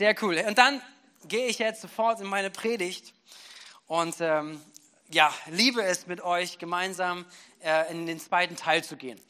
Sehr 0.00 0.16
cool. 0.22 0.42
Und 0.48 0.56
dann 0.56 0.80
gehe 1.28 1.46
ich 1.48 1.58
jetzt 1.58 1.82
sofort 1.82 2.22
in 2.22 2.26
meine 2.26 2.48
Predigt 2.48 3.12
und 3.86 4.18
ähm, 4.20 4.58
ja, 5.10 5.30
liebe 5.50 5.82
es 5.82 6.06
mit 6.06 6.22
euch 6.22 6.56
gemeinsam 6.56 7.26
äh, 7.62 7.92
in 7.92 8.06
den 8.06 8.18
zweiten 8.18 8.56
Teil 8.56 8.82
zu 8.82 8.96
gehen. 8.96 9.20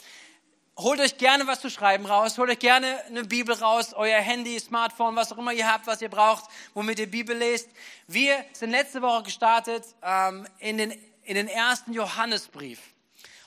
Holt 0.78 1.00
euch 1.00 1.18
gerne 1.18 1.48
was 1.48 1.58
zu 1.58 1.70
schreiben 1.70 2.06
raus, 2.06 2.38
holt 2.38 2.50
euch 2.50 2.60
gerne 2.60 3.04
eine 3.06 3.24
Bibel 3.24 3.52
raus, 3.52 3.94
euer 3.94 4.20
Handy, 4.20 4.60
Smartphone, 4.60 5.16
was 5.16 5.32
auch 5.32 5.38
immer 5.38 5.52
ihr 5.52 5.66
habt, 5.66 5.88
was 5.88 6.02
ihr 6.02 6.08
braucht, 6.08 6.44
womit 6.72 7.00
ihr 7.00 7.10
Bibel 7.10 7.36
lest. 7.36 7.68
Wir 8.06 8.44
sind 8.52 8.70
letzte 8.70 9.02
Woche 9.02 9.24
gestartet 9.24 9.84
ähm, 10.04 10.46
in, 10.60 10.78
den, 10.78 10.92
in 11.24 11.34
den 11.34 11.48
ersten 11.48 11.92
Johannesbrief. 11.92 12.78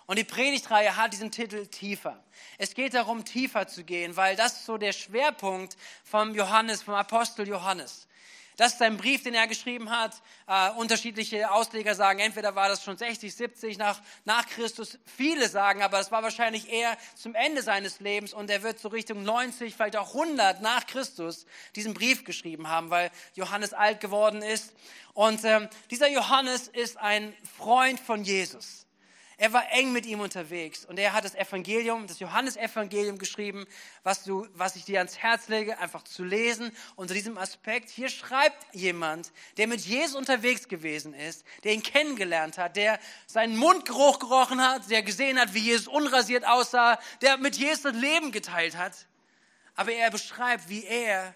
Und 0.05 0.19
die 0.19 0.23
Predigtreihe 0.23 0.95
hat 0.97 1.13
diesen 1.13 1.31
Titel 1.31 1.67
Tiefer. 1.67 2.21
Es 2.57 2.73
geht 2.73 2.93
darum, 2.93 3.23
tiefer 3.23 3.67
zu 3.67 3.83
gehen, 3.83 4.15
weil 4.17 4.35
das 4.35 4.53
ist 4.53 4.65
so 4.65 4.77
der 4.77 4.93
Schwerpunkt 4.93 5.77
vom 6.03 6.35
Johannes, 6.35 6.81
vom 6.81 6.93
Apostel 6.93 7.47
Johannes. 7.47 8.07
Das 8.57 8.73
ist 8.73 8.81
ein 8.81 8.97
Brief, 8.97 9.23
den 9.23 9.33
er 9.33 9.47
geschrieben 9.47 9.89
hat. 9.89 10.13
Äh, 10.47 10.69
unterschiedliche 10.71 11.51
Ausleger 11.51 11.95
sagen, 11.95 12.19
entweder 12.19 12.53
war 12.53 12.69
das 12.69 12.83
schon 12.83 12.97
60, 12.97 13.33
70 13.33 13.77
nach, 13.77 13.99
nach 14.25 14.47
Christus. 14.47 14.99
Viele 15.05 15.49
sagen, 15.49 15.81
aber 15.81 15.99
es 15.99 16.11
war 16.11 16.21
wahrscheinlich 16.21 16.71
eher 16.71 16.95
zum 17.15 17.33
Ende 17.33 17.63
seines 17.63 17.99
Lebens 17.99 18.33
und 18.33 18.49
er 18.49 18.61
wird 18.61 18.79
so 18.79 18.89
Richtung 18.89 19.23
90, 19.23 19.73
vielleicht 19.73 19.95
auch 19.95 20.09
100 20.09 20.61
nach 20.61 20.85
Christus 20.85 21.45
diesen 21.75 21.93
Brief 21.93 22.25
geschrieben 22.25 22.67
haben, 22.67 22.91
weil 22.91 23.09
Johannes 23.33 23.73
alt 23.73 23.99
geworden 23.99 24.43
ist. 24.43 24.73
Und 25.13 25.43
ähm, 25.45 25.67
dieser 25.89 26.09
Johannes 26.09 26.67
ist 26.67 26.97
ein 26.97 27.35
Freund 27.57 27.99
von 27.99 28.23
Jesus. 28.23 28.82
Er 29.37 29.51
war 29.51 29.71
eng 29.71 29.91
mit 29.91 30.05
ihm 30.05 30.19
unterwegs 30.19 30.85
und 30.85 30.99
er 30.99 31.13
hat 31.13 31.25
das 31.25 31.35
Evangelium, 31.35 32.07
das 32.07 32.19
Johannesevangelium 32.19 33.17
geschrieben, 33.17 33.65
was, 34.03 34.23
du, 34.23 34.47
was 34.53 34.75
ich 34.75 34.85
dir 34.85 34.99
ans 34.99 35.17
Herz 35.17 35.47
lege, 35.47 35.77
einfach 35.79 36.03
zu 36.03 36.23
lesen. 36.23 36.71
Unter 36.95 37.13
diesem 37.13 37.37
Aspekt, 37.37 37.89
hier 37.89 38.09
schreibt 38.09 38.57
jemand, 38.73 39.31
der 39.57 39.67
mit 39.67 39.81
Jesus 39.81 40.15
unterwegs 40.15 40.67
gewesen 40.67 41.13
ist, 41.13 41.45
der 41.63 41.73
ihn 41.73 41.83
kennengelernt 41.83 42.57
hat, 42.57 42.75
der 42.75 42.99
seinen 43.25 43.57
Mundgeruch 43.57 44.19
gerochen 44.19 44.61
hat, 44.61 44.89
der 44.89 45.01
gesehen 45.01 45.39
hat, 45.39 45.53
wie 45.53 45.59
Jesus 45.59 45.87
unrasiert 45.87 46.45
aussah, 46.45 46.99
der 47.21 47.37
mit 47.37 47.55
Jesus 47.55 47.83
das 47.83 47.95
Leben 47.95 48.31
geteilt 48.31 48.77
hat. 48.77 49.07
Aber 49.75 49.91
er 49.91 50.11
beschreibt, 50.11 50.69
wie 50.69 50.83
er 50.83 51.33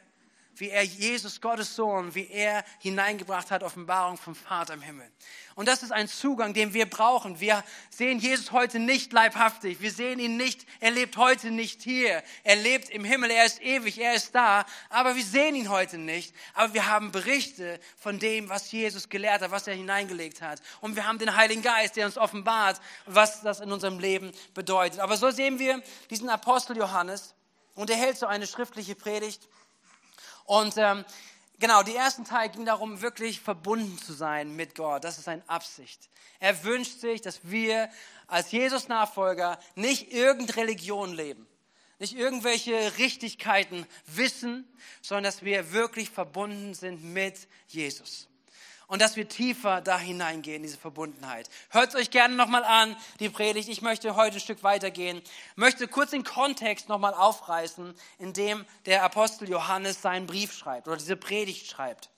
wie 0.60 0.70
er 0.70 0.84
Jesus, 0.84 1.42
Gottes 1.42 1.76
Sohn, 1.76 2.14
wie 2.16 2.28
er 2.28 2.64
hineingebracht 2.80 3.52
hat, 3.52 3.64
Offenbarung 3.64 4.18
vom 4.18 4.36
Vater 4.36 4.74
im 4.74 4.82
Himmel. 4.82 5.10
Und 5.56 5.68
das 5.68 5.82
ist 5.82 5.92
ein 5.92 6.08
Zugang, 6.08 6.54
den 6.54 6.74
wir 6.74 6.88
brauchen. 6.88 7.40
Wir 7.40 7.64
sehen 7.90 8.20
Jesus 8.20 8.52
heute 8.52 8.78
nicht 8.78 9.12
leibhaftig. 9.12 9.82
Wir 9.82 9.92
sehen 9.92 10.20
ihn 10.20 10.38
nicht, 10.38 10.68
er 10.80 10.92
lebt 10.92 11.18
heute 11.18 11.50
nicht 11.50 11.82
hier. 11.82 12.24
Er 12.44 12.56
lebt 12.56 12.90
im 12.90 13.04
Himmel, 13.04 13.32
er 13.32 13.46
ist 13.46 13.62
ewig, 13.62 14.00
er 14.00 14.14
ist 14.14 14.36
da. 14.36 14.66
Aber 14.90 15.16
wir 15.16 15.24
sehen 15.24 15.56
ihn 15.56 15.70
heute 15.70 15.98
nicht. 15.98 16.36
Aber 16.54 16.74
wir 16.76 16.88
haben 16.88 17.12
Berichte 17.12 17.80
von 17.96 18.20
dem, 18.20 18.50
was 18.50 18.72
Jesus 18.72 19.10
gelehrt 19.10 19.42
hat, 19.42 19.50
was 19.52 19.68
er 19.68 19.74
hineingelegt 19.74 20.42
hat. 20.42 20.62
Und 20.82 20.96
wir 20.96 21.08
haben 21.08 21.18
den 21.18 21.36
Heiligen 21.36 21.64
Geist, 21.64 21.96
der 21.96 22.06
uns 22.06 22.18
offenbart, 22.18 22.80
was 23.06 23.42
das 23.42 23.60
in 23.60 23.72
unserem 23.72 23.98
Leben 24.00 24.32
bedeutet. 24.54 25.00
Aber 25.00 25.18
so 25.18 25.32
sehen 25.32 25.58
wir 25.58 25.82
diesen 26.10 26.30
Apostel 26.30 26.78
Johannes 26.78 27.34
und 27.74 27.90
er 27.90 27.98
hält 27.98 28.18
so 28.18 28.26
eine 28.26 28.48
schriftliche 28.48 28.96
Predigt 28.96 29.48
und 30.48 30.76
ähm, 30.78 31.06
genau, 31.60 31.84
die 31.84 31.96
ersten 31.96 32.26
Teil 32.26 32.50
ging 32.50 32.66
darum, 32.66 33.02
wirklich 33.02 33.40
verbunden 33.42 33.98
zu 34.00 34.14
sein 34.14 34.56
mit 34.56 34.74
Gott. 34.76 35.04
Das 35.04 35.20
ist 35.20 35.26
seine 35.26 35.48
Absicht. 35.48 36.10
Er 36.40 36.64
wünscht 36.64 37.00
sich, 37.00 37.22
dass 37.22 37.42
wir 37.44 37.90
als 38.28 38.52
Jesus-Nachfolger 38.52 39.60
nicht 39.76 40.12
irgendeine 40.12 40.58
Religion 40.58 41.14
leben, 41.14 41.46
nicht 42.00 42.16
irgendwelche 42.16 42.98
Richtigkeiten 42.98 43.86
wissen, 44.06 44.66
sondern 45.02 45.26
dass 45.26 45.44
wir 45.44 45.74
wirklich 45.74 46.10
verbunden 46.10 46.74
sind 46.74 47.04
mit 47.04 47.48
Jesus 47.68 48.28
und 48.88 49.02
dass 49.02 49.16
wir 49.16 49.28
tiefer 49.28 49.82
da 49.82 50.00
hineingehen, 50.00 50.64
diese 50.64 50.78
Verbundenheit. 50.78 51.50
Hört 51.70 51.90
es 51.90 51.96
euch 51.96 52.10
gerne 52.10 52.36
nochmal 52.36 52.64
an, 52.64 52.96
die 53.20 53.30
Predigt. 53.30 53.70
Ich 53.70 53.82
möchte 53.82 54.16
heute 54.16 54.38
ein 54.38 54.42
Stück 54.42 54.64
weitergehen, 54.64 55.22
möchte 55.56 55.88
kurz 55.88 56.12
den 56.12 56.24
Kontext 56.24 56.90
nochmal 56.90 57.14
aufreißen, 57.14 57.94
in 58.20 58.34
dem 58.34 58.66
der 58.86 59.04
Apostel 59.04 59.50
Johannes 59.50 60.02
seinen 60.02 60.26
Brief 60.26 60.54
schreibt 60.54 60.88
oder 60.88 60.98
diese 60.98 61.18
Predigt 61.18 61.68
schreibt. 61.68 62.10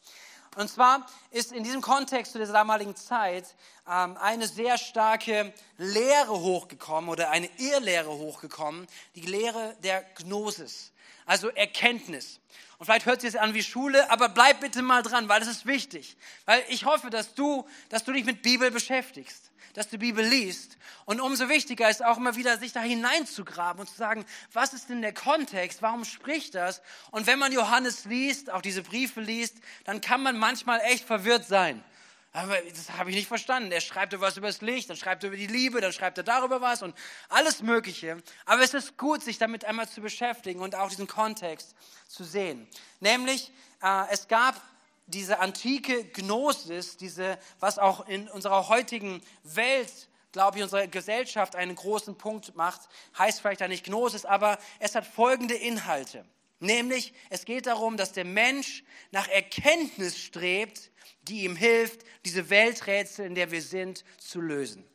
Und 0.56 0.68
zwar 0.68 1.06
ist 1.32 1.52
in 1.52 1.64
diesem 1.64 1.82
Kontext 1.82 2.32
zu 2.34 2.40
dieser 2.40 2.54
damaligen 2.54 2.96
Zeit 2.96 3.56
eine 3.90 4.48
sehr 4.48 4.78
starke 4.78 5.52
Lehre 5.78 6.40
hochgekommen 6.40 7.10
oder 7.10 7.32
eine 7.32 7.50
Irrlehre 7.58 8.12
hochgekommen, 8.12 8.86
die 9.16 9.22
Lehre 9.22 9.76
der 9.84 10.04
Gnosis, 10.16 10.92
also 11.26 11.50
Erkenntnis. 11.50 12.40
Und 12.78 12.86
vielleicht 12.86 13.08
hört 13.08 13.22
sich 13.22 13.34
das 13.34 13.42
an 13.42 13.54
wie 13.54 13.64
Schule, 13.64 14.10
aber 14.12 14.30
bleib 14.30 14.62
bitte 14.62 14.84
mal 14.84 15.02
dran, 15.02 15.28
weil 15.28 15.40
das 15.40 15.50
ist 15.50 15.66
wichtig. 15.66 16.18
Weil 16.46 16.64
ich 16.70 16.86
hoffe, 16.86 17.10
dass 17.10 17.34
du, 17.34 17.68
dass 17.90 18.04
du 18.04 18.14
dich 18.14 18.26
mit 18.26 18.42
Bibel 18.42 18.70
beschäftigst, 18.70 19.52
dass 19.74 19.90
du 19.90 19.98
Bibel 19.98 20.24
liest. 20.24 20.78
Und 21.06 21.20
umso 21.20 21.50
wichtiger 21.50 21.90
ist 21.90 22.06
auch 22.06 22.18
immer 22.18 22.36
wieder, 22.36 22.58
sich 22.58 22.72
da 22.72 22.82
hineinzugraben 22.82 23.82
und 23.82 23.88
zu 23.88 23.96
sagen, 23.96 24.24
was 24.54 24.74
ist 24.74 24.90
denn 24.90 25.02
der 25.02 25.14
Kontext? 25.14 25.82
Warum 25.82 26.06
spricht 26.06 26.54
das? 26.54 26.82
Und 27.10 27.26
wenn 27.26 27.40
man 27.40 27.52
Johannes 27.52 28.06
liest, 28.06 28.52
auch 28.52 28.62
diese 28.62 28.84
Briefe 28.84 29.20
liest, 29.20 29.58
dann 29.86 30.00
kann 30.00 30.22
man 30.22 30.38
manchmal 30.38 30.80
echt 30.82 31.06
verwirrt 31.06 31.48
sein. 31.48 31.84
Aber 32.32 32.56
das 32.62 32.92
habe 32.92 33.10
ich 33.10 33.16
nicht 33.16 33.28
verstanden. 33.28 33.72
Er 33.72 33.82
schreibt 33.82 34.20
was 34.22 34.38
über 34.38 34.48
das 34.48 34.62
Licht, 34.62 34.90
dann 34.90 34.98
schreibt 34.98 35.24
er 35.24 35.30
über 35.30 35.38
die 35.38 35.48
Liebe, 35.48 35.82
dann 35.82 35.92
schreibt 35.92 36.18
er 36.20 36.24
darüber 36.24 36.62
was 36.62 36.84
und 36.84 36.96
alles 37.28 37.64
Mögliche. 37.64 38.22
Aber 38.46 38.62
es 38.62 38.74
ist 38.74 38.98
gut, 38.98 39.24
sich 39.24 39.40
damit 39.40 39.66
einmal 39.66 39.90
zu 39.90 40.02
beschäftigen 40.02 40.60
und 40.60 40.76
auch 40.76 40.90
diesen 40.90 41.08
Kontext 41.08 41.76
zu 42.08 42.24
sehen. 42.24 42.68
Nämlich, 43.00 43.52
äh, 43.82 44.04
es 44.12 44.28
gab 44.28 44.62
diese 45.08 45.40
antike 45.40 46.04
Gnosis, 46.06 46.98
diese, 46.98 47.40
was 47.60 47.80
auch 47.80 48.08
in 48.08 48.30
unserer 48.30 48.70
heutigen 48.70 49.24
Welt, 49.44 50.08
glaube 50.32 50.58
ich, 50.58 50.64
unserer 50.64 50.86
Gesellschaft 50.86 51.56
einen 51.56 51.76
großen 51.76 52.16
Punkt 52.16 52.56
macht, 52.56 52.82
heißt 53.18 53.42
vielleicht 53.42 53.62
da 53.62 53.68
nicht 53.68 53.86
Gnosis, 53.86 54.26
aber 54.26 54.60
es 54.78 54.94
hat 54.94 55.08
folgende 55.08 55.56
Inhalte. 55.56 56.26
Nämlich, 56.60 57.14
es 57.30 57.46
geht 57.46 57.68
darum, 57.68 57.96
dass 57.98 58.12
der 58.12 58.26
Mensch 58.26 58.84
nach 59.12 59.28
Erkenntnis 59.30 60.18
strebt, 60.18 60.92
die 61.24 61.44
ihm 61.44 61.56
hilft, 61.56 62.02
diese 62.26 62.50
Welträtsel, 62.50 63.26
in 63.26 63.36
der 63.36 63.52
wir 63.52 63.62
sind, 63.62 64.04
zu 64.18 64.42
lösen. 64.42 64.86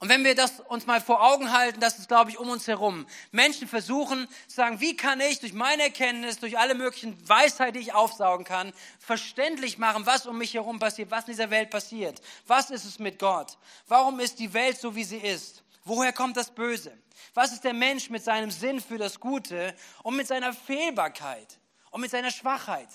Und 0.00 0.08
wenn 0.08 0.24
wir 0.24 0.34
das 0.34 0.60
uns 0.60 0.86
mal 0.86 1.02
vor 1.02 1.22
Augen 1.22 1.52
halten, 1.52 1.78
das 1.78 1.98
ist, 1.98 2.08
glaube 2.08 2.30
ich, 2.30 2.38
um 2.38 2.48
uns 2.48 2.66
herum. 2.66 3.06
Menschen 3.32 3.68
versuchen 3.68 4.26
zu 4.48 4.56
sagen, 4.56 4.80
wie 4.80 4.96
kann 4.96 5.20
ich 5.20 5.40
durch 5.40 5.52
meine 5.52 5.82
Erkenntnis, 5.82 6.38
durch 6.38 6.58
alle 6.58 6.74
möglichen 6.74 7.28
Weisheit, 7.28 7.74
die 7.74 7.80
ich 7.80 7.92
aufsaugen 7.92 8.46
kann, 8.46 8.72
verständlich 8.98 9.76
machen, 9.76 10.06
was 10.06 10.26
um 10.26 10.38
mich 10.38 10.54
herum 10.54 10.78
passiert, 10.78 11.10
was 11.10 11.24
in 11.24 11.32
dieser 11.32 11.50
Welt 11.50 11.68
passiert. 11.68 12.22
Was 12.46 12.70
ist 12.70 12.86
es 12.86 12.98
mit 12.98 13.18
Gott? 13.18 13.58
Warum 13.88 14.20
ist 14.20 14.38
die 14.38 14.54
Welt 14.54 14.78
so, 14.78 14.96
wie 14.96 15.04
sie 15.04 15.18
ist? 15.18 15.62
Woher 15.84 16.12
kommt 16.12 16.36
das 16.36 16.50
Böse? 16.50 16.96
Was 17.34 17.52
ist 17.52 17.64
der 17.64 17.72
Mensch 17.72 18.10
mit 18.10 18.22
seinem 18.22 18.50
Sinn 18.50 18.80
für 18.80 18.98
das 18.98 19.18
Gute 19.20 19.74
und 20.02 20.16
mit 20.16 20.26
seiner 20.26 20.52
Fehlbarkeit 20.52 21.58
und 21.90 22.00
mit 22.00 22.10
seiner 22.10 22.30
Schwachheit? 22.30 22.88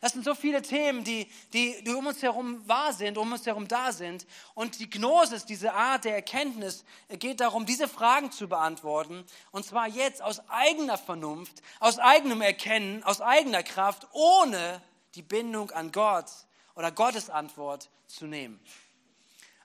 Das 0.00 0.12
sind 0.12 0.24
so 0.24 0.34
viele 0.36 0.62
Themen, 0.62 1.02
die, 1.02 1.28
die, 1.52 1.82
die 1.82 1.90
um 1.90 2.06
uns 2.06 2.22
herum 2.22 2.66
wahr 2.68 2.92
sind, 2.92 3.18
um 3.18 3.32
uns 3.32 3.44
herum 3.46 3.66
da 3.66 3.90
sind. 3.90 4.26
Und 4.54 4.78
die 4.78 4.88
Gnosis, 4.88 5.44
diese 5.44 5.74
Art 5.74 6.04
der 6.04 6.14
Erkenntnis, 6.14 6.84
geht 7.08 7.40
darum, 7.40 7.66
diese 7.66 7.88
Fragen 7.88 8.30
zu 8.30 8.48
beantworten. 8.48 9.24
Und 9.50 9.66
zwar 9.66 9.88
jetzt 9.88 10.22
aus 10.22 10.40
eigener 10.48 10.98
Vernunft, 10.98 11.62
aus 11.80 11.98
eigenem 11.98 12.42
Erkennen, 12.42 13.02
aus 13.02 13.20
eigener 13.20 13.64
Kraft, 13.64 14.06
ohne 14.12 14.80
die 15.16 15.22
Bindung 15.22 15.72
an 15.72 15.90
Gott 15.90 16.30
oder 16.76 16.92
Gottes 16.92 17.28
Antwort 17.28 17.90
zu 18.06 18.26
nehmen. 18.26 18.60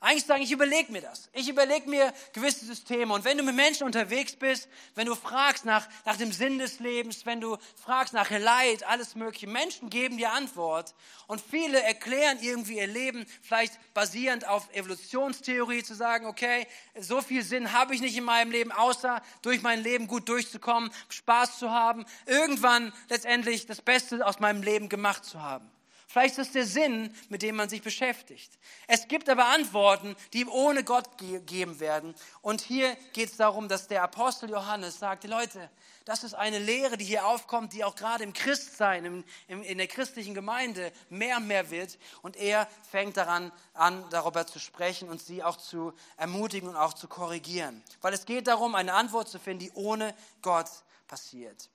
Eigentlich 0.04 0.26
sagen, 0.26 0.44
ich 0.44 0.52
überlege 0.52 0.92
mir 0.92 1.02
das. 1.02 1.30
Ich 1.32 1.48
überlege 1.48 1.90
mir 1.90 2.14
gewisse 2.34 2.66
Systeme. 2.66 3.14
Und 3.14 3.24
wenn 3.24 3.38
du 3.38 3.44
mit 3.46 3.56
Menschen 3.56 3.86
unterwegs 3.86 4.36
bist, 4.36 4.68
wenn 4.96 5.08
du 5.08 5.16
fragst 5.16 5.64
nach, 5.64 5.88
nach 6.04 6.18
dem 6.18 6.34
Sinn 6.34 6.60
des 6.60 6.82
Lebens, 6.82 7.26
wenn 7.26 7.40
du 7.40 7.56
fragst 7.82 8.14
nach 8.14 8.30
Leid, 8.30 8.84
alles 8.86 9.16
Mögliche, 9.16 9.48
Menschen 9.48 9.90
geben 9.90 10.18
dir 10.18 10.34
Antwort. 10.34 10.94
Und 11.28 11.40
viele 11.40 11.82
erklären 11.82 12.38
irgendwie 12.42 12.80
ihr 12.80 12.88
Leben, 12.88 13.26
vielleicht 13.42 13.80
basierend 13.94 14.46
auf 14.46 14.70
Evolutionstheorie, 14.74 15.84
zu 15.84 15.96
sagen, 15.96 16.26
okay, 16.26 16.68
so 17.00 17.22
viel 17.22 17.42
Sinn 17.42 17.72
habe 17.72 17.96
ich 17.96 18.02
nicht 18.02 18.18
in 18.18 18.26
meinem 18.26 18.52
Leben, 18.52 18.74
außer 18.74 19.22
durch 19.42 19.62
mein 19.62 19.82
Leben 19.82 20.08
gut 20.08 20.28
durchzukommen, 20.28 20.92
Spaß 21.08 21.60
zu 21.60 21.72
haben, 21.72 22.06
irgendwann 22.26 22.92
letztendlich 23.08 23.68
das 23.68 23.82
Beste 23.82 24.28
aus 24.28 24.42
meinem 24.42 24.64
Leben 24.64 24.90
gemacht 24.90 25.24
zu 25.24 25.42
haben. 25.42 25.72
Vielleicht 26.14 26.38
ist 26.38 26.50
das 26.50 26.52
der 26.54 26.66
Sinn, 26.68 27.12
mit 27.30 27.42
dem 27.42 27.56
man 27.56 27.70
sich 27.70 27.82
beschäftigt. 27.82 28.60
Es 28.86 29.08
gibt 29.08 29.30
aber 29.30 29.48
Antworten, 29.48 30.16
die 30.34 30.46
ohne 30.46 30.84
Gott 30.84 31.18
gegeben 31.18 31.80
werden. 31.80 32.14
Und 32.44 32.62
hier 32.62 32.96
geht 33.14 33.32
es 33.32 33.38
darum, 33.38 33.68
dass 33.68 33.88
der 33.88 34.04
Apostel 34.04 34.52
Johannes 34.52 35.00
sagte, 35.00 35.28
Leute, 35.28 35.72
das 36.06 36.24
ist 36.24 36.36
eine 36.36 36.60
Lehre, 36.60 36.98
die 36.98 37.06
hier 37.06 37.26
aufkommt, 37.26 37.74
die 37.74 37.84
auch 37.84 37.96
gerade 37.96 38.24
im 38.24 38.32
Christsein, 38.32 39.06
im, 39.06 39.24
im, 39.48 39.64
in 39.64 39.80
der 39.80 39.88
christlichen 39.88 40.36
Gemeinde 40.36 40.92
mehr 41.10 41.38
und 41.38 41.48
mehr 41.48 41.72
wird. 41.72 41.98
Und 42.22 42.38
er 42.38 42.68
fängt 42.92 43.18
daran 43.18 43.52
an, 43.74 44.06
darüber 44.12 44.46
zu 44.46 44.60
sprechen 44.60 45.10
und 45.10 45.20
sie 45.20 45.42
auch 45.42 45.58
zu 45.58 45.94
ermutigen 46.18 46.70
und 46.70 46.76
auch 46.76 46.94
zu 46.94 47.08
korrigieren. 47.08 47.82
Weil 48.02 48.14
es 48.14 48.28
geht 48.28 48.46
darum, 48.46 48.76
eine 48.76 48.94
Antwort 48.94 49.30
zu 49.30 49.40
finden, 49.40 49.62
die 49.62 49.72
ohne 49.72 50.14
Gott 50.44 50.70
passiert. 51.08 51.72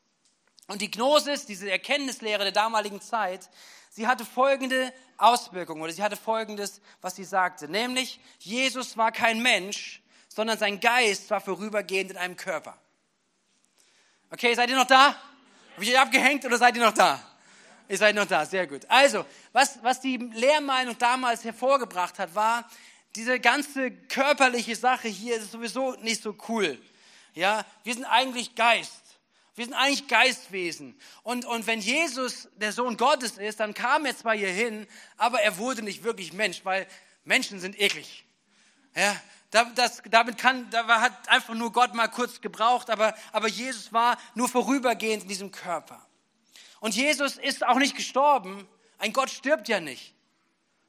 Und 0.68 0.82
die 0.82 0.90
Gnosis, 0.90 1.46
diese 1.46 1.70
Erkenntnislehre 1.70 2.44
der 2.44 2.52
damaligen 2.52 3.00
Zeit, 3.00 3.48
sie 3.90 4.06
hatte 4.06 4.24
folgende 4.24 4.92
Auswirkungen 5.16 5.82
oder 5.82 5.92
sie 5.92 6.02
hatte 6.02 6.16
folgendes, 6.16 6.80
was 7.00 7.16
sie 7.16 7.24
sagte, 7.24 7.68
nämlich 7.68 8.20
Jesus 8.38 8.96
war 8.96 9.10
kein 9.10 9.42
Mensch, 9.42 10.02
sondern 10.28 10.58
sein 10.58 10.78
Geist 10.78 11.28
war 11.30 11.40
vorübergehend 11.40 12.12
in 12.12 12.16
einem 12.16 12.36
Körper. 12.36 12.78
Okay, 14.30 14.54
seid 14.54 14.68
ihr 14.68 14.76
noch 14.76 14.86
da? 14.86 15.16
Habe 15.74 15.84
ich 15.84 15.90
euch 15.90 15.98
abgehängt 15.98 16.44
oder 16.44 16.58
seid 16.58 16.76
ihr 16.76 16.84
noch 16.84 16.92
da? 16.92 17.18
Ihr 17.88 17.96
seid 17.96 18.14
noch 18.14 18.26
da, 18.26 18.44
sehr 18.44 18.66
gut. 18.66 18.82
Also, 18.88 19.24
was, 19.52 19.82
was 19.82 20.00
die 20.00 20.18
Lehrmeinung 20.18 20.98
damals 20.98 21.42
hervorgebracht 21.44 22.18
hat, 22.18 22.34
war, 22.34 22.68
diese 23.16 23.40
ganze 23.40 23.90
körperliche 23.90 24.76
Sache 24.76 25.08
hier 25.08 25.36
ist 25.36 25.50
sowieso 25.50 25.92
nicht 26.02 26.22
so 26.22 26.36
cool. 26.48 26.78
Ja, 27.32 27.64
wir 27.84 27.94
sind 27.94 28.04
eigentlich 28.04 28.54
Geist. 28.54 29.07
Wir 29.58 29.64
sind 29.64 29.74
eigentlich 29.74 30.06
Geistwesen. 30.06 30.96
Und, 31.24 31.44
und 31.44 31.66
wenn 31.66 31.80
Jesus 31.80 32.48
der 32.54 32.72
Sohn 32.72 32.96
Gottes 32.96 33.38
ist, 33.38 33.58
dann 33.58 33.74
kam 33.74 34.06
er 34.06 34.16
zwar 34.16 34.36
hier 34.36 34.50
hin, 34.50 34.86
aber 35.16 35.40
er 35.40 35.58
wurde 35.58 35.82
nicht 35.82 36.04
wirklich 36.04 36.32
Mensch, 36.32 36.64
weil 36.64 36.86
Menschen 37.24 37.58
sind 37.58 37.78
eklig. 37.78 38.24
Ja, 38.94 39.20
das, 39.50 40.02
damit 40.10 40.38
kann, 40.38 40.70
da 40.70 41.00
hat 41.00 41.28
einfach 41.28 41.54
nur 41.54 41.72
Gott 41.72 41.92
mal 41.92 42.06
kurz 42.06 42.40
gebraucht, 42.40 42.88
aber, 42.88 43.16
aber 43.32 43.48
Jesus 43.48 43.92
war 43.92 44.16
nur 44.34 44.48
vorübergehend 44.48 45.24
in 45.24 45.28
diesem 45.28 45.50
Körper. 45.50 46.06
Und 46.78 46.94
Jesus 46.94 47.36
ist 47.36 47.66
auch 47.66 47.78
nicht 47.78 47.96
gestorben. 47.96 48.68
Ein 48.98 49.12
Gott 49.12 49.30
stirbt 49.30 49.66
ja 49.66 49.80
nicht. 49.80 50.14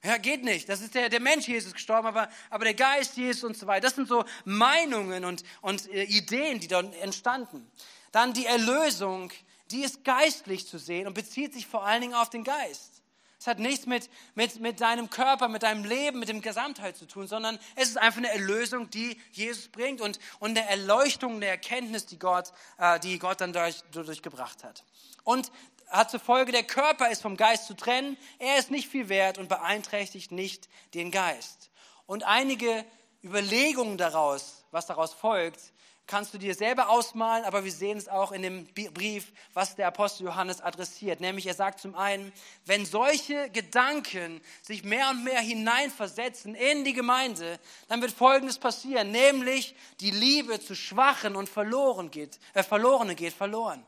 Ja, 0.03 0.17
geht 0.17 0.43
nicht. 0.43 0.69
Das 0.69 0.81
ist 0.81 0.93
der, 0.93 1.09
der 1.09 1.19
Mensch 1.19 1.47
Jesus 1.47 1.73
gestorben, 1.73 2.07
aber, 2.07 2.29
aber 2.51 2.65
der 2.65 2.75
Geist 2.75 3.17
Jesus 3.17 3.43
und 3.43 3.57
so 3.57 3.65
weiter. 3.65 3.87
Das 3.87 3.95
sind 3.95 4.07
so 4.07 4.25
Meinungen 4.45 5.25
und, 5.25 5.43
und 5.61 5.89
äh, 5.89 6.03
Ideen, 6.03 6.59
die 6.59 6.67
dort 6.67 6.93
entstanden. 7.01 7.69
Dann 8.11 8.33
die 8.33 8.45
Erlösung, 8.45 9.31
die 9.71 9.83
ist 9.83 10.03
geistlich 10.03 10.67
zu 10.67 10.77
sehen 10.77 11.07
und 11.07 11.13
bezieht 11.13 11.53
sich 11.53 11.67
vor 11.67 11.85
allen 11.85 12.01
Dingen 12.01 12.15
auf 12.15 12.29
den 12.29 12.43
Geist. 12.43 12.99
Es 13.39 13.47
hat 13.47 13.59
nichts 13.59 13.85
mit, 13.85 14.09
mit, 14.35 14.59
mit 14.59 14.81
deinem 14.81 15.09
Körper, 15.09 15.47
mit 15.47 15.63
deinem 15.63 15.85
Leben, 15.85 16.19
mit 16.19 16.27
dem 16.27 16.41
Gesamtheit 16.41 16.97
zu 16.97 17.05
tun, 17.05 17.25
sondern 17.25 17.57
es 17.75 17.87
ist 17.87 17.97
einfach 17.97 18.17
eine 18.17 18.31
Erlösung, 18.31 18.89
die 18.89 19.17
Jesus 19.31 19.69
bringt 19.69 20.01
und, 20.01 20.19
und 20.39 20.57
eine 20.57 20.67
Erleuchtung, 20.67 21.39
der 21.39 21.51
Erkenntnis, 21.51 22.05
die 22.05 22.19
Gott, 22.19 22.51
äh, 22.77 22.99
die 22.99 23.17
Gott 23.17 23.39
dann 23.39 23.53
durch, 23.53 23.81
durchgebracht 23.91 24.65
hat. 24.65 24.83
Und 25.23 25.53
hat 25.87 26.11
zur 26.11 26.19
Folge, 26.19 26.51
der 26.51 26.63
Körper 26.63 27.09
ist 27.09 27.21
vom 27.21 27.37
Geist 27.37 27.65
zu 27.65 27.75
trennen, 27.75 28.17
er 28.39 28.57
ist 28.57 28.71
nicht 28.71 28.89
viel 28.89 29.07
wert 29.07 29.37
und 29.37 29.47
beeinträchtigt 29.47 30.31
nicht 30.31 30.67
den 30.93 31.09
Geist. 31.09 31.69
Und 32.05 32.23
einige 32.23 32.85
Überlegungen 33.23 33.97
daraus, 33.97 34.65
was 34.71 34.85
daraus 34.85 35.13
folgt, 35.13 35.61
kannst 36.09 36.33
du 36.33 36.39
dir 36.39 36.55
selber 36.55 36.89
ausmalen, 36.89 37.45
aber 37.45 37.63
wir 37.63 37.71
sehen 37.71 37.97
es 37.97 38.07
auch 38.07 38.31
in 38.31 38.41
dem 38.41 38.65
Brief, 38.73 39.31
was 39.53 39.75
der 39.75 39.87
Apostel 39.87 40.23
Johannes 40.23 40.59
adressiert. 40.59 41.21
Nämlich 41.21 41.45
er 41.45 41.53
sagt 41.53 41.79
zum 41.79 41.95
einen, 41.95 42.33
wenn 42.65 42.85
solche 42.85 43.49
Gedanken 43.51 44.41
sich 44.63 44.83
mehr 44.83 45.11
und 45.11 45.23
mehr 45.23 45.39
hineinversetzen 45.39 46.55
in 46.55 46.83
die 46.83 46.93
Gemeinde, 46.93 47.59
dann 47.87 48.01
wird 48.01 48.11
Folgendes 48.11 48.57
passieren, 48.57 49.11
nämlich 49.11 49.75
die 49.99 50.11
Liebe 50.11 50.59
zu 50.59 50.75
Schwachen 50.75 51.35
und 51.35 51.47
verloren 51.47 52.09
geht, 52.09 52.39
äh, 52.55 52.63
Verlorene 52.63 53.13
geht 53.13 53.33
verloren. 53.33 53.85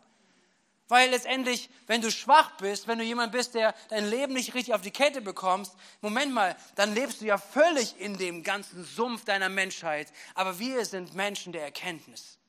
Weil 0.92 1.12
letztendlich, 1.12 1.70
wenn 1.88 2.02
du 2.02 2.12
schwach 2.12 2.58
bist, 2.58 2.86
wenn 2.86 2.98
du 2.98 3.06
jemand 3.06 3.32
bist, 3.32 3.56
der 3.56 3.74
dein 3.88 4.10
Leben 4.10 4.34
nicht 4.34 4.54
richtig 4.54 4.74
auf 4.74 4.82
die 4.82 4.92
Kette 4.92 5.22
bekommst, 5.22 5.74
Moment 6.02 6.34
mal, 6.34 6.54
dann 6.76 6.94
lebst 6.94 7.22
du 7.22 7.26
ja 7.26 7.38
völlig 7.38 7.98
in 7.98 8.18
dem 8.18 8.44
ganzen 8.44 8.84
Sumpf 8.84 9.24
deiner 9.24 9.48
Menschheit. 9.48 10.12
Aber 10.36 10.60
wir 10.60 10.84
sind 10.84 11.14
Menschen 11.14 11.54
der 11.54 11.64
Erkenntnis. 11.64 12.40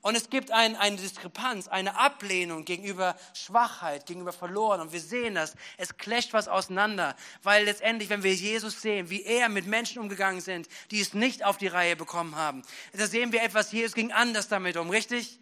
Und 0.00 0.14
es 0.14 0.30
gibt 0.30 0.52
ein, 0.52 0.74
eine 0.74 0.96
Diskrepanz, 0.96 1.68
eine 1.68 1.98
Ablehnung 1.98 2.64
gegenüber 2.64 3.14
Schwachheit, 3.34 4.06
gegenüber 4.06 4.32
Verloren. 4.32 4.80
Und 4.80 4.94
wir 4.94 5.00
sehen 5.00 5.34
das. 5.34 5.54
Es 5.76 5.98
clasht 5.98 6.32
was 6.32 6.48
auseinander. 6.48 7.14
Weil 7.42 7.66
letztendlich, 7.66 8.08
wenn 8.08 8.22
wir 8.22 8.32
Jesus 8.32 8.80
sehen, 8.80 9.10
wie 9.10 9.22
er 9.22 9.50
mit 9.50 9.66
Menschen 9.66 10.00
umgegangen 10.00 10.40
sind, 10.40 10.66
die 10.90 11.02
es 11.02 11.12
nicht 11.12 11.44
auf 11.44 11.58
die 11.58 11.66
Reihe 11.66 11.94
bekommen 11.94 12.36
haben, 12.36 12.62
da 12.94 13.06
sehen 13.06 13.32
wir 13.32 13.42
etwas, 13.42 13.70
Jesus 13.70 13.94
ging 13.94 14.12
anders 14.12 14.48
damit 14.48 14.78
um, 14.78 14.88
richtig? 14.88 15.40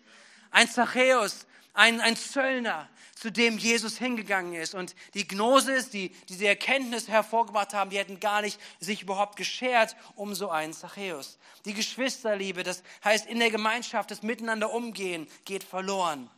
Ein 0.50 0.68
Zachäus, 0.68 1.46
ein, 1.74 2.00
ein 2.00 2.16
Zöllner, 2.16 2.88
zu 3.14 3.30
dem 3.30 3.58
Jesus 3.58 3.98
hingegangen 3.98 4.54
ist. 4.54 4.74
Und 4.74 4.94
die 5.14 5.26
Gnosis, 5.26 5.90
die 5.90 6.10
diese 6.28 6.46
Erkenntnis 6.46 7.08
hervorgebracht 7.08 7.74
haben, 7.74 7.90
die 7.90 7.98
hätten 7.98 8.20
gar 8.20 8.42
nicht 8.42 8.60
sich 8.80 9.02
überhaupt 9.02 9.36
geschert 9.36 9.96
um 10.14 10.34
so 10.34 10.50
einen 10.50 10.72
Zachäus. 10.72 11.38
Die 11.64 11.74
Geschwisterliebe, 11.74 12.62
das 12.62 12.82
heißt 13.04 13.26
in 13.26 13.40
der 13.40 13.50
Gemeinschaft, 13.50 14.10
das 14.10 14.22
Miteinander 14.22 14.72
umgehen, 14.72 15.28
geht 15.44 15.64
verloren. 15.64 16.30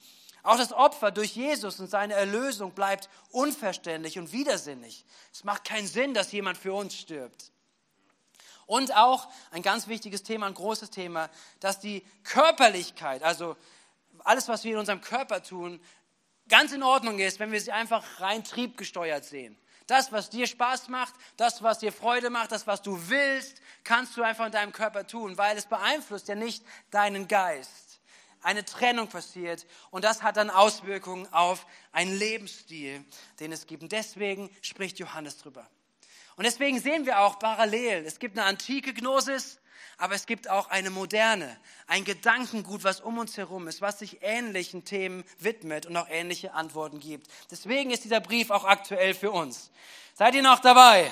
Auch 0.43 0.57
das 0.57 0.73
Opfer 0.73 1.11
durch 1.11 1.35
Jesus 1.35 1.81
und 1.81 1.91
seine 1.91 2.15
Erlösung 2.15 2.73
bleibt 2.73 3.09
unverständlich 3.31 4.19
und 4.19 4.33
widersinnig. 4.33 5.05
Es 5.33 5.45
macht 5.45 5.65
keinen 5.65 5.89
Sinn, 5.89 6.15
dass 6.15 6.31
jemand 6.31 6.57
für 6.57 6.73
uns 6.73 6.97
stirbt. 6.97 7.51
Und 8.67 8.95
auch 8.97 9.29
ein 9.51 9.63
ganz 9.63 9.89
wichtiges 9.89 10.23
Thema, 10.23 10.47
ein 10.47 10.55
großes 10.55 10.91
Thema, 10.91 11.31
dass 11.61 11.81
die 11.81 12.05
Körperlichkeit, 12.25 13.23
also 13.23 13.57
alles, 14.27 14.49
was 14.49 14.65
wir 14.65 14.73
in 14.73 14.79
unserem 14.79 15.01
Körper 15.01 15.43
tun, 15.43 15.81
ganz 16.49 16.73
in 16.73 16.83
Ordnung 16.83 17.19
ist, 17.19 17.39
wenn 17.39 17.53
wir 17.53 17.61
sie 17.61 17.73
einfach 17.73 18.21
rein 18.21 18.45
triebgesteuert 18.45 19.25
sehen. 19.25 19.57
Das, 19.87 20.11
was 20.11 20.31
dir 20.31 20.49
Spaß 20.49 20.89
macht, 20.89 21.15
das, 21.37 21.63
was 21.63 21.79
dir 21.79 21.93
Freude 21.93 22.29
macht, 22.29 22.51
das, 22.51 22.67
was 22.67 22.83
du 22.83 23.09
willst, 23.09 23.61
kannst 23.85 24.17
du 24.17 24.23
einfach 24.23 24.47
in 24.47 24.53
deinem 24.53 24.73
Körper 24.73 25.07
tun, 25.07 25.39
weil 25.39 25.57
es 25.57 25.67
beeinflusst 25.67 26.27
ja 26.27 26.35
nicht 26.35 26.65
deinen 26.91 27.29
Geist. 27.29 28.01
Eine 28.43 28.65
Trennung 28.65 29.09
passiert 29.09 29.65
und 29.91 30.05
das 30.05 30.23
hat 30.23 30.37
dann 30.37 30.51
Auswirkungen 30.51 31.33
auf 31.33 31.67
einen 31.93 32.17
Lebensstil, 32.17 33.05
den 33.39 33.53
es 33.53 33.67
gibt. 33.67 33.83
Und 33.85 33.93
deswegen 33.93 34.51
spricht 34.61 34.99
Johannes 34.99 35.39
drüber. 35.39 35.69
Und 36.37 36.45
deswegen 36.45 36.81
sehen 36.81 37.07
wir 37.07 37.21
auch 37.21 37.39
parallel, 37.39 38.05
es 38.05 38.19
gibt 38.19 38.37
eine 38.37 38.47
antike 38.47 38.93
Gnosis 38.93 39.59
aber 39.99 40.15
es 40.15 40.27
gibt 40.27 40.49
auch 40.49 40.69
eine 40.69 40.91
moderne, 40.91 41.57
ein 41.87 42.05
Gedankengut, 42.05 42.85
was 42.85 43.01
um 43.01 43.19
uns 43.19 43.37
herum 43.37 43.69
ist, 43.69 43.81
was 43.81 43.99
sich 43.99 44.19
ähnlichen 44.23 44.85
Themen 44.85 45.25
widmet 45.39 45.87
und 45.87 45.97
auch 45.97 46.09
ähnliche 46.09 46.55
Antworten 46.55 47.01
gibt. 47.01 47.29
Deswegen 47.51 47.91
ist 47.91 48.05
dieser 48.05 48.21
Brief 48.21 48.51
auch 48.51 48.65
aktuell 48.65 49.15
für 49.15 49.31
uns. 49.31 49.71
Seid 50.15 50.35
ihr 50.35 50.43
noch 50.43 50.61
dabei? 50.61 51.11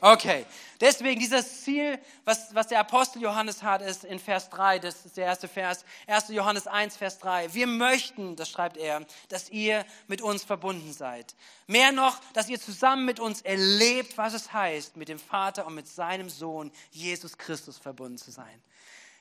Okay, 0.00 0.44
deswegen 0.80 1.18
dieses 1.20 1.62
Ziel, 1.62 1.98
was, 2.26 2.54
was 2.54 2.66
der 2.66 2.80
Apostel 2.80 3.22
Johannes 3.22 3.62
hat, 3.62 3.80
ist 3.80 4.04
in 4.04 4.18
Vers 4.18 4.50
3, 4.50 4.78
das 4.78 5.06
ist 5.06 5.16
der 5.16 5.24
erste 5.24 5.48
Vers, 5.48 5.86
1. 6.06 6.28
Johannes 6.28 6.66
1, 6.66 6.98
Vers 6.98 7.18
3. 7.18 7.54
Wir 7.54 7.66
möchten, 7.66 8.36
das 8.36 8.50
schreibt 8.50 8.76
er, 8.76 9.06
dass 9.30 9.48
ihr 9.48 9.86
mit 10.06 10.20
uns 10.20 10.44
verbunden 10.44 10.92
seid. 10.92 11.34
Mehr 11.66 11.92
noch, 11.92 12.20
dass 12.34 12.50
ihr 12.50 12.60
zusammen 12.60 13.06
mit 13.06 13.20
uns 13.20 13.40
erlebt, 13.40 14.18
was 14.18 14.34
es 14.34 14.52
heißt, 14.52 14.98
mit 14.98 15.08
dem 15.08 15.18
Vater 15.18 15.66
und 15.66 15.74
mit 15.74 15.88
seinem 15.88 16.28
Sohn 16.28 16.70
Jesus 16.90 17.38
Christus 17.38 17.78
verbunden 17.78 18.18
zu 18.18 18.30
sein. 18.30 18.62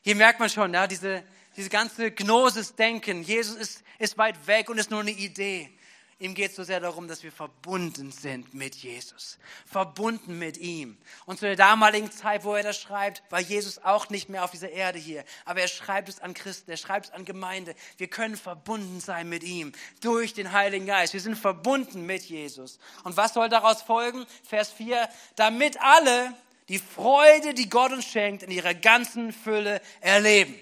Hier 0.01 0.15
merkt 0.15 0.39
man 0.41 0.49
schon, 0.49 0.73
ja, 0.73 0.87
diese, 0.87 1.23
diese 1.55 1.69
ganze 1.69 2.11
Gnosis-Denken. 2.11 3.23
Jesus 3.23 3.55
ist, 3.55 3.83
ist 3.97 4.17
weit 4.17 4.45
weg 4.45 4.69
und 4.69 4.77
ist 4.77 4.91
nur 4.91 4.99
eine 4.99 5.11
Idee. 5.11 5.69
Ihm 6.17 6.33
geht 6.33 6.51
es 6.51 6.55
so 6.55 6.63
sehr 6.63 6.79
darum, 6.79 7.09
dass 7.09 7.23
wir 7.23 7.31
verbunden 7.31 8.09
sind 8.09 8.53
mit 8.53 8.73
Jesus, 8.75 9.37
verbunden 9.65 10.39
mit 10.39 10.57
ihm. 10.57 10.97
Und 11.25 11.39
zu 11.39 11.45
der 11.45 11.57
damaligen 11.57 12.09
Zeit, 12.09 12.45
wo 12.45 12.55
er 12.55 12.63
das 12.63 12.79
schreibt, 12.79 13.21
war 13.29 13.41
Jesus 13.41 13.79
auch 13.79 14.09
nicht 14.09 14.29
mehr 14.29 14.45
auf 14.45 14.51
dieser 14.51 14.69
Erde 14.69 14.97
hier. 14.97 15.25
Aber 15.43 15.59
er 15.59 15.67
schreibt 15.67 16.07
es 16.07 16.21
an 16.21 16.33
Christen, 16.33 16.71
er 16.71 16.77
schreibt 16.77 17.07
es 17.07 17.11
an 17.11 17.25
Gemeinde. 17.25 17.75
Wir 17.97 18.07
können 18.07 18.37
verbunden 18.37 19.01
sein 19.01 19.27
mit 19.27 19.43
ihm 19.43 19.73
durch 19.99 20.33
den 20.33 20.53
Heiligen 20.53 20.85
Geist. 20.85 21.11
Wir 21.11 21.19
sind 21.19 21.35
verbunden 21.35 22.05
mit 22.05 22.23
Jesus. 22.23 22.79
Und 23.03 23.17
was 23.17 23.33
soll 23.33 23.49
daraus 23.49 23.81
folgen? 23.81 24.25
Vers 24.47 24.71
4, 24.71 25.09
damit 25.35 25.81
alle 25.81 26.33
die 26.69 26.79
Freude, 26.79 27.53
die 27.53 27.69
Gott 27.69 27.91
uns 27.91 28.05
schenkt, 28.05 28.41
in 28.41 28.51
ihrer 28.51 28.73
ganzen 28.73 29.33
Fülle 29.33 29.81
erleben. 29.99 30.57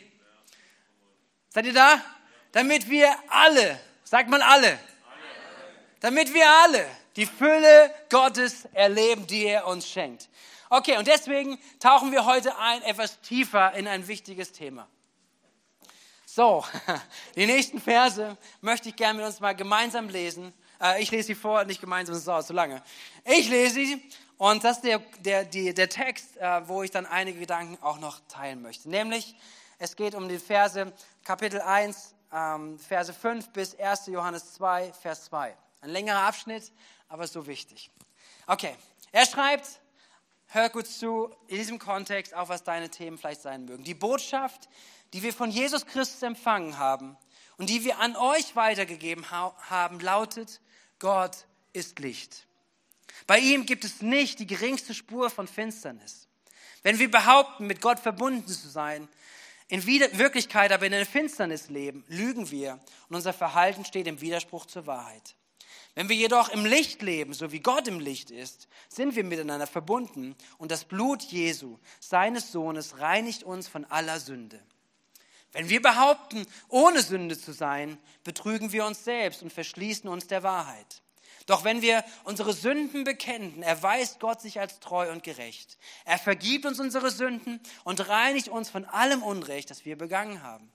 Seid 1.50 1.68
ihr 1.68 1.74
da? 1.74 2.02
Damit 2.54 2.90
wir 2.90 3.16
alle, 3.30 3.80
sagt 4.04 4.30
man 4.30 4.42
alle, 4.42 4.80
damit 6.04 6.34
wir 6.34 6.46
alle 6.64 6.86
die 7.16 7.26
Fülle 7.26 7.94
Gottes 8.10 8.66
erleben, 8.74 9.26
die 9.26 9.46
er 9.46 9.66
uns 9.68 9.88
schenkt. 9.88 10.28
Okay, 10.70 10.98
und 10.98 11.08
deswegen 11.08 11.58
tauchen 11.80 12.12
wir 12.12 12.26
heute 12.26 12.58
ein 12.58 12.82
etwas 12.82 13.22
tiefer 13.22 13.72
in 13.72 13.88
ein 13.88 14.06
wichtiges 14.06 14.52
Thema. 14.52 14.86
So, 16.26 16.66
die 17.38 17.46
nächsten 17.46 17.80
Verse 17.80 18.38
möchte 18.60 18.90
ich 18.90 18.98
gerne 18.98 19.20
mit 19.20 19.26
uns 19.26 19.40
mal 19.40 19.56
gemeinsam 19.56 20.10
lesen. 20.10 20.52
Äh, 20.82 21.02
ich 21.02 21.10
lese 21.10 21.28
sie 21.28 21.36
vor, 21.36 21.64
nicht 21.64 21.80
gemeinsam, 21.80 22.16
das 22.16 22.26
dauert 22.26 22.48
zu 22.48 22.54
lange. 22.54 22.84
Ich 23.24 23.48
lese 23.48 23.76
sie 23.76 24.10
und 24.38 24.66
das 24.66 24.78
ist 24.78 24.84
der, 24.84 25.00
der, 25.20 25.46
die, 25.46 25.74
der 25.74 25.88
Text, 25.88 26.36
äh, 26.36 26.68
wo 26.68 26.84
ich 26.84 26.92
dann 26.92 27.06
einige 27.06 27.40
Gedanken 27.40 27.82
auch 27.82 28.00
noch 28.00 28.20
teilen 28.28 28.62
möchte. 28.62 28.90
Nämlich, 28.90 29.38
es 29.80 29.96
geht 29.96 30.16
um 30.16 30.28
die 30.28 30.40
Verse 30.40 30.92
Kapitel 31.24 31.62
1, 31.62 32.14
ähm, 32.34 32.78
Verse 32.78 33.14
5 33.14 33.54
bis 33.54 33.80
1. 33.80 34.08
Johannes 34.08 34.54
2, 34.56 34.92
Vers 34.92 35.24
2. 35.26 35.56
Ein 35.84 35.90
längerer 35.90 36.22
Abschnitt, 36.22 36.72
aber 37.10 37.28
so 37.28 37.46
wichtig. 37.46 37.92
Okay, 38.48 38.74
er 39.12 39.26
schreibt, 39.26 39.82
hör 40.48 40.70
gut 40.70 40.88
zu, 40.88 41.30
in 41.48 41.58
diesem 41.58 41.78
Kontext, 41.78 42.34
auch 42.34 42.48
was 42.48 42.64
deine 42.64 42.90
Themen 42.90 43.18
vielleicht 43.18 43.42
sein 43.42 43.66
mögen. 43.66 43.84
Die 43.84 43.94
Botschaft, 43.94 44.70
die 45.12 45.24
wir 45.24 45.34
von 45.34 45.52
Jesus 45.52 45.86
Christus 45.86 46.22
empfangen 46.22 46.78
haben 46.78 47.18
und 47.58 47.70
die 47.70 47.84
wir 47.84 48.00
an 48.00 48.16
euch 48.16 48.56
weitergegeben 48.56 49.30
haben, 49.30 50.00
lautet, 50.00 50.62
Gott 51.00 51.48
ist 51.74 52.00
Licht. 52.00 52.48
Bei 53.28 53.40
ihm 53.40 53.66
gibt 53.66 53.84
es 53.84 54.02
nicht 54.02 54.40
die 54.40 54.48
geringste 54.48 54.94
Spur 54.94 55.30
von 55.30 55.50
Finsternis. 55.50 56.30
Wenn 56.82 56.98
wir 56.98 57.12
behaupten, 57.12 57.68
mit 57.68 57.82
Gott 57.82 58.00
verbunden 58.00 58.48
zu 58.48 58.70
sein, 58.70 59.10
in 59.68 59.86
Wirklichkeit 59.86 60.72
aber 60.72 60.86
in 60.86 60.94
der 60.94 61.06
Finsternis 61.06 61.68
leben, 61.68 62.06
lügen 62.08 62.52
wir 62.52 62.80
und 63.10 63.18
unser 63.18 63.34
Verhalten 63.34 63.84
steht 63.84 64.08
im 64.08 64.22
Widerspruch 64.22 64.66
zur 64.66 64.88
Wahrheit. 64.88 65.36
Wenn 65.96 66.10
wir 66.10 66.16
jedoch 66.16 66.50
im 66.50 66.66
Licht 66.66 67.02
leben, 67.04 67.34
so 67.34 67.52
wie 67.52 67.60
Gott 67.60 67.88
im 67.88 68.00
Licht 68.00 68.32
ist, 68.32 68.68
sind 68.90 69.16
wir 69.16 69.24
miteinander 69.24 69.68
verbunden 69.68 70.36
und 70.58 70.72
das 70.72 70.86
Blut 70.86 71.22
Jesu, 71.22 71.78
seines 72.00 72.52
Sohnes, 72.52 73.00
reinigt 73.00 73.44
uns 73.44 73.68
von 73.68 73.86
aller 73.86 74.20
Sünde. 74.20 74.60
Wenn 75.52 75.70
wir 75.70 75.84
behaupten, 75.84 76.48
ohne 76.68 77.04
Sünde 77.04 77.38
zu 77.38 77.54
sein, 77.54 78.00
betrügen 78.24 78.72
wir 78.72 78.86
uns 78.86 79.04
selbst 79.04 79.44
und 79.44 79.54
verschließen 79.54 80.10
uns 80.10 80.26
der 80.26 80.42
Wahrheit. 80.42 81.04
Doch 81.46 81.64
wenn 81.64 81.84
wir 81.84 82.04
unsere 82.24 82.54
Sünden 82.54 83.04
bekennen, 83.04 83.62
erweist 83.62 84.20
Gott 84.20 84.42
sich 84.42 84.60
als 84.60 84.80
treu 84.80 85.12
und 85.12 85.24
gerecht. 85.24 85.78
Er 86.06 86.18
vergibt 86.18 86.66
uns 86.66 86.80
unsere 86.80 87.12
Sünden 87.12 87.60
und 87.84 88.08
reinigt 88.08 88.48
uns 88.48 88.70
von 88.70 88.86
allem 88.86 89.22
Unrecht, 89.22 89.70
das 89.70 89.86
wir 89.86 89.98
begangen 89.98 90.42
haben. 90.42 90.72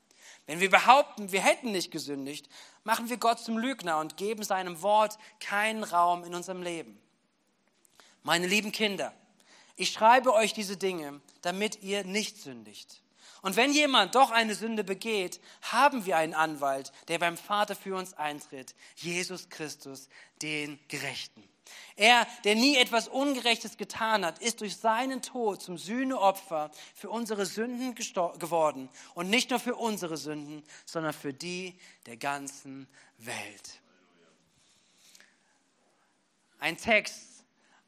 Wenn 0.49 0.61
wir 0.61 0.71
behaupten, 0.71 1.31
wir 1.31 1.43
hätten 1.43 1.73
nicht 1.73 1.91
gesündigt, 1.91 2.49
machen 2.83 3.11
wir 3.11 3.19
Gott 3.19 3.39
zum 3.39 3.59
Lügner 3.59 3.99
und 3.99 4.17
geben 4.17 4.43
seinem 4.43 4.81
Wort 4.81 5.19
keinen 5.41 5.85
Raum 5.85 6.25
in 6.25 6.35
unserem 6.35 6.63
Leben. 6.63 6.99
Meine 8.23 8.47
lieben 8.47 8.73
Kinder, 8.73 9.13
ich 9.77 9.91
schreibe 9.91 10.33
euch 10.33 10.55
diese 10.55 10.79
Dinge, 10.79 11.21
damit 11.43 11.83
ihr 11.83 12.03
nicht 12.05 12.39
sündigt. 12.39 13.03
Und 13.43 13.57
wenn 13.57 13.73
jemand 13.73 14.15
doch 14.15 14.31
eine 14.31 14.55
Sünde 14.55 14.85
begeht, 14.85 15.41
haben 15.63 16.07
wir 16.07 16.17
einen 16.17 16.35
Anwalt, 16.35 16.93
der 17.09 17.19
beim 17.19 17.37
Vater 17.37 17.77
für 17.77 17.97
uns 17.97 18.15
eintritt, 18.15 18.75
Jesus 18.97 19.49
Christus, 19.49 20.09
den 20.43 20.79
Gerechten. 20.89 21.49
Er, 21.97 22.27
der 22.45 22.55
nie 22.55 22.77
etwas 22.77 23.09
Ungerechtes 23.09 23.77
getan 23.77 24.25
hat, 24.25 24.39
ist 24.39 24.61
durch 24.61 24.77
seinen 24.77 25.21
Tod 25.23 25.63
zum 25.63 25.79
Sühneopfer 25.79 26.71
für 26.95 27.11
unsere 27.11 27.45
Sünden 27.45 27.95
geworden. 27.95 28.89
Und 29.15 29.31
nicht 29.31 29.51
nur 29.51 29.59
für 29.59 29.75
unsere 29.75 30.17
Sünden, 30.17 30.63
sondern 30.87 31.13
für 31.13 31.33
die 31.33 31.79
der 32.07 32.17
ganzen 32.17 32.89
Welt. 33.19 33.81
Ein 36.61 36.77
Text, 36.77 37.45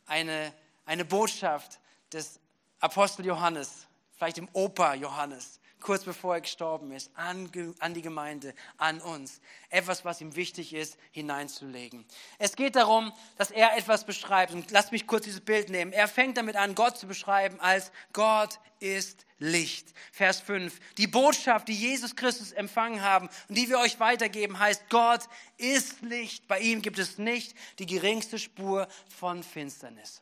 eine, 0.07 0.53
eine 0.87 1.05
Botschaft 1.05 1.81
des 2.13 2.39
Apostel 2.81 3.27
Johannes 3.27 3.87
vielleicht 4.21 4.37
dem 4.37 4.51
Opa 4.53 4.93
Johannes, 4.93 5.61
kurz 5.81 6.05
bevor 6.05 6.35
er 6.35 6.43
gestorben 6.43 6.93
ist, 6.93 7.11
an, 7.15 7.51
an, 7.79 7.95
die 7.95 8.03
Gemeinde, 8.03 8.53
an 8.77 9.01
uns. 9.01 9.41
Etwas, 9.71 10.05
was 10.05 10.21
ihm 10.21 10.37
wichtig 10.37 10.75
ist, 10.75 10.99
hineinzulegen. 11.11 12.05
Es 12.39 12.55
geht 12.55 12.77
darum, 12.77 13.15
dass 13.39 13.51
er 13.51 13.79
etwas 13.79 14.05
beschreibt. 14.05 14.53
Und 14.53 14.71
lasst 14.73 14.93
mich 14.93 15.07
kurz 15.07 15.25
dieses 15.25 15.41
Bild 15.41 15.71
nehmen. 15.71 15.95
Er 15.95 16.07
fängt 16.07 16.37
damit 16.37 16.57
an, 16.57 16.75
Gott 16.75 16.99
zu 16.99 17.07
beschreiben 17.07 17.59
als 17.61 17.93
Gott 18.13 18.61
ist 18.79 19.25
Licht. 19.39 19.89
Vers 20.13 20.41
5. 20.41 20.79
Die 20.99 21.07
Botschaft, 21.07 21.69
die 21.69 21.75
Jesus 21.75 22.15
Christus 22.15 22.53
empfangen 22.53 23.01
haben 23.01 23.31
und 23.49 23.57
die 23.57 23.71
wir 23.71 23.79
euch 23.79 24.01
weitergeben, 24.01 24.59
heißt, 24.59 24.91
Gott 24.91 25.23
ist 25.57 26.03
Licht. 26.03 26.47
Bei 26.47 26.61
ihm 26.61 26.83
gibt 26.83 26.99
es 26.99 27.17
nicht 27.17 27.55
die 27.79 27.87
geringste 27.87 28.39
Spur 28.39 28.87
von 29.09 29.43
Finsternis. 29.43 30.21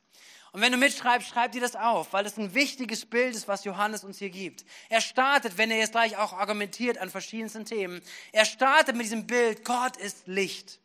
Und 0.52 0.60
wenn 0.60 0.72
du 0.72 0.78
mitschreibst, 0.78 1.28
schreib 1.28 1.52
dir 1.52 1.60
das 1.60 1.76
auf, 1.76 2.12
weil 2.12 2.24
es 2.24 2.38
ein 2.38 2.54
wichtiges 2.54 3.04
Bild 3.04 3.34
ist, 3.34 3.48
was 3.48 3.64
Johannes 3.64 4.04
uns 4.04 4.18
hier 4.18 4.30
gibt. 4.30 4.64
Er 4.88 5.00
startet, 5.00 5.58
wenn 5.58 5.70
er 5.70 5.78
jetzt 5.78 5.92
gleich 5.92 6.16
auch 6.16 6.32
argumentiert 6.32 6.98
an 6.98 7.10
verschiedensten 7.10 7.64
Themen, 7.64 8.00
er 8.32 8.44
startet 8.44 8.96
mit 8.96 9.04
diesem 9.04 9.26
Bild, 9.26 9.64
Gott 9.64 9.96
ist 9.96 10.26
Licht. 10.26 10.80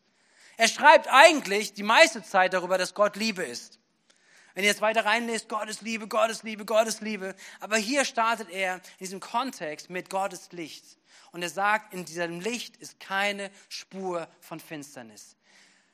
Er 0.58 0.68
schreibt 0.68 1.08
eigentlich 1.08 1.74
die 1.74 1.84
meiste 1.84 2.24
Zeit 2.24 2.54
darüber, 2.54 2.78
dass 2.78 2.94
Gott 2.94 3.16
Liebe 3.16 3.44
ist. 3.44 3.80
Wenn 4.54 4.64
ihr 4.64 4.70
jetzt 4.70 4.82
weiter 4.82 5.06
reinlest, 5.06 5.50
Gott 5.50 5.68
ist 5.68 5.82
Liebe, 5.82 6.08
Gott 6.08 6.30
ist 6.30 6.44
Liebe, 6.44 6.66
Gott 6.66 6.88
ist 6.88 7.02
Liebe. 7.02 7.36
Aber 7.60 7.78
hier 7.78 8.06
startet 8.06 8.50
er 8.50 8.76
in 8.76 8.82
diesem 9.00 9.20
Kontext 9.20 9.90
mit 9.90 10.10
Gott 10.12 10.34
ist 10.34 10.54
Licht. 10.54 10.86
Und 11.32 11.42
er 11.42 11.50
sagt, 11.50 11.94
in 11.94 12.06
diesem 12.06 12.40
Licht 12.40 12.78
ist 12.78 13.00
keine 13.00 13.50
Spur 13.68 14.28
von 14.40 14.60
Finsternis. 14.60 15.36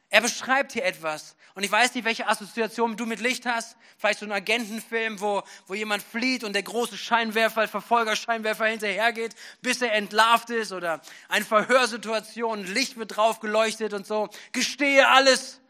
Er 0.10 0.22
beschreibt 0.22 0.72
hier 0.72 0.86
etwas. 0.86 1.36
Und 1.54 1.64
ich 1.64 1.72
weiß 1.72 1.94
nicht, 1.94 2.06
welche 2.06 2.28
Assoziation 2.28 2.98
du 2.98 3.06
mit 3.06 3.20
Licht 3.20 3.46
hast. 3.46 3.78
Vielleicht 3.98 4.20
so 4.20 4.26
ein 4.26 4.32
Agentenfilm, 4.32 5.20
wo, 5.22 5.44
wo 5.68 5.74
jemand 5.74 6.02
flieht 6.02 6.44
und 6.44 6.54
der 6.54 6.64
große 6.64 6.98
Scheinwerfer, 6.98 7.68
Verfolgerscheinwerfer 7.68 8.66
hinterhergeht, 8.66 9.36
bis 9.62 9.82
er 9.82 9.94
entlarvt 9.94 10.50
ist. 10.50 10.72
Oder 10.72 11.02
eine 11.28 11.46
Verhörsituation, 11.46 12.66
Licht 12.66 12.98
wird 12.98 13.18
drauf 13.18 13.40
geleuchtet 13.40 13.94
und 13.94 14.08
so. 14.08 14.30
Gestehe 14.52 15.08
alles. 15.08 15.62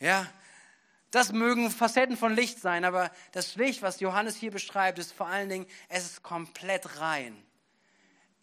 Ja, 0.00 0.26
das 1.10 1.32
mögen 1.32 1.70
Facetten 1.70 2.16
von 2.16 2.34
Licht 2.34 2.60
sein, 2.60 2.84
aber 2.84 3.10
das 3.32 3.56
Licht, 3.56 3.82
was 3.82 4.00
Johannes 4.00 4.36
hier 4.36 4.50
beschreibt, 4.50 4.98
ist 4.98 5.12
vor 5.12 5.26
allen 5.26 5.48
Dingen, 5.48 5.66
es 5.88 6.04
ist 6.04 6.22
komplett 6.22 7.00
rein. 7.00 7.42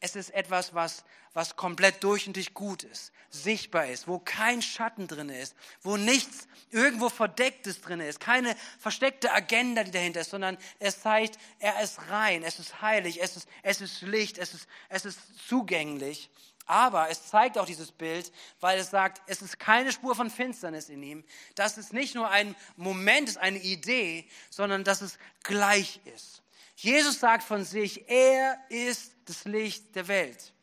Es 0.05 0.15
ist 0.15 0.29
etwas, 0.35 0.75
was, 0.75 1.03
was 1.33 1.55
komplett 1.55 2.03
durch 2.03 2.27
und 2.27 2.35
durch 2.35 2.53
gut 2.53 2.83
ist, 2.83 3.12
sichtbar 3.31 3.88
ist, 3.88 4.07
wo 4.07 4.19
kein 4.19 4.62
Schatten 4.62 5.07
drin 5.07 5.29
ist, 5.29 5.55
wo 5.81 5.97
nichts 5.97 6.47
irgendwo 6.69 7.09
Verdecktes 7.09 7.81
drin 7.81 8.01
ist, 8.01 8.19
keine 8.19 8.55
versteckte 8.77 9.31
Agenda, 9.33 9.83
die 9.83 9.89
dahinter 9.89 10.21
ist, 10.21 10.29
sondern 10.29 10.59
es 10.77 11.01
zeigt, 11.01 11.39
er 11.57 11.81
ist 11.81 12.00
rein, 12.12 12.43
es 12.43 12.59
ist 12.59 12.83
heilig, 12.83 13.19
es 13.19 13.35
ist, 13.35 13.50
es 13.63 13.81
ist 13.81 14.03
Licht, 14.03 14.38
es 14.38 14.53
ist, 14.53 14.67
es 14.89 15.05
ist 15.05 15.19
zugänglich. 15.47 16.29
Aber 16.67 17.09
es 17.09 17.25
zeigt 17.25 17.57
auch 17.57 17.65
dieses 17.65 17.91
Bild, 17.91 18.31
weil 18.59 18.77
es 18.77 18.91
sagt, 18.91 19.24
es 19.25 19.41
ist 19.41 19.57
keine 19.57 19.91
Spur 19.91 20.13
von 20.13 20.29
Finsternis 20.29 20.89
in 20.89 21.01
ihm. 21.01 21.24
dass 21.55 21.77
es 21.77 21.91
nicht 21.93 22.13
nur 22.13 22.29
ein 22.29 22.55
Moment, 22.75 23.27
ist 23.27 23.38
eine 23.38 23.57
Idee, 23.57 24.29
sondern 24.51 24.83
dass 24.83 25.01
es 25.01 25.17
gleich 25.41 26.00
ist. 26.05 26.43
Jesus 26.75 27.19
sagt 27.19 27.41
von 27.41 27.65
sich, 27.65 28.07
er 28.07 28.59
ist 28.69 29.14
das 29.25 29.46
Licht 29.46 29.96
der 29.96 30.08
Welt. 30.08 30.53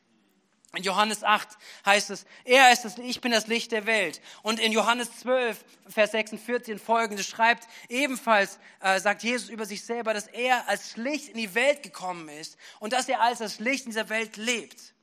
In 0.74 0.84
Johannes 0.84 1.22
8 1.22 1.48
heißt 1.84 2.08
es, 2.10 2.24
er 2.44 2.72
ist 2.72 2.86
das, 2.86 2.96
ich 2.96 3.20
bin 3.20 3.30
das 3.30 3.46
Licht 3.46 3.72
der 3.72 3.84
Welt. 3.84 4.22
Und 4.42 4.58
in 4.58 4.72
Johannes 4.72 5.18
12, 5.18 5.62
Vers 5.88 6.12
46 6.12 6.74
und 6.74 6.80
folgendes 6.80 7.26
schreibt 7.26 7.68
ebenfalls, 7.90 8.58
äh, 8.80 8.98
sagt 8.98 9.22
Jesus 9.22 9.50
über 9.50 9.66
sich 9.66 9.84
selber, 9.84 10.14
dass 10.14 10.28
er 10.28 10.66
als 10.68 10.96
Licht 10.96 11.28
in 11.28 11.36
die 11.36 11.54
Welt 11.54 11.82
gekommen 11.82 12.30
ist 12.30 12.56
und 12.80 12.94
dass 12.94 13.06
er 13.08 13.20
als 13.20 13.40
das 13.40 13.58
Licht 13.58 13.84
in 13.84 13.90
dieser 13.90 14.08
Welt 14.08 14.38
lebt. 14.38 14.94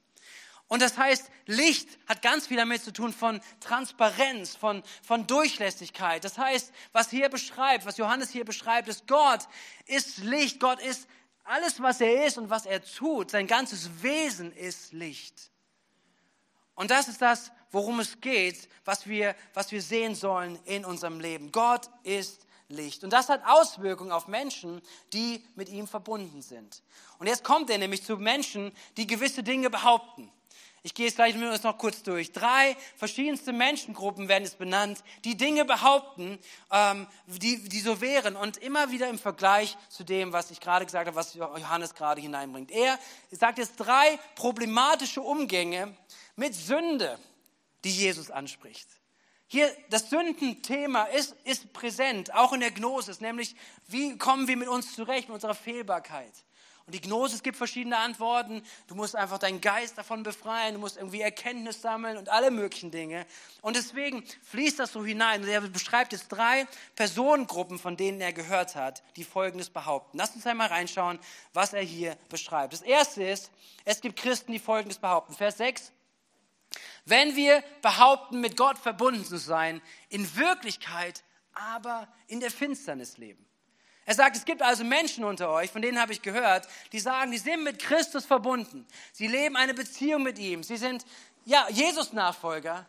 Und 0.70 0.82
das 0.82 0.98
heißt, 0.98 1.30
Licht 1.46 1.88
hat 2.08 2.22
ganz 2.22 2.48
viel 2.48 2.58
damit 2.58 2.84
zu 2.84 2.94
tun 2.94 3.12
von 3.12 3.42
Transparenz, 3.60 4.56
von, 4.56 4.84
von 5.04 5.28
Durchlässigkeit. 5.28 6.24
Das 6.24 6.38
heißt, 6.38 6.72
was 6.94 7.10
hier 7.10 7.30
beschreibt, 7.30 7.86
was 7.86 7.98
Johannes 7.98 8.30
hier 8.30 8.46
beschreibt, 8.46 8.88
ist 8.88 9.08
Gott 9.08 9.48
ist 9.86 10.20
Licht. 10.20 10.60
Gott 10.60 10.80
ist 10.80 11.08
alles, 11.50 11.82
was 11.82 12.00
er 12.00 12.26
ist 12.26 12.38
und 12.38 12.50
was 12.50 12.66
er 12.66 12.84
tut. 12.84 13.32
Sein 13.32 13.48
ganzes 13.48 13.90
Wesen 14.04 14.54
ist 14.54 14.94
Licht. 14.94 15.52
Und 16.76 16.92
das 16.92 17.08
ist 17.08 17.22
das, 17.22 17.52
worum 17.72 18.00
es 18.00 18.22
geht, 18.22 18.70
was 18.86 19.08
wir, 19.08 19.36
was 19.54 19.72
wir 19.72 19.82
sehen 19.82 20.16
sollen 20.16 20.60
in 20.66 20.86
unserem 20.86 21.20
Leben. 21.20 21.52
Gott 21.52 21.90
ist 22.04 22.46
Licht. 22.70 23.04
Und 23.04 23.12
das 23.12 23.30
hat 23.30 23.42
Auswirkungen 23.46 24.12
auf 24.12 24.28
Menschen, 24.28 24.82
die 25.12 25.44
mit 25.56 25.70
ihm 25.70 25.88
verbunden 25.88 26.42
sind. 26.42 26.84
Und 27.18 27.28
jetzt 27.28 27.44
kommt 27.44 27.70
er 27.70 27.80
nämlich 27.80 28.04
zu 28.04 28.18
Menschen, 28.18 28.72
die 28.96 29.08
gewisse 29.08 29.42
Dinge 29.44 29.70
behaupten. 29.70 30.32
Ich 30.90 30.96
gehe 30.96 31.08
es 31.08 31.14
gleich 31.14 31.36
mit 31.36 31.48
uns 31.48 31.62
noch 31.62 31.78
kurz 31.78 32.02
durch. 32.02 32.32
Drei 32.32 32.76
verschiedenste 32.98 33.54
Menschengruppen 33.54 34.28
werden 34.28 34.44
es 34.44 34.56
benannt, 34.56 35.04
die 35.24 35.38
Dinge 35.38 35.64
behaupten, 35.64 36.40
ähm, 36.72 37.06
die, 37.28 37.70
die 37.70 37.80
so 37.80 38.02
wären 38.02 38.36
und 38.36 38.58
immer 38.58 38.90
wieder 38.90 39.08
im 39.08 39.20
Vergleich 39.20 39.78
zu 39.90 40.04
dem, 40.04 40.34
was 40.34 40.50
ich 40.50 40.60
gerade 40.60 40.86
gesagt 40.86 41.06
habe, 41.06 41.16
was 41.16 41.36
Johannes 41.36 41.94
gerade 41.94 42.22
hineinbringt. 42.22 42.72
Er 42.72 42.98
sagt 43.30 43.60
jetzt 43.60 43.76
drei 43.76 44.18
problematische 44.34 45.22
Umgänge 45.22 45.96
mit 46.36 46.56
Sünde, 46.56 47.20
die 47.84 47.92
Jesus 47.92 48.32
anspricht. 48.32 48.90
Hier, 49.46 49.72
das 49.92 50.10
Sündenthema 50.10 51.04
ist, 51.04 51.36
ist 51.44 51.72
präsent, 51.72 52.34
auch 52.34 52.52
in 52.52 52.62
der 52.62 52.72
Gnosis, 52.72 53.22
nämlich 53.22 53.56
wie 53.86 54.18
kommen 54.18 54.48
wir 54.48 54.58
mit 54.58 54.68
uns 54.68 54.96
zurecht, 54.96 55.28
mit 55.28 55.36
unserer 55.36 55.54
Fehlbarkeit. 55.54 56.34
Und 56.90 56.96
die 56.96 57.02
Gnosis 57.02 57.44
gibt 57.44 57.56
verschiedene 57.56 58.00
Antworten. 58.00 58.64
Du 58.88 58.96
musst 58.96 59.16
einfach 59.16 59.38
deinen 59.38 59.62
Geist 59.62 59.96
davon 60.00 60.24
befreien, 60.24 60.74
du 60.74 60.80
musst 60.80 60.98
irgendwie 60.98 61.22
Erkenntnis 61.22 61.84
sammeln 61.84 62.18
und 62.18 62.30
alle 62.30 62.50
möglichen 62.50 62.90
Dinge. 62.90 63.28
Und 63.62 63.76
deswegen 63.76 64.24
fließt 64.50 64.80
das 64.80 64.92
so 64.92 65.06
hinein. 65.06 65.44
Und 65.44 65.50
er 65.50 65.62
beschreibt 65.62 66.14
jetzt 66.14 66.30
drei 66.30 66.66
Personengruppen, 66.96 67.78
von 67.78 67.96
denen 67.96 68.20
er 68.22 68.34
gehört 68.34 68.76
hat, 68.76 69.04
die 69.18 69.24
Folgendes 69.24 69.70
behaupten. 69.70 70.18
Lass 70.18 70.34
uns 70.34 70.48
einmal 70.48 70.70
reinschauen, 70.70 71.20
was 71.54 71.74
er 71.74 71.84
hier 71.84 72.18
beschreibt. 72.28 72.74
Das 72.74 72.82
erste 72.82 73.22
ist, 73.22 73.52
es 73.86 74.02
gibt 74.02 74.16
Christen, 74.16 74.52
die 74.52 74.58
Folgendes 74.58 74.98
behaupten. 74.98 75.36
Vers 75.36 75.58
6. 75.58 75.92
Wenn 77.06 77.36
wir 77.36 77.64
behaupten, 77.84 78.42
mit 78.42 78.58
Gott 78.58 78.80
verbunden 78.80 79.24
zu 79.24 79.38
sein, 79.38 79.80
in 80.10 80.36
Wirklichkeit 80.36 81.24
aber 81.54 82.08
in 82.26 82.40
der 82.40 82.50
Finsternis 82.50 83.20
leben. 83.20 83.46
Er 84.10 84.16
sagt, 84.16 84.36
es 84.36 84.44
gibt 84.44 84.64
also 84.64 84.84
Menschen 84.84 85.24
unter 85.24 85.52
euch, 85.52 85.70
von 85.70 85.84
denen 85.84 86.02
habe 86.02 86.14
ich 86.14 86.24
gehört, 86.24 86.68
die 86.94 87.00
sagen, 87.00 87.30
die 87.30 87.38
sind 87.38 87.64
mit 87.64 87.78
Christus 87.78 88.26
verbunden. 88.26 88.88
Sie 89.14 89.28
leben 89.28 89.56
eine 89.56 89.76
Beziehung 89.76 90.24
mit 90.24 90.40
ihm. 90.40 90.64
Sie 90.64 90.78
sind 90.78 91.06
ja, 91.46 91.68
Jesus-Nachfolger, 91.70 92.88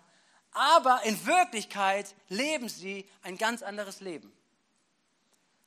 aber 0.53 1.03
in 1.05 1.27
Wirklichkeit 1.27 2.15
leben 2.31 2.71
sie 2.71 3.07
ein 3.23 3.37
ganz 3.37 3.63
anderes 3.63 4.01
Leben. 4.01 4.33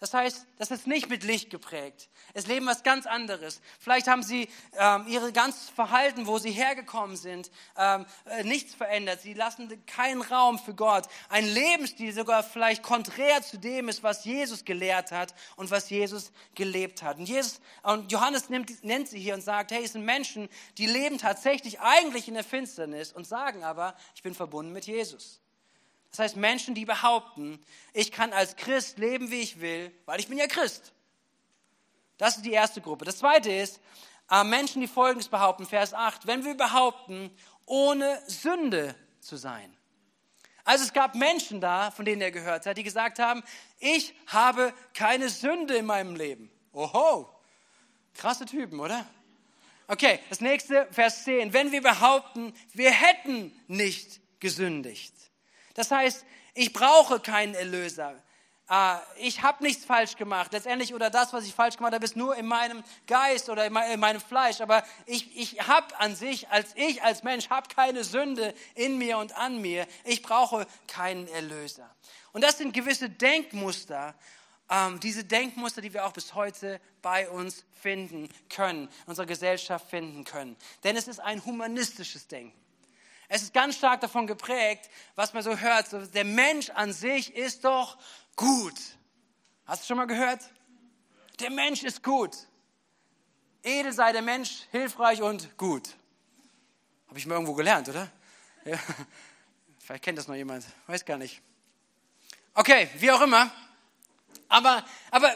Das 0.04 0.14
heißt, 0.14 0.48
das 0.58 0.70
ist 0.70 0.86
nicht 0.86 1.10
mit 1.10 1.24
Licht 1.24 1.50
geprägt. 1.50 2.10
Es 2.34 2.46
leben 2.46 2.66
was 2.66 2.84
ganz 2.84 3.06
anderes. 3.06 3.62
Vielleicht 3.80 4.10
haben 4.10 4.22
sie 4.22 4.50
ähm, 4.78 5.06
ihr 5.08 5.32
ganzes 5.32 5.70
Verhalten, 5.70 6.28
wo 6.28 6.40
sie 6.40 6.52
hergekommen 6.52 7.16
sind, 7.16 7.50
ähm, 7.78 8.06
äh, 8.26 8.44
nichts 8.44 8.76
verändert. 8.76 9.22
Sie 9.22 9.34
lassen 9.34 9.70
keinen 9.86 10.22
Raum 10.22 10.60
für 10.60 10.74
Gott. 10.74 11.08
Ein 11.30 11.46
Lebensstil 11.46 12.12
sogar 12.12 12.44
vielleicht 12.44 12.84
konträr 12.84 13.44
zu 13.44 13.58
dem 13.58 13.88
ist, 13.88 14.04
was 14.04 14.26
Jesus 14.26 14.66
gelehrt 14.66 15.14
hat 15.14 15.34
und 15.56 15.72
was 15.72 15.90
Jesus 15.90 16.34
gelebt 16.54 17.02
hat. 17.02 17.18
Und, 17.18 17.30
Jesus, 17.30 17.62
und 17.84 18.12
Johannes 18.12 18.50
nimmt, 18.50 18.84
nennt 18.84 19.08
sie 19.08 19.22
hier 19.22 19.36
und 19.36 19.42
sagt, 19.42 19.72
hey, 19.72 19.86
es 19.86 19.94
sind 19.94 20.04
Menschen, 20.04 20.50
die 20.78 20.86
leben 20.86 21.18
tatsächlich 21.18 21.80
eigentlich 21.80 22.28
in 22.28 22.34
der 22.34 22.44
Finsternis 22.44 23.14
und 23.14 23.26
sagen 23.26 23.64
aber, 23.64 23.96
ich 24.16 24.22
bin 24.22 24.36
verbunden 24.36 24.74
mit 24.74 24.86
Jesus. 24.86 25.43
Das 26.13 26.20
heißt, 26.20 26.36
Menschen, 26.36 26.75
die 26.75 26.86
behaupten, 26.86 27.60
ich 27.91 28.12
kann 28.12 28.34
als 28.34 28.55
Christ 28.55 29.00
leben, 29.00 29.32
wie 29.32 29.41
ich 29.41 29.60
will, 29.62 29.91
weil 30.05 30.20
ich 30.20 30.27
bin 30.27 30.38
ja 30.38 30.46
Christ. 30.46 30.93
Das 32.20 32.36
ist 32.38 32.46
die 32.46 32.51
erste 32.51 32.82
Gruppe. 32.82 33.03
Das 33.03 33.17
zweite 33.17 33.51
ist, 33.51 33.79
äh, 34.29 34.43
Menschen, 34.43 34.79
die 34.79 34.88
Folgendes 34.88 35.27
behaupten, 35.27 35.65
Vers 35.65 35.91
8, 35.91 36.27
wenn 36.27 36.46
wir 36.46 36.53
behaupten, 36.53 37.36
ohne 37.65 38.22
Sünde 38.27 38.93
zu 39.22 39.38
sein. 39.38 39.75
Also 40.63 40.84
es 40.84 40.93
gab 40.93 41.15
Menschen 41.15 41.60
da, 41.60 41.89
von 41.89 42.05
denen 42.05 42.22
er 42.22 42.29
gehört 42.29 42.67
hat, 42.67 42.77
die 42.77 42.84
gesagt 42.84 43.17
haben, 43.17 43.41
ich 43.79 44.13
habe 44.27 44.72
keine 44.93 45.29
Sünde 45.29 45.77
in 45.77 45.88
meinem 45.88 46.15
Leben. 46.15 46.51
Oho, 46.74 47.27
krasse 48.13 48.46
Typen, 48.46 48.79
oder? 48.79 49.03
Okay, 49.88 50.20
das 50.29 50.41
nächste, 50.41 50.88
Vers 50.91 51.24
10. 51.24 51.53
Wenn 51.53 51.72
wir 51.72 51.82
behaupten, 51.82 52.53
wir 52.72 52.91
hätten 52.91 53.51
nicht 53.65 54.22
gesündigt. 54.39 55.13
Das 55.74 55.92
heißt, 55.92 56.25
ich 56.53 56.74
brauche 56.74 57.20
keinen 57.20 57.56
Erlöser. 57.56 58.15
Ah, 58.68 59.01
ich 59.18 59.42
habe 59.42 59.62
nichts 59.62 59.84
falsch 59.84 60.15
gemacht. 60.15 60.53
Letztendlich, 60.53 60.94
oder 60.94 61.10
das, 61.10 61.34
was 61.34 61.46
ich 61.46 61.53
falsch 61.53 61.75
gemacht 61.75 61.94
habe, 61.94 62.06
ist 62.06 62.15
nur 62.15 62.36
in 62.38 62.46
meinem 62.46 62.82
Geist 63.08 63.50
oder 63.50 63.65
in 63.65 64.00
meinem 64.00 64.22
Fleisch. 64.22 64.62
Aber 64.62 64.84
ich, 65.06 65.38
ich 65.38 65.68
habe 65.68 66.00
an 66.00 66.15
sich, 66.15 66.50
als 66.50 66.72
ich 66.75 67.03
als 67.03 67.24
Mensch, 67.24 67.50
habe 67.50 67.68
keine 67.68 68.03
Sünde 68.03 68.53
in 68.75 68.98
mir 68.98 69.18
und 69.18 69.36
an 69.38 69.62
mir. 69.62 69.86
Ich 70.06 70.22
brauche 70.22 70.65
keinen 70.88 71.27
Erlöser. 71.27 71.94
Und 72.32 72.42
das 72.42 72.58
sind 72.58 72.74
gewisse 72.74 73.10
Denkmuster, 73.10 74.15
ähm, 74.70 75.00
diese 75.01 75.25
Denkmuster, 75.25 75.82
die 75.82 75.94
wir 75.94 76.06
auch 76.06 76.13
bis 76.13 76.34
heute 76.34 76.80
bei 77.01 77.30
uns 77.30 77.65
finden 77.82 78.30
können, 78.50 78.88
in 78.88 79.08
unserer 79.08 79.25
Gesellschaft 79.25 79.89
finden 79.89 80.24
können. 80.24 80.56
Denn 80.84 80.96
es 80.96 81.10
ist 81.10 81.20
ein 81.20 81.44
humanistisches 81.44 82.27
Denken. 82.27 82.62
Es 83.36 83.42
ist 83.42 83.52
ganz 83.52 83.78
stark 83.78 84.00
davon 84.00 84.28
geprägt, 84.28 84.92
was 85.16 85.34
man 85.34 85.42
so 85.42 85.58
hört. 85.58 85.88
Der 86.13 86.24
Mensch 86.24 86.70
an 86.70 86.94
sich 86.94 87.36
ist 87.36 87.66
doch 87.66 87.98
gut. 88.36 88.80
Hast 89.66 89.82
du 89.82 89.88
schon 89.88 89.98
mal 89.98 90.06
gehört? 90.06 90.40
Der 91.40 91.50
Mensch 91.50 91.82
ist 91.82 92.04
gut. 92.04 92.38
Edel 93.63 93.92
sei 93.92 94.12
der 94.12 94.22
Mensch, 94.22 94.68
hilfreich 94.70 95.24
und 95.24 95.58
gut. 95.58 95.96
Habe 97.08 97.18
ich 97.18 97.25
mal 97.25 97.34
irgendwo 97.34 97.56
gelernt, 97.56 97.90
oder? 97.90 98.08
Ja. 98.66 98.78
Vielleicht 99.80 100.04
kennt 100.04 100.20
das 100.20 100.28
noch 100.28 100.36
jemand. 100.36 100.63
Weiß 100.86 101.04
gar 101.04 101.18
nicht. 101.18 101.42
Okay, 102.54 102.88
wie 103.00 103.10
auch 103.12 103.22
immer. 103.22 103.52
Aber, 104.48 104.86
aber 105.10 105.36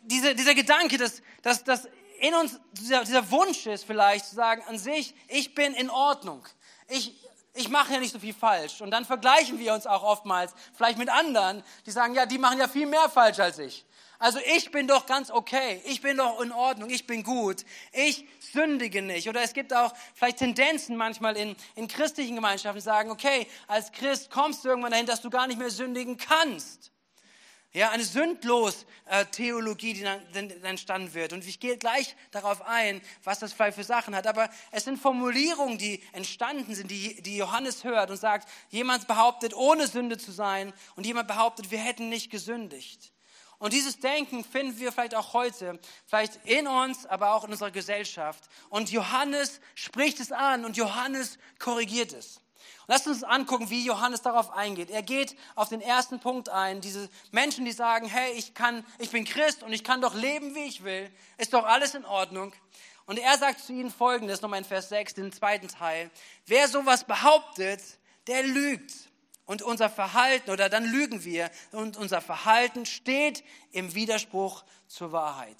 diese, 0.00 0.34
dieser 0.34 0.54
Gedanke, 0.54 0.96
dass, 0.96 1.20
dass, 1.42 1.62
dass 1.62 1.86
in 2.18 2.34
uns 2.34 2.58
dieser, 2.72 3.04
dieser 3.04 3.30
Wunsch 3.30 3.66
ist 3.66 3.84
vielleicht 3.84 4.24
zu 4.24 4.34
sagen, 4.34 4.62
an 4.68 4.78
sich, 4.78 5.14
ich 5.28 5.54
bin 5.54 5.74
in 5.74 5.90
Ordnung. 5.90 6.42
Ich, 6.88 7.25
ich 7.56 7.68
mache 7.68 7.94
ja 7.94 8.00
nicht 8.00 8.12
so 8.12 8.18
viel 8.18 8.34
falsch. 8.34 8.80
Und 8.80 8.90
dann 8.90 9.04
vergleichen 9.04 9.58
wir 9.58 9.74
uns 9.74 9.86
auch 9.86 10.02
oftmals 10.02 10.54
vielleicht 10.74 10.98
mit 10.98 11.08
anderen, 11.08 11.62
die 11.86 11.90
sagen, 11.90 12.14
ja, 12.14 12.26
die 12.26 12.38
machen 12.38 12.58
ja 12.58 12.68
viel 12.68 12.86
mehr 12.86 13.08
falsch 13.08 13.38
als 13.38 13.58
ich. 13.58 13.84
Also 14.18 14.38
ich 14.56 14.70
bin 14.70 14.88
doch 14.88 15.04
ganz 15.06 15.30
okay, 15.30 15.82
ich 15.84 16.00
bin 16.00 16.16
doch 16.16 16.40
in 16.40 16.50
Ordnung, 16.50 16.88
ich 16.88 17.06
bin 17.06 17.22
gut, 17.22 17.64
ich 17.92 18.26
sündige 18.40 19.02
nicht. 19.02 19.28
Oder 19.28 19.42
es 19.42 19.52
gibt 19.52 19.74
auch 19.74 19.92
vielleicht 20.14 20.38
Tendenzen 20.38 20.96
manchmal 20.96 21.36
in, 21.36 21.54
in 21.74 21.86
christlichen 21.86 22.36
Gemeinschaften, 22.36 22.78
die 22.78 22.84
sagen, 22.84 23.10
okay, 23.10 23.46
als 23.66 23.92
Christ 23.92 24.30
kommst 24.30 24.64
du 24.64 24.70
irgendwann 24.70 24.92
dahin, 24.92 25.06
dass 25.06 25.20
du 25.20 25.28
gar 25.28 25.46
nicht 25.46 25.58
mehr 25.58 25.70
sündigen 25.70 26.16
kannst. 26.16 26.92
Ja, 27.76 27.90
eine 27.90 28.04
Sündlos-Theologie, 28.04 29.92
die 29.92 30.02
dann, 30.02 30.22
dann 30.32 30.50
entstanden 30.64 31.12
wird. 31.12 31.34
Und 31.34 31.46
ich 31.46 31.60
gehe 31.60 31.76
gleich 31.76 32.16
darauf 32.30 32.62
ein, 32.62 33.02
was 33.22 33.38
das 33.38 33.52
vielleicht 33.52 33.76
für 33.76 33.84
Sachen 33.84 34.16
hat. 34.16 34.26
Aber 34.26 34.48
es 34.70 34.84
sind 34.84 34.98
Formulierungen, 34.98 35.76
die 35.76 36.02
entstanden 36.12 36.74
sind, 36.74 36.90
die, 36.90 37.20
die 37.20 37.36
Johannes 37.36 37.84
hört 37.84 38.10
und 38.10 38.16
sagt, 38.16 38.48
jemand 38.70 39.06
behauptet, 39.06 39.52
ohne 39.52 39.88
Sünde 39.88 40.16
zu 40.16 40.32
sein 40.32 40.72
und 40.94 41.04
jemand 41.04 41.28
behauptet, 41.28 41.70
wir 41.70 41.78
hätten 41.78 42.08
nicht 42.08 42.30
gesündigt. 42.30 43.12
Und 43.58 43.74
dieses 43.74 43.98
Denken 43.98 44.42
finden 44.42 44.78
wir 44.78 44.90
vielleicht 44.90 45.14
auch 45.14 45.34
heute, 45.34 45.78
vielleicht 46.06 46.46
in 46.46 46.66
uns, 46.66 47.04
aber 47.04 47.34
auch 47.34 47.44
in 47.44 47.50
unserer 47.50 47.72
Gesellschaft. 47.72 48.44
Und 48.70 48.90
Johannes 48.90 49.60
spricht 49.74 50.18
es 50.20 50.32
an 50.32 50.64
und 50.64 50.78
Johannes 50.78 51.36
korrigiert 51.58 52.14
es. 52.14 52.40
Lasst 52.86 53.06
uns 53.06 53.24
angucken, 53.24 53.70
wie 53.70 53.84
Johannes 53.84 54.22
darauf 54.22 54.50
eingeht. 54.50 54.90
Er 54.90 55.02
geht 55.02 55.36
auf 55.54 55.68
den 55.68 55.80
ersten 55.80 56.20
Punkt 56.20 56.48
ein. 56.48 56.80
Diese 56.80 57.08
Menschen, 57.32 57.64
die 57.64 57.72
sagen, 57.72 58.06
hey, 58.06 58.32
ich 58.32 58.54
kann, 58.54 58.84
ich 58.98 59.10
bin 59.10 59.24
Christ 59.24 59.62
und 59.62 59.72
ich 59.72 59.84
kann 59.84 60.00
doch 60.00 60.14
leben, 60.14 60.54
wie 60.54 60.64
ich 60.64 60.84
will. 60.84 61.10
Ist 61.38 61.52
doch 61.52 61.64
alles 61.64 61.94
in 61.94 62.04
Ordnung. 62.04 62.52
Und 63.06 63.18
er 63.18 63.38
sagt 63.38 63.60
zu 63.60 63.72
ihnen 63.72 63.90
folgendes, 63.90 64.42
nochmal 64.42 64.58
in 64.58 64.64
Vers 64.64 64.88
6, 64.88 65.14
den 65.14 65.32
zweiten 65.32 65.68
Teil. 65.68 66.10
Wer 66.46 66.68
sowas 66.68 67.04
behauptet, 67.04 67.80
der 68.26 68.42
lügt. 68.42 68.92
Und 69.44 69.62
unser 69.62 69.88
Verhalten, 69.88 70.50
oder 70.50 70.68
dann 70.68 70.84
lügen 70.84 71.24
wir, 71.24 71.50
und 71.70 71.96
unser 71.96 72.20
Verhalten 72.20 72.84
steht 72.84 73.44
im 73.70 73.94
Widerspruch 73.94 74.64
zur 74.88 75.12
Wahrheit. 75.12 75.56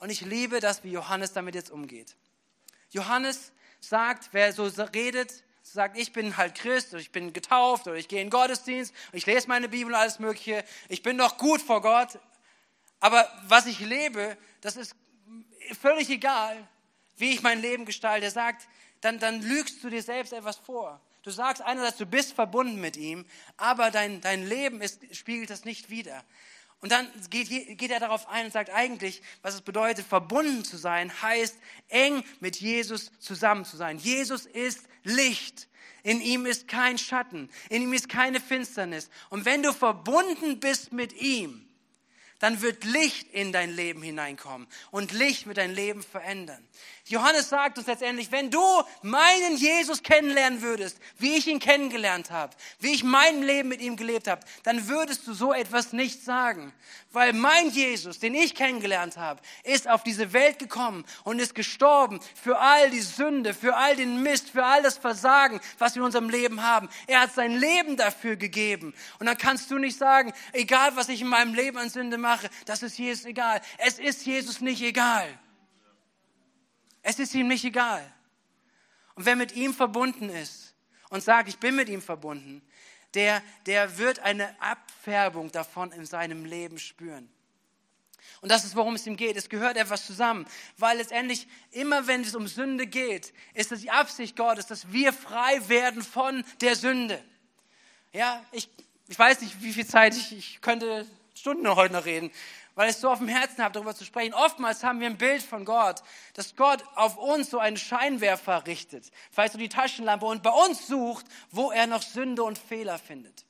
Und 0.00 0.10
ich 0.10 0.22
liebe 0.22 0.58
das, 0.58 0.82
wie 0.82 0.90
Johannes 0.90 1.32
damit 1.32 1.54
jetzt 1.54 1.70
umgeht. 1.70 2.16
Johannes 2.90 3.52
sagt, 3.78 4.30
wer 4.32 4.52
so 4.52 4.64
redet, 4.92 5.44
sagt, 5.72 5.96
ich 5.96 6.12
bin 6.12 6.36
halt 6.36 6.54
Christ 6.54 6.92
oder 6.92 7.00
ich 7.00 7.12
bin 7.12 7.32
getauft 7.32 7.86
oder 7.86 7.96
ich 7.96 8.08
gehe 8.08 8.20
in 8.20 8.26
den 8.26 8.30
Gottesdienst 8.30 8.94
ich 9.12 9.26
lese 9.26 9.48
meine 9.48 9.68
Bibel 9.68 9.92
und 9.92 9.98
alles 9.98 10.18
Mögliche. 10.18 10.64
Ich 10.88 11.02
bin 11.02 11.18
doch 11.18 11.38
gut 11.38 11.60
vor 11.60 11.82
Gott. 11.82 12.18
Aber 13.00 13.28
was 13.48 13.66
ich 13.66 13.80
lebe, 13.80 14.36
das 14.60 14.76
ist 14.76 14.94
völlig 15.80 16.08
egal, 16.10 16.56
wie 17.16 17.32
ich 17.32 17.42
mein 17.42 17.60
Leben 17.60 17.84
gestalte. 17.84 18.26
Er 18.26 18.30
sagt, 18.30 18.68
dann, 19.00 19.18
dann 19.18 19.42
lügst 19.42 19.82
du 19.82 19.90
dir 19.90 20.02
selbst 20.02 20.32
etwas 20.32 20.56
vor. 20.56 21.00
Du 21.22 21.30
sagst 21.30 21.62
einerseits, 21.62 21.98
du 21.98 22.06
bist 22.06 22.32
verbunden 22.32 22.80
mit 22.80 22.96
ihm, 22.96 23.24
aber 23.56 23.90
dein, 23.90 24.20
dein 24.20 24.46
Leben 24.46 24.80
ist, 24.80 25.14
spiegelt 25.14 25.50
das 25.50 25.64
nicht 25.64 25.88
wider. 25.88 26.24
Und 26.82 26.90
dann 26.90 27.08
geht, 27.30 27.48
geht 27.78 27.90
er 27.92 28.00
darauf 28.00 28.28
ein 28.28 28.46
und 28.46 28.52
sagt 28.52 28.68
eigentlich, 28.70 29.22
was 29.40 29.54
es 29.54 29.62
bedeutet, 29.62 30.04
verbunden 30.04 30.64
zu 30.64 30.76
sein, 30.76 31.10
heißt 31.22 31.56
eng 31.88 32.24
mit 32.40 32.56
Jesus 32.56 33.12
zusammen 33.20 33.64
zu 33.64 33.76
sein. 33.76 33.98
Jesus 33.98 34.46
ist 34.46 34.88
Licht. 35.04 35.68
In 36.02 36.20
ihm 36.20 36.44
ist 36.44 36.66
kein 36.66 36.98
Schatten. 36.98 37.48
In 37.68 37.82
ihm 37.82 37.92
ist 37.92 38.08
keine 38.08 38.40
Finsternis. 38.40 39.10
Und 39.30 39.44
wenn 39.44 39.62
du 39.62 39.72
verbunden 39.72 40.58
bist 40.58 40.92
mit 40.92 41.12
ihm, 41.12 41.68
dann 42.40 42.60
wird 42.60 42.82
Licht 42.82 43.32
in 43.32 43.52
dein 43.52 43.70
Leben 43.70 44.02
hineinkommen 44.02 44.66
und 44.90 45.12
Licht 45.12 45.46
wird 45.46 45.58
dein 45.58 45.72
Leben 45.72 46.02
verändern. 46.02 46.66
Johannes 47.08 47.48
sagt 47.48 47.78
uns 47.78 47.88
letztendlich, 47.88 48.30
wenn 48.30 48.48
du 48.48 48.62
meinen 49.02 49.56
Jesus 49.56 50.04
kennenlernen 50.04 50.62
würdest, 50.62 50.98
wie 51.18 51.34
ich 51.34 51.48
ihn 51.48 51.58
kennengelernt 51.58 52.30
habe, 52.30 52.54
wie 52.78 52.92
ich 52.92 53.02
mein 53.02 53.42
Leben 53.42 53.68
mit 53.68 53.80
ihm 53.80 53.96
gelebt 53.96 54.28
habe, 54.28 54.42
dann 54.62 54.86
würdest 54.86 55.26
du 55.26 55.34
so 55.34 55.52
etwas 55.52 55.92
nicht 55.92 56.24
sagen. 56.24 56.72
Weil 57.10 57.32
mein 57.32 57.70
Jesus, 57.70 58.20
den 58.20 58.36
ich 58.36 58.54
kennengelernt 58.54 59.16
habe, 59.16 59.40
ist 59.64 59.88
auf 59.88 60.04
diese 60.04 60.32
Welt 60.32 60.60
gekommen 60.60 61.04
und 61.24 61.40
ist 61.40 61.56
gestorben 61.56 62.20
für 62.40 62.60
all 62.60 62.90
die 62.90 63.00
Sünde, 63.00 63.52
für 63.52 63.76
all 63.76 63.96
den 63.96 64.22
Mist, 64.22 64.50
für 64.50 64.64
all 64.64 64.82
das 64.82 64.96
Versagen, 64.96 65.60
was 65.78 65.96
wir 65.96 66.02
in 66.02 66.06
unserem 66.06 66.30
Leben 66.30 66.62
haben. 66.62 66.88
Er 67.08 67.22
hat 67.22 67.34
sein 67.34 67.58
Leben 67.58 67.96
dafür 67.96 68.36
gegeben. 68.36 68.94
Und 69.18 69.26
dann 69.26 69.36
kannst 69.36 69.72
du 69.72 69.78
nicht 69.78 69.98
sagen, 69.98 70.32
egal 70.52 70.94
was 70.94 71.08
ich 71.08 71.20
in 71.20 71.28
meinem 71.28 71.54
Leben 71.54 71.78
an 71.78 71.90
Sünde 71.90 72.16
mache, 72.16 72.48
das 72.64 72.84
ist 72.84 72.96
Jesus 72.96 73.24
egal. 73.24 73.60
Es 73.78 73.98
ist 73.98 74.24
Jesus 74.24 74.60
nicht 74.60 74.82
egal. 74.82 75.36
Es 77.02 77.18
ist 77.18 77.34
ihm 77.34 77.48
nicht 77.48 77.64
egal. 77.64 78.02
Und 79.14 79.26
wer 79.26 79.36
mit 79.36 79.52
ihm 79.52 79.74
verbunden 79.74 80.30
ist 80.30 80.74
und 81.10 81.22
sagt, 81.22 81.48
ich 81.48 81.58
bin 81.58 81.76
mit 81.76 81.88
ihm 81.88 82.00
verbunden, 82.00 82.62
der, 83.14 83.42
der 83.66 83.98
wird 83.98 84.20
eine 84.20 84.60
Abfärbung 84.60 85.52
davon 85.52 85.92
in 85.92 86.06
seinem 86.06 86.44
Leben 86.44 86.78
spüren. 86.78 87.28
Und 88.40 88.50
das 88.50 88.64
ist, 88.64 88.74
worum 88.74 88.94
es 88.94 89.06
ihm 89.06 89.16
geht. 89.16 89.36
Es 89.36 89.48
gehört 89.48 89.76
etwas 89.76 90.06
zusammen, 90.06 90.46
weil 90.78 90.96
letztendlich 90.96 91.46
immer, 91.70 92.06
wenn 92.06 92.22
es 92.22 92.34
um 92.34 92.48
Sünde 92.48 92.86
geht, 92.86 93.32
ist 93.54 93.70
es 93.70 93.82
die 93.82 93.90
Absicht 93.90 94.36
Gottes, 94.36 94.66
dass 94.66 94.90
wir 94.92 95.12
frei 95.12 95.68
werden 95.68 96.02
von 96.02 96.44
der 96.60 96.74
Sünde. 96.74 97.22
Ja, 98.12 98.44
ich, 98.50 98.68
ich 99.08 99.18
weiß 99.18 99.40
nicht, 99.42 99.62
wie 99.62 99.72
viel 99.72 99.86
Zeit 99.86 100.16
ich, 100.16 100.32
ich 100.36 100.60
könnte 100.60 101.06
Stunden 101.34 101.68
heute 101.68 101.94
noch 101.94 102.04
reden, 102.04 102.30
weil 102.74 102.88
ich 102.88 102.96
es 102.96 103.00
so 103.00 103.10
auf 103.10 103.18
dem 103.18 103.28
Herzen 103.28 103.62
habe, 103.62 103.72
darüber 103.72 103.94
zu 103.94 104.04
sprechen. 104.04 104.34
Oftmals 104.34 104.82
haben 104.82 105.00
wir 105.00 105.06
ein 105.06 105.18
Bild 105.18 105.42
von 105.42 105.64
Gott, 105.64 106.02
dass 106.34 106.56
Gott 106.56 106.82
auf 106.94 107.16
uns 107.16 107.50
so 107.50 107.58
einen 107.58 107.76
Scheinwerfer 107.76 108.66
richtet, 108.66 109.10
vielleicht 109.30 109.52
so 109.52 109.58
die 109.58 109.68
Taschenlampe 109.68 110.26
und 110.26 110.42
bei 110.42 110.50
uns 110.50 110.86
sucht, 110.86 111.26
wo 111.50 111.70
er 111.70 111.86
noch 111.86 112.02
Sünde 112.02 112.42
und 112.42 112.58
Fehler 112.58 112.98
findet. 112.98 113.44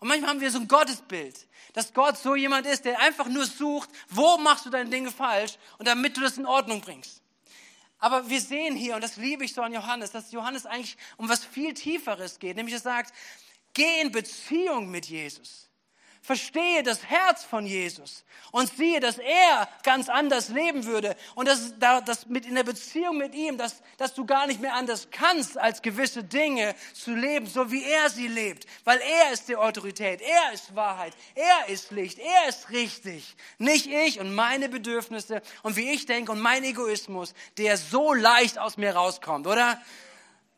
Und 0.00 0.08
manchmal 0.08 0.30
haben 0.30 0.40
wir 0.40 0.50
so 0.50 0.60
ein 0.60 0.68
Gottesbild, 0.68 1.48
dass 1.72 1.92
Gott 1.92 2.16
so 2.16 2.36
jemand 2.36 2.66
ist, 2.66 2.84
der 2.84 3.00
einfach 3.00 3.26
nur 3.26 3.46
sucht, 3.46 3.90
wo 4.08 4.38
machst 4.38 4.64
du 4.64 4.70
deine 4.70 4.90
Dinge 4.90 5.10
falsch 5.10 5.58
und 5.78 5.88
damit 5.88 6.16
du 6.16 6.20
das 6.20 6.38
in 6.38 6.46
Ordnung 6.46 6.80
bringst. 6.80 7.20
Aber 7.98 8.30
wir 8.30 8.40
sehen 8.40 8.76
hier, 8.76 8.94
und 8.94 9.02
das 9.02 9.16
liebe 9.16 9.44
ich 9.44 9.54
so 9.54 9.60
an 9.60 9.72
Johannes, 9.72 10.12
dass 10.12 10.30
Johannes 10.30 10.66
eigentlich 10.66 10.96
um 11.16 11.28
was 11.28 11.44
viel 11.44 11.74
Tieferes 11.74 12.38
geht, 12.38 12.56
nämlich 12.56 12.74
er 12.74 12.80
sagt, 12.80 13.12
geh 13.74 14.00
in 14.00 14.12
Beziehung 14.12 14.88
mit 14.88 15.06
Jesus 15.06 15.67
verstehe 16.28 16.82
das 16.82 17.06
Herz 17.06 17.42
von 17.42 17.64
Jesus 17.64 18.22
und 18.52 18.70
sehe, 18.76 19.00
dass 19.00 19.16
er 19.16 19.66
ganz 19.82 20.10
anders 20.10 20.50
leben 20.50 20.84
würde 20.84 21.16
und 21.34 21.48
dass, 21.48 21.78
dass 21.78 22.26
mit 22.26 22.44
in 22.44 22.54
der 22.54 22.64
Beziehung 22.64 23.16
mit 23.16 23.34
ihm, 23.34 23.56
dass, 23.56 23.80
dass 23.96 24.12
du 24.12 24.26
gar 24.26 24.46
nicht 24.46 24.60
mehr 24.60 24.74
anders 24.74 25.08
kannst, 25.10 25.56
als 25.56 25.80
gewisse 25.80 26.22
Dinge 26.22 26.74
zu 26.92 27.14
leben, 27.14 27.46
so 27.46 27.72
wie 27.72 27.82
er 27.82 28.10
sie 28.10 28.28
lebt, 28.28 28.66
weil 28.84 28.98
er 28.98 29.32
ist 29.32 29.48
die 29.48 29.56
Autorität, 29.56 30.20
er 30.20 30.52
ist 30.52 30.74
Wahrheit, 30.76 31.14
er 31.34 31.72
ist 31.72 31.92
Licht, 31.92 32.18
er 32.18 32.50
ist 32.50 32.68
richtig, 32.68 33.34
nicht 33.56 33.86
ich 33.86 34.20
und 34.20 34.34
meine 34.34 34.68
Bedürfnisse 34.68 35.40
und 35.62 35.76
wie 35.76 35.88
ich 35.92 36.04
denke 36.04 36.30
und 36.30 36.40
mein 36.40 36.62
Egoismus, 36.62 37.32
der 37.56 37.78
so 37.78 38.12
leicht 38.12 38.58
aus 38.58 38.76
mir 38.76 38.94
rauskommt, 38.94 39.46
oder? 39.46 39.80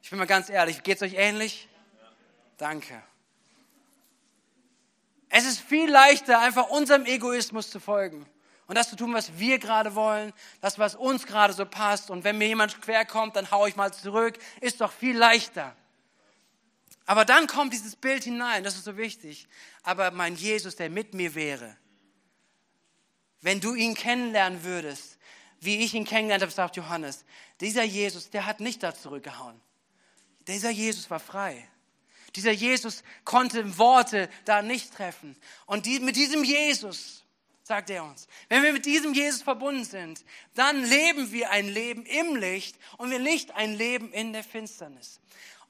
Ich 0.03 0.11
bin 0.11 0.19
mal 0.19 0.27
ganz 0.27 0.51
ehrlich, 0.51 0.83
geht's 0.83 1.03
euch 1.03 1.15
ähnlich? 1.15 1.69
Danke. 2.57 3.01
Viel 5.71 5.89
leichter, 5.89 6.41
einfach 6.41 6.69
unserem 6.69 7.07
Egoismus 7.07 7.71
zu 7.71 7.79
folgen 7.79 8.27
und 8.67 8.75
das 8.75 8.91
zu 8.91 8.97
tun, 8.97 9.15
was 9.15 9.39
wir 9.39 9.61
gerade 9.61 9.95
wollen, 9.95 10.33
das, 10.61 10.81
was 10.81 10.97
uns 10.97 11.29
gerade 11.29 11.53
so 11.53 11.65
passt. 11.65 12.11
Und 12.11 12.25
wenn 12.25 12.39
mir 12.39 12.49
jemand 12.49 12.83
quer 12.83 13.05
kommt, 13.05 13.37
dann 13.37 13.53
haue 13.53 13.69
ich 13.69 13.77
mal 13.77 13.95
zurück. 13.95 14.37
Ist 14.61 14.81
doch 14.81 14.91
viel 14.91 15.17
leichter. 15.17 15.77
Aber 17.07 17.25
dann 17.25 17.47
kommt 17.47 17.73
dieses 17.73 17.95
Bild 17.95 18.25
hinein, 18.25 18.65
das 18.65 18.75
ist 18.75 18.83
so 18.83 18.97
wichtig. 18.97 19.47
Aber 19.85 20.11
mein 20.11 20.35
Jesus, 20.35 20.75
der 20.75 20.91
mit 20.91 21.15
mir 21.15 21.37
wäre, 21.37 21.77
wenn 23.41 23.61
du 23.61 23.77
ihn 23.77 23.95
kennenlernen 23.95 24.65
würdest, 24.65 25.19
wie 25.61 25.85
ich 25.85 25.95
ihn 25.95 26.05
kennengelernt 26.05 26.43
habe, 26.43 26.51
sagt 26.51 26.75
Johannes, 26.75 27.25
dieser 27.61 27.85
Jesus, 27.85 28.31
der 28.31 28.45
hat 28.45 28.59
nicht 28.59 28.83
da 28.83 28.93
zurückgehauen. 28.93 29.61
Dieser 30.49 30.71
Jesus 30.71 31.09
war 31.11 31.21
frei. 31.21 31.69
Dieser 32.37 32.53
Jesus 32.53 33.03
konnte 33.25 33.79
Worte 33.79 34.29
da 34.45 34.63
nicht 34.63 34.95
treffen. 34.95 35.37
Und 35.67 35.87
die, 35.87 36.01
mit 36.01 36.17
diesem 36.17 36.45
Jesus, 36.45 37.25
sagt 37.65 37.91
er 37.91 38.05
uns, 38.05 38.27
wenn 38.49 38.63
wir 38.63 38.73
mit 38.73 38.85
diesem 38.85 39.15
Jesus 39.15 39.43
verbunden 39.43 39.85
sind, 39.85 40.25
dann 40.55 40.85
leben 40.85 41.33
wir 41.33 41.51
ein 41.51 41.69
Leben 41.69 42.05
im 42.05 42.37
Licht 42.37 42.77
und 42.99 43.11
wir 43.11 43.21
nicht 43.21 43.55
ein 43.55 43.75
Leben 43.75 44.13
in 44.13 44.33
der 44.33 44.45
Finsternis. 44.45 45.21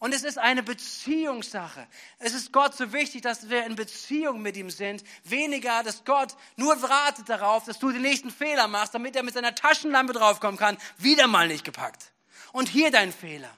Und 0.01 0.15
es 0.15 0.25
ist 0.25 0.39
eine 0.39 0.63
Beziehungssache. 0.63 1.87
Es 2.19 2.33
ist 2.33 2.55
Gott 2.55 2.75
so 2.75 2.95
wichtig, 2.95 3.21
dass 3.21 3.51
wir 3.51 3.67
in 3.67 3.77
Beziehung 3.77 4.41
mit 4.41 4.57
ihm 4.57 4.71
sind. 4.71 5.05
Weniger, 5.25 5.83
dass 5.83 6.07
Gott 6.07 6.35
nur 6.57 6.81
wartet 6.81 7.29
darauf, 7.29 7.67
dass 7.67 7.79
du 7.79 7.93
den 7.93 8.01
nächsten 8.01 8.31
Fehler 8.31 8.67
machst, 8.67 8.95
damit 8.95 9.15
er 9.15 9.23
mit 9.23 9.35
seiner 9.35 9.55
Taschenlampe 9.55 10.15
draufkommen 10.15 10.59
kann. 10.59 10.79
Wieder 10.97 11.27
mal 11.27 11.49
nicht 11.49 11.67
gepackt. 11.67 12.13
Und 12.53 12.71
hier 12.71 12.91
dein 12.91 13.13
Fehler. 13.13 13.55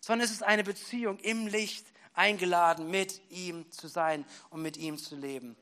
Sondern 0.00 0.24
es 0.24 0.32
ist 0.32 0.42
eine 0.42 0.64
Beziehung 0.64 1.20
im 1.20 1.46
Licht 1.46 1.86
eingeladen, 2.20 2.90
mit 2.90 3.20
ihm 3.30 3.70
zu 3.72 3.88
sein 3.88 4.26
und 4.50 4.60
mit 4.60 4.76
ihm 4.76 4.98
zu 4.98 5.16
leben. 5.16 5.56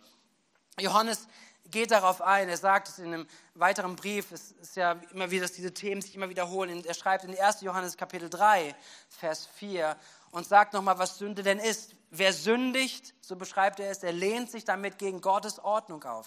Johannes 0.80 1.28
geht 1.70 1.92
darauf 1.92 2.20
ein, 2.20 2.48
er 2.48 2.56
sagt 2.56 2.88
es 2.88 2.98
in 2.98 3.14
einem 3.14 3.26
weiteren 3.54 3.94
Brief, 3.94 4.32
es 4.32 4.52
ist 4.52 4.76
ja 4.76 4.92
immer 5.12 5.30
wieder, 5.30 5.42
dass 5.42 5.52
diese 5.52 5.72
Themen 5.72 6.02
sich 6.02 6.14
immer 6.16 6.28
wiederholen. 6.28 6.84
Er 6.84 6.94
schreibt 6.94 7.24
in 7.24 7.38
1. 7.38 7.60
Johannes 7.60 7.96
Kapitel 7.96 8.28
3, 8.28 8.74
Vers 9.08 9.46
4 9.54 9.96
und 10.32 10.46
sagt 10.46 10.72
nochmal, 10.72 10.98
was 10.98 11.18
Sünde 11.18 11.42
denn 11.42 11.58
ist. 11.58 11.94
Wer 12.10 12.32
sündigt, 12.32 13.14
so 13.20 13.36
beschreibt 13.36 13.80
er 13.80 13.90
es, 13.90 14.02
er 14.02 14.12
lehnt 14.12 14.50
sich 14.50 14.64
damit 14.64 14.98
gegen 14.98 15.20
Gottes 15.20 15.58
Ordnung 15.58 16.02
auf. 16.04 16.26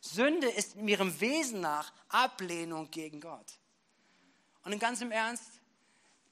Sünde 0.00 0.48
ist 0.48 0.74
in 0.74 0.88
ihrem 0.88 1.20
Wesen 1.20 1.60
nach 1.60 1.92
Ablehnung 2.08 2.90
gegen 2.90 3.20
Gott. 3.20 3.58
Und 4.64 4.72
in 4.72 4.78
ganzem 4.78 5.10
Ernst, 5.12 5.59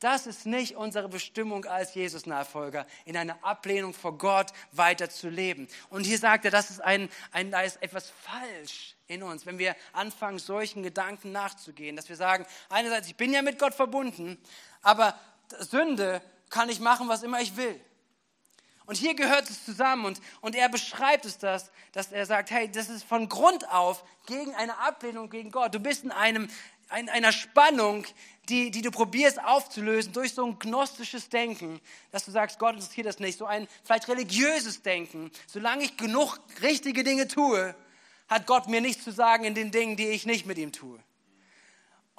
das 0.01 0.27
ist 0.27 0.47
nicht 0.47 0.77
unsere 0.77 1.09
Bestimmung 1.09 1.65
als 1.65 1.95
Jesus-Nachfolger, 1.95 2.87
in 3.05 3.17
einer 3.17 3.43
Ablehnung 3.43 3.95
vor 3.95 4.17
Gott 4.17 4.53
weiter 4.73 5.11
zu 5.11 5.29
leben. 5.29 5.69
Und 5.91 6.05
hier 6.05 6.19
sagt 6.19 6.45
er, 6.45 6.51
das 6.51 6.71
ist 6.71 6.81
ein, 6.81 7.09
ein, 7.33 7.51
da 7.51 7.63
ist 7.63 7.83
etwas 7.83 8.11
falsch 8.11 8.95
in 9.09 9.23
uns, 9.23 9.47
wenn 9.47 9.59
wir 9.59 9.75
anfangen, 9.93 10.39
solchen 10.39 10.83
Gedanken 10.83 11.33
nachzugehen, 11.33 11.97
dass 11.97 12.09
wir 12.09 12.17
sagen, 12.17 12.47
einerseits, 12.69 13.09
ich 13.09 13.17
bin 13.17 13.33
ja 13.33 13.43
mit 13.43 13.59
Gott 13.59 13.75
verbunden, 13.75 14.39
aber 14.83 15.19
Sünde 15.59 16.23
kann 16.51 16.69
ich 16.69 16.79
machen, 16.79 17.09
was 17.09 17.23
immer 17.23 17.41
ich 17.41 17.57
will. 17.57 17.81
Und 18.87 18.97
hier 18.97 19.15
gehört 19.15 19.51
es 19.51 19.67
zusammen 19.67 20.07
und, 20.07 20.21
und 20.41 20.55
er 20.55 20.71
beschreibt 20.71 21.27
es 21.27 21.37
das, 21.37 21.71
dass 21.93 22.11
er 22.11 22.25
sagt, 22.25 22.51
hey, 22.51 22.71
das 22.71 22.89
ist 22.89 23.05
von 23.05 23.29
Grund 23.29 23.69
auf 23.71 24.03
gegen 24.27 24.55
eine 24.55 24.79
Ablehnung 24.79 25.29
gegen 25.29 25.51
Gott. 25.51 25.75
Du 25.75 25.79
bist 25.79 26.05
in 26.05 26.11
einem, 26.11 26.49
in 26.97 27.09
einer 27.09 27.33
Spannung, 27.33 28.07
die, 28.49 28.71
die 28.71 28.83
du 28.83 28.91
probierst 28.91 29.43
aufzulösen 29.43 30.13
durch 30.13 30.33
so 30.33 30.47
ein 30.47 30.59
gnostisches 30.59 31.29
Denken, 31.29 31.81
dass 32.11 32.25
du 32.25 32.31
sagst, 32.31 32.59
Gott 32.59 32.75
interessiert 32.75 33.07
das 33.07 33.19
nicht, 33.19 33.39
so 33.39 33.45
ein 33.47 33.69
vielleicht 33.85 34.09
religiöses 34.09 34.83
Denken. 34.83 35.31
Solange 35.47 35.85
ich 35.85 35.97
genug 35.97 36.39
richtige 36.63 37.05
Dinge 37.05 37.29
tue, 37.29 37.75
hat 38.29 38.47
Gott 38.47 38.69
mir 38.69 38.81
nichts 38.81 39.05
zu 39.05 39.11
sagen 39.11 39.45
in 39.45 39.55
den 39.55 39.71
Dingen, 39.71 39.97
die 39.97 40.09
ich 40.09 40.27
nicht 40.27 40.47
mit 40.47 40.59
ihm 40.59 40.73
tue. 40.73 40.99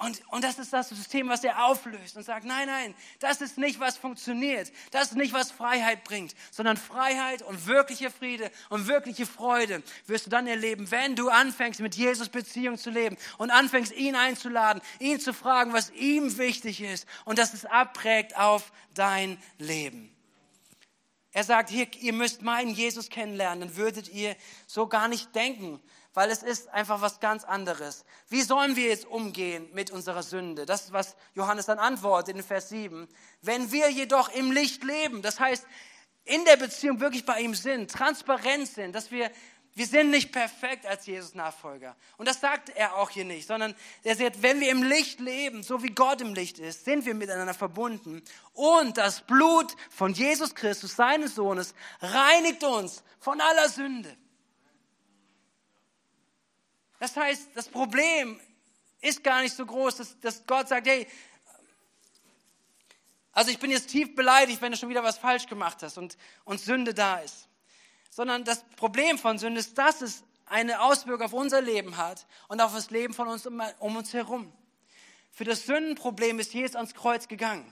Und, 0.00 0.22
und 0.28 0.42
das 0.42 0.58
ist 0.58 0.72
das 0.72 0.88
System, 0.88 1.28
was 1.28 1.44
er 1.44 1.66
auflöst 1.66 2.16
und 2.16 2.22
sagt, 2.22 2.46
nein, 2.46 2.66
nein, 2.66 2.94
das 3.18 3.42
ist 3.42 3.58
nicht, 3.58 3.80
was 3.80 3.98
funktioniert. 3.98 4.72
Das 4.92 5.08
ist 5.08 5.16
nicht, 5.16 5.34
was 5.34 5.50
Freiheit 5.50 6.04
bringt, 6.04 6.34
sondern 6.50 6.78
Freiheit 6.78 7.42
und 7.42 7.66
wirkliche 7.66 8.10
Friede 8.10 8.50
und 8.70 8.88
wirkliche 8.88 9.26
Freude 9.26 9.82
wirst 10.06 10.24
du 10.24 10.30
dann 10.30 10.46
erleben, 10.46 10.90
wenn 10.90 11.16
du 11.16 11.28
anfängst, 11.28 11.80
mit 11.80 11.96
Jesus 11.96 12.30
Beziehung 12.30 12.78
zu 12.78 12.88
leben 12.88 13.18
und 13.36 13.50
anfängst, 13.50 13.92
ihn 13.92 14.16
einzuladen, 14.16 14.80
ihn 15.00 15.20
zu 15.20 15.34
fragen, 15.34 15.74
was 15.74 15.90
ihm 15.90 16.38
wichtig 16.38 16.80
ist 16.80 17.06
und 17.26 17.38
dass 17.38 17.52
es 17.52 17.66
abprägt 17.66 18.38
auf 18.38 18.72
dein 18.94 19.36
Leben. 19.58 20.16
Er 21.32 21.44
sagt, 21.44 21.68
hier, 21.68 21.86
ihr 22.00 22.14
müsst 22.14 22.40
meinen 22.40 22.70
Jesus 22.70 23.10
kennenlernen, 23.10 23.68
dann 23.68 23.76
würdet 23.76 24.08
ihr 24.08 24.34
so 24.66 24.86
gar 24.86 25.08
nicht 25.08 25.34
denken, 25.34 25.78
weil 26.14 26.30
es 26.30 26.42
ist 26.42 26.68
einfach 26.70 27.00
was 27.00 27.20
ganz 27.20 27.44
anderes. 27.44 28.04
Wie 28.28 28.42
sollen 28.42 28.76
wir 28.76 28.88
jetzt 28.88 29.06
umgehen 29.06 29.68
mit 29.72 29.90
unserer 29.90 30.22
Sünde? 30.22 30.66
Das 30.66 30.84
ist, 30.84 30.92
was 30.92 31.16
Johannes 31.34 31.66
dann 31.66 31.78
antwortet 31.78 32.36
in 32.36 32.42
Vers 32.42 32.68
7. 32.70 33.08
Wenn 33.42 33.70
wir 33.70 33.90
jedoch 33.90 34.28
im 34.30 34.50
Licht 34.50 34.82
leben, 34.82 35.22
das 35.22 35.38
heißt, 35.38 35.66
in 36.24 36.44
der 36.44 36.56
Beziehung 36.56 37.00
wirklich 37.00 37.24
bei 37.24 37.40
ihm 37.40 37.54
sind, 37.54 37.90
transparent 37.90 38.68
sind, 38.68 38.94
dass 38.94 39.10
wir, 39.10 39.30
wir 39.74 39.86
sind 39.86 40.10
nicht 40.10 40.32
perfekt 40.32 40.84
als 40.84 41.06
Jesus-Nachfolger. 41.06 41.96
Und 42.16 42.26
das 42.28 42.40
sagt 42.40 42.70
er 42.70 42.96
auch 42.96 43.10
hier 43.10 43.24
nicht, 43.24 43.46
sondern 43.46 43.74
er 44.02 44.16
sagt, 44.16 44.42
wenn 44.42 44.60
wir 44.60 44.70
im 44.70 44.82
Licht 44.82 45.20
leben, 45.20 45.62
so 45.62 45.82
wie 45.82 45.90
Gott 45.90 46.20
im 46.20 46.34
Licht 46.34 46.58
ist, 46.58 46.84
sind 46.84 47.06
wir 47.06 47.14
miteinander 47.14 47.54
verbunden. 47.54 48.22
Und 48.52 48.98
das 48.98 49.22
Blut 49.22 49.74
von 49.90 50.12
Jesus 50.12 50.54
Christus, 50.54 50.96
seines 50.96 51.36
Sohnes, 51.36 51.74
reinigt 52.00 52.64
uns 52.64 53.02
von 53.20 53.40
aller 53.40 53.68
Sünde. 53.68 54.16
Das 57.00 57.16
heißt, 57.16 57.48
das 57.54 57.68
Problem 57.68 58.38
ist 59.00 59.24
gar 59.24 59.40
nicht 59.40 59.56
so 59.56 59.66
groß, 59.66 59.96
dass, 59.96 60.20
dass 60.20 60.46
Gott 60.46 60.68
sagt, 60.68 60.86
hey, 60.86 61.06
also 63.32 63.50
ich 63.50 63.58
bin 63.58 63.70
jetzt 63.70 63.88
tief 63.88 64.14
beleidigt, 64.14 64.60
wenn 64.60 64.70
du 64.70 64.78
schon 64.78 64.90
wieder 64.90 65.02
was 65.02 65.18
falsch 65.18 65.46
gemacht 65.46 65.82
hast 65.82 65.98
und, 65.98 66.16
und 66.44 66.60
Sünde 66.60 66.94
da 66.94 67.18
ist. 67.18 67.48
Sondern 68.10 68.44
das 68.44 68.64
Problem 68.76 69.18
von 69.18 69.38
Sünde 69.38 69.60
ist, 69.60 69.78
dass 69.78 70.02
es 70.02 70.24
eine 70.46 70.82
Auswirkung 70.82 71.26
auf 71.26 71.32
unser 71.32 71.62
Leben 71.62 71.96
hat 71.96 72.26
und 72.48 72.60
auf 72.60 72.74
das 72.74 72.90
Leben 72.90 73.14
von 73.14 73.28
uns 73.28 73.46
um, 73.46 73.62
um 73.78 73.96
uns 73.96 74.12
herum. 74.12 74.52
Für 75.30 75.44
das 75.44 75.64
Sündenproblem 75.64 76.38
ist 76.38 76.52
Jesus 76.52 76.76
ans 76.76 76.94
Kreuz 76.94 77.28
gegangen. 77.28 77.70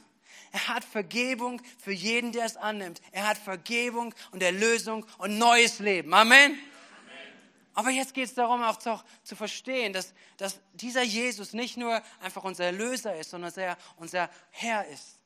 Er 0.52 0.68
hat 0.68 0.84
Vergebung 0.84 1.60
für 1.76 1.92
jeden, 1.92 2.32
der 2.32 2.46
es 2.46 2.56
annimmt. 2.56 3.02
Er 3.12 3.28
hat 3.28 3.36
Vergebung 3.36 4.14
und 4.30 4.42
Erlösung 4.42 5.04
und 5.18 5.36
neues 5.36 5.80
Leben. 5.80 6.14
Amen. 6.14 6.58
Aber 7.78 7.90
jetzt 7.90 8.12
geht 8.12 8.24
es 8.24 8.34
darum, 8.34 8.60
auch 8.64 8.76
zu, 8.76 9.00
zu 9.22 9.36
verstehen, 9.36 9.92
dass, 9.92 10.12
dass 10.36 10.58
dieser 10.72 11.04
Jesus 11.04 11.52
nicht 11.52 11.76
nur 11.76 12.02
einfach 12.18 12.42
unser 12.42 12.64
Erlöser 12.64 13.14
ist, 13.14 13.30
sondern 13.30 13.50
dass 13.50 13.56
er 13.56 13.78
unser 13.98 14.28
Herr 14.50 14.88
ist. 14.88 15.20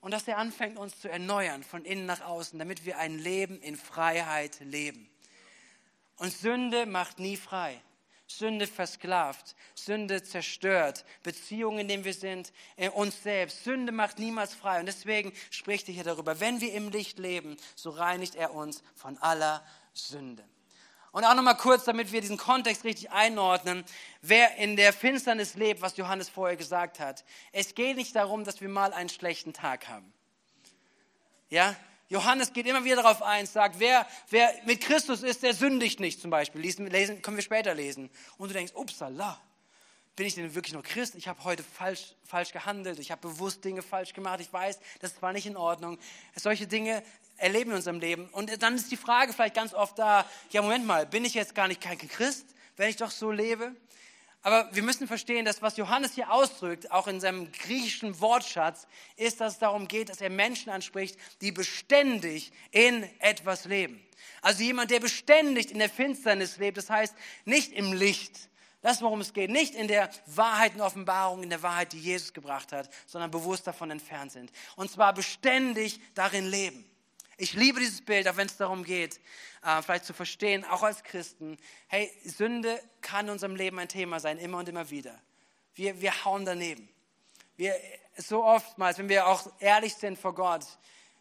Und 0.00 0.12
dass 0.12 0.26
er 0.26 0.38
anfängt, 0.38 0.78
uns 0.78 0.98
zu 0.98 1.10
erneuern 1.10 1.62
von 1.62 1.84
innen 1.84 2.06
nach 2.06 2.22
außen, 2.22 2.58
damit 2.58 2.86
wir 2.86 2.96
ein 2.96 3.18
Leben 3.18 3.60
in 3.60 3.76
Freiheit 3.76 4.58
leben. 4.60 5.10
Und 6.16 6.32
Sünde 6.32 6.86
macht 6.86 7.18
nie 7.18 7.36
frei. 7.36 7.78
Sünde 8.26 8.66
versklavt, 8.66 9.54
Sünde 9.74 10.22
zerstört, 10.22 11.04
Beziehungen, 11.22 11.80
in 11.80 11.88
denen 11.88 12.04
wir 12.06 12.14
sind, 12.14 12.54
äh, 12.76 12.88
uns 12.88 13.22
selbst. 13.22 13.64
Sünde 13.64 13.92
macht 13.92 14.18
niemals 14.18 14.54
frei. 14.54 14.80
Und 14.80 14.86
deswegen 14.86 15.34
spricht 15.50 15.88
er 15.88 15.94
hier 15.94 16.04
darüber, 16.04 16.40
wenn 16.40 16.62
wir 16.62 16.72
im 16.72 16.88
Licht 16.88 17.18
leben, 17.18 17.58
so 17.74 17.90
reinigt 17.90 18.34
er 18.34 18.54
uns 18.54 18.82
von 18.94 19.18
aller 19.18 19.62
Sünde. 19.92 20.42
Und 21.18 21.24
auch 21.24 21.34
nochmal 21.34 21.56
kurz, 21.56 21.82
damit 21.82 22.12
wir 22.12 22.20
diesen 22.20 22.36
Kontext 22.36 22.84
richtig 22.84 23.10
einordnen, 23.10 23.84
wer 24.22 24.54
in 24.54 24.76
der 24.76 24.92
Finsternis 24.92 25.56
lebt, 25.56 25.82
was 25.82 25.96
Johannes 25.96 26.28
vorher 26.28 26.56
gesagt 26.56 27.00
hat. 27.00 27.24
Es 27.50 27.74
geht 27.74 27.96
nicht 27.96 28.14
darum, 28.14 28.44
dass 28.44 28.60
wir 28.60 28.68
mal 28.68 28.92
einen 28.92 29.08
schlechten 29.08 29.52
Tag 29.52 29.88
haben. 29.88 30.12
Ja, 31.50 31.74
Johannes 32.08 32.52
geht 32.52 32.68
immer 32.68 32.84
wieder 32.84 33.02
darauf 33.02 33.20
ein, 33.20 33.46
sagt, 33.46 33.80
wer, 33.80 34.06
wer 34.30 34.48
mit 34.64 34.80
Christus 34.80 35.24
ist, 35.24 35.42
der 35.42 35.54
sündigt 35.54 35.98
nicht 35.98 36.20
zum 36.20 36.30
Beispiel. 36.30 36.60
Lesen, 36.60 36.86
lesen, 36.86 37.20
können 37.20 37.36
wir 37.36 37.42
später 37.42 37.74
lesen. 37.74 38.10
Und 38.36 38.50
du 38.50 38.54
denkst, 38.54 38.74
upsala, 38.76 39.40
bin 40.14 40.24
ich 40.24 40.36
denn 40.36 40.54
wirklich 40.54 40.72
noch 40.72 40.84
Christ? 40.84 41.16
Ich 41.16 41.26
habe 41.26 41.42
heute 41.42 41.64
falsch, 41.64 42.14
falsch 42.26 42.52
gehandelt, 42.52 43.00
ich 43.00 43.10
habe 43.10 43.22
bewusst 43.22 43.64
Dinge 43.64 43.82
falsch 43.82 44.12
gemacht, 44.12 44.38
ich 44.38 44.52
weiß, 44.52 44.78
das 45.00 45.20
war 45.20 45.32
nicht 45.32 45.46
in 45.46 45.56
Ordnung. 45.56 45.98
Solche 46.36 46.68
Dinge 46.68 47.02
erleben 47.38 47.70
in 47.70 47.76
unserem 47.76 48.00
Leben. 48.00 48.28
Und 48.30 48.62
dann 48.62 48.74
ist 48.74 48.90
die 48.90 48.96
Frage 48.96 49.32
vielleicht 49.32 49.54
ganz 49.54 49.72
oft 49.72 49.98
da, 49.98 50.26
ja 50.50 50.62
Moment 50.62 50.86
mal, 50.86 51.06
bin 51.06 51.24
ich 51.24 51.34
jetzt 51.34 51.54
gar 51.54 51.68
nicht 51.68 51.80
kein 51.80 51.98
Christ, 51.98 52.46
wenn 52.76 52.90
ich 52.90 52.96
doch 52.96 53.10
so 53.10 53.30
lebe? 53.30 53.74
Aber 54.42 54.68
wir 54.72 54.82
müssen 54.82 55.08
verstehen, 55.08 55.44
dass 55.44 55.62
was 55.62 55.76
Johannes 55.76 56.14
hier 56.14 56.30
ausdrückt, 56.30 56.90
auch 56.92 57.08
in 57.08 57.20
seinem 57.20 57.50
griechischen 57.50 58.20
Wortschatz, 58.20 58.86
ist, 59.16 59.40
dass 59.40 59.54
es 59.54 59.58
darum 59.58 59.88
geht, 59.88 60.10
dass 60.10 60.20
er 60.20 60.30
Menschen 60.30 60.70
anspricht, 60.70 61.16
die 61.40 61.50
beständig 61.50 62.52
in 62.70 63.02
etwas 63.18 63.64
leben. 63.64 64.00
Also 64.40 64.62
jemand, 64.62 64.90
der 64.90 65.00
beständig 65.00 65.72
in 65.72 65.78
der 65.78 65.90
Finsternis 65.90 66.58
lebt, 66.58 66.76
das 66.76 66.88
heißt 66.88 67.14
nicht 67.44 67.72
im 67.72 67.92
Licht. 67.92 68.48
Das 68.80 68.96
ist, 68.96 69.02
worum 69.02 69.20
es 69.20 69.32
geht. 69.32 69.50
Nicht 69.50 69.74
in 69.74 69.88
der 69.88 70.08
Wahrheit 70.26 70.74
und 70.74 70.82
Offenbarung, 70.82 71.42
in 71.42 71.50
der 71.50 71.62
Wahrheit, 71.62 71.92
die 71.92 71.98
Jesus 71.98 72.32
gebracht 72.32 72.72
hat, 72.72 72.88
sondern 73.06 73.30
bewusst 73.30 73.66
davon 73.66 73.90
entfernt 73.90 74.30
sind. 74.30 74.52
Und 74.76 74.90
zwar 74.90 75.12
beständig 75.12 76.00
darin 76.14 76.48
leben. 76.48 76.88
Ich 77.40 77.52
liebe 77.52 77.78
dieses 77.78 78.04
Bild, 78.04 78.26
auch 78.26 78.36
wenn 78.36 78.48
es 78.48 78.56
darum 78.56 78.82
geht, 78.82 79.20
äh, 79.64 79.80
vielleicht 79.80 80.04
zu 80.04 80.12
verstehen, 80.12 80.64
auch 80.64 80.82
als 80.82 81.04
Christen, 81.04 81.56
hey, 81.86 82.10
Sünde 82.24 82.82
kann 83.00 83.26
in 83.26 83.32
unserem 83.32 83.54
Leben 83.54 83.78
ein 83.78 83.88
Thema 83.88 84.18
sein, 84.18 84.38
immer 84.38 84.58
und 84.58 84.68
immer 84.68 84.90
wieder. 84.90 85.16
Wir, 85.76 86.00
wir 86.00 86.24
hauen 86.24 86.44
daneben. 86.44 86.88
Wir, 87.56 87.74
so 88.16 88.44
oftmals, 88.44 88.98
wenn 88.98 89.08
wir 89.08 89.28
auch 89.28 89.52
ehrlich 89.60 89.94
sind 89.94 90.18
vor 90.18 90.34
Gott, 90.34 90.66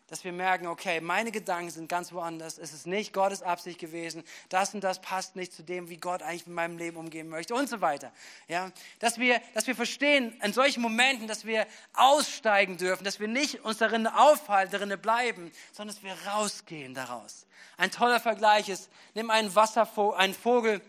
dass 0.08 0.24
wir 0.24 0.32
merken, 0.32 0.68
okay, 0.68 1.02
meine 1.02 1.32
Gedanken 1.32 1.70
sind 1.70 1.90
ganz 1.90 2.14
woanders. 2.14 2.58
Es 2.58 2.74
ist 2.74 2.88
nicht 2.88 3.12
Gottes 3.12 3.42
Absicht 3.42 3.78
gewesen. 3.78 4.24
Das 4.48 4.74
und 4.74 4.82
das 4.82 5.02
passt 5.02 5.36
nicht 5.36 5.52
zu 5.52 5.64
dem, 5.64 5.90
wie 5.90 5.98
Gott 5.98 6.24
eigentlich 6.24 6.48
mit 6.48 6.56
meinem 6.56 6.78
Leben 6.78 6.96
umgehen 6.96 7.28
möchte 7.28 7.54
und 7.54 7.68
so 7.68 7.82
weiter. 7.82 8.14
Ja, 8.48 8.72
dass 9.00 9.20
wir, 9.20 9.42
dass 9.54 9.68
wir 9.68 9.76
verstehen 9.76 10.34
in 10.42 10.54
solchen 10.54 10.82
Momenten, 10.82 11.28
dass 11.28 11.46
wir 11.46 11.68
aussteigen 11.94 12.78
dürfen, 12.78 13.04
dass 13.04 13.20
wir 13.20 13.28
nicht 13.28 13.66
uns 13.66 13.80
darin 13.80 14.08
aufhalten, 14.08 14.72
darin 14.72 15.00
bleiben, 15.00 15.52
sondern 15.74 15.94
dass 15.94 16.04
wir 16.04 16.14
rausgehen 16.32 16.94
daraus. 16.94 17.46
Ein 17.76 17.92
toller 17.92 18.22
Vergleich 18.22 18.70
ist, 18.70 18.90
nimm 19.14 19.30
einen 19.30 19.54
Wasservogel, 19.56 20.18
einen 20.18 20.34
Vogel, 20.34 20.82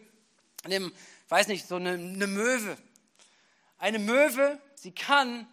nimm, 0.66 0.92
weiß 1.28 1.48
nicht, 1.48 1.66
so 1.66 1.74
eine, 1.74 1.90
eine 1.90 2.26
Möwe. 2.28 2.78
Eine 3.78 3.98
Möwe, 3.98 4.60
sie 4.76 4.92
kann 4.92 5.48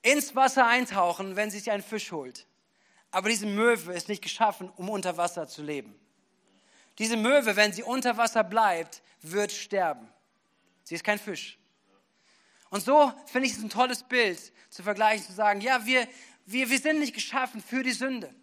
ins 0.00 0.34
Wasser 0.34 0.66
eintauchen, 0.66 1.36
wenn 1.36 1.50
sie 1.50 1.58
sich 1.58 1.70
einen 1.70 1.82
Fisch 1.82 2.10
holt. 2.10 2.46
Aber 3.14 3.28
diese 3.28 3.46
Möwe 3.46 3.92
ist 3.92 4.08
nicht 4.08 4.22
geschaffen, 4.22 4.68
um 4.74 4.90
unter 4.90 5.16
Wasser 5.16 5.46
zu 5.46 5.62
leben. 5.62 5.94
Diese 6.98 7.16
Möwe, 7.16 7.54
wenn 7.54 7.72
sie 7.72 7.84
unter 7.84 8.16
Wasser 8.16 8.42
bleibt, 8.42 9.02
wird 9.22 9.52
sterben. 9.52 10.08
Sie 10.82 10.96
ist 10.96 11.04
kein 11.04 11.20
Fisch. 11.20 11.56
Und 12.70 12.80
so 12.80 13.12
finde 13.26 13.46
ich 13.46 13.54
es 13.54 13.62
ein 13.62 13.70
tolles 13.70 14.02
Bild 14.02 14.52
zu 14.68 14.82
vergleichen, 14.82 15.24
zu 15.24 15.32
sagen, 15.32 15.60
ja, 15.60 15.86
wir, 15.86 16.08
wir, 16.44 16.68
wir 16.68 16.78
sind 16.80 16.98
nicht 16.98 17.14
geschaffen 17.14 17.62
für 17.62 17.84
die 17.84 17.92
Sünde. 17.92 18.34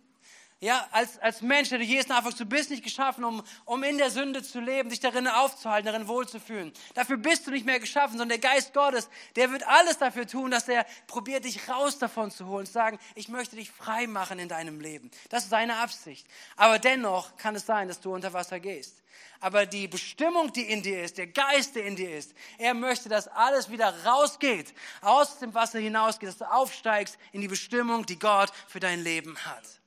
Ja, 0.63 0.87
als, 0.91 1.17
als 1.17 1.41
Mensch, 1.41 1.69
der 1.69 1.79
du 1.79 1.83
Jesus 1.83 2.07
nachfolgst, 2.07 2.39
du 2.39 2.45
bist 2.45 2.69
nicht 2.69 2.83
geschaffen, 2.83 3.23
um, 3.23 3.41
um 3.65 3.81
in 3.81 3.97
der 3.97 4.11
Sünde 4.11 4.43
zu 4.43 4.59
leben, 4.59 4.89
dich 4.89 4.99
darin 4.99 5.27
aufzuhalten, 5.27 5.91
darin 5.91 6.07
wohlzufühlen. 6.07 6.71
Dafür 6.93 7.17
bist 7.17 7.47
du 7.47 7.51
nicht 7.51 7.65
mehr 7.65 7.79
geschaffen, 7.79 8.19
sondern 8.19 8.39
der 8.39 8.51
Geist 8.51 8.71
Gottes, 8.71 9.09
der 9.35 9.51
wird 9.51 9.67
alles 9.67 9.97
dafür 9.97 10.27
tun, 10.27 10.51
dass 10.51 10.67
er 10.67 10.85
probiert, 11.07 11.45
dich 11.45 11.67
raus 11.67 11.97
davon 11.97 12.29
zu 12.29 12.45
holen, 12.45 12.67
zu 12.67 12.73
sagen, 12.73 12.99
ich 13.15 13.27
möchte 13.27 13.55
dich 13.55 13.71
frei 13.71 14.05
machen 14.05 14.37
in 14.37 14.49
deinem 14.49 14.79
Leben. 14.79 15.09
Das 15.29 15.45
ist 15.45 15.49
seine 15.49 15.77
Absicht. 15.77 16.27
Aber 16.57 16.77
dennoch 16.77 17.35
kann 17.37 17.55
es 17.55 17.65
sein, 17.65 17.87
dass 17.87 17.99
du 17.99 18.13
unter 18.13 18.31
Wasser 18.31 18.59
gehst. 18.59 19.01
Aber 19.39 19.65
die 19.65 19.87
Bestimmung, 19.87 20.53
die 20.53 20.69
in 20.69 20.83
dir 20.83 21.01
ist, 21.03 21.17
der 21.17 21.25
Geist, 21.25 21.75
der 21.75 21.85
in 21.85 21.95
dir 21.95 22.15
ist, 22.15 22.35
er 22.59 22.75
möchte, 22.75 23.09
dass 23.09 23.27
alles 23.27 23.71
wieder 23.71 24.05
rausgeht, 24.05 24.75
aus 25.01 25.39
dem 25.39 25.55
Wasser 25.55 25.79
hinausgeht, 25.79 26.29
dass 26.29 26.37
du 26.37 26.45
aufsteigst 26.45 27.17
in 27.31 27.41
die 27.41 27.47
Bestimmung, 27.47 28.05
die 28.05 28.19
Gott 28.19 28.51
für 28.67 28.79
dein 28.79 28.99
Leben 29.03 29.35
hat. 29.43 29.80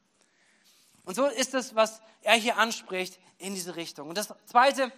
Und 1.04 1.14
so 1.14 1.26
ist 1.26 1.54
es, 1.54 1.74
was 1.74 2.00
er 2.22 2.34
hier 2.34 2.58
anspricht, 2.58 3.18
in 3.38 3.54
diese 3.54 3.76
Richtung. 3.76 4.08
Und 4.08 4.16
das 4.16 4.32
Zweite, 4.46 4.90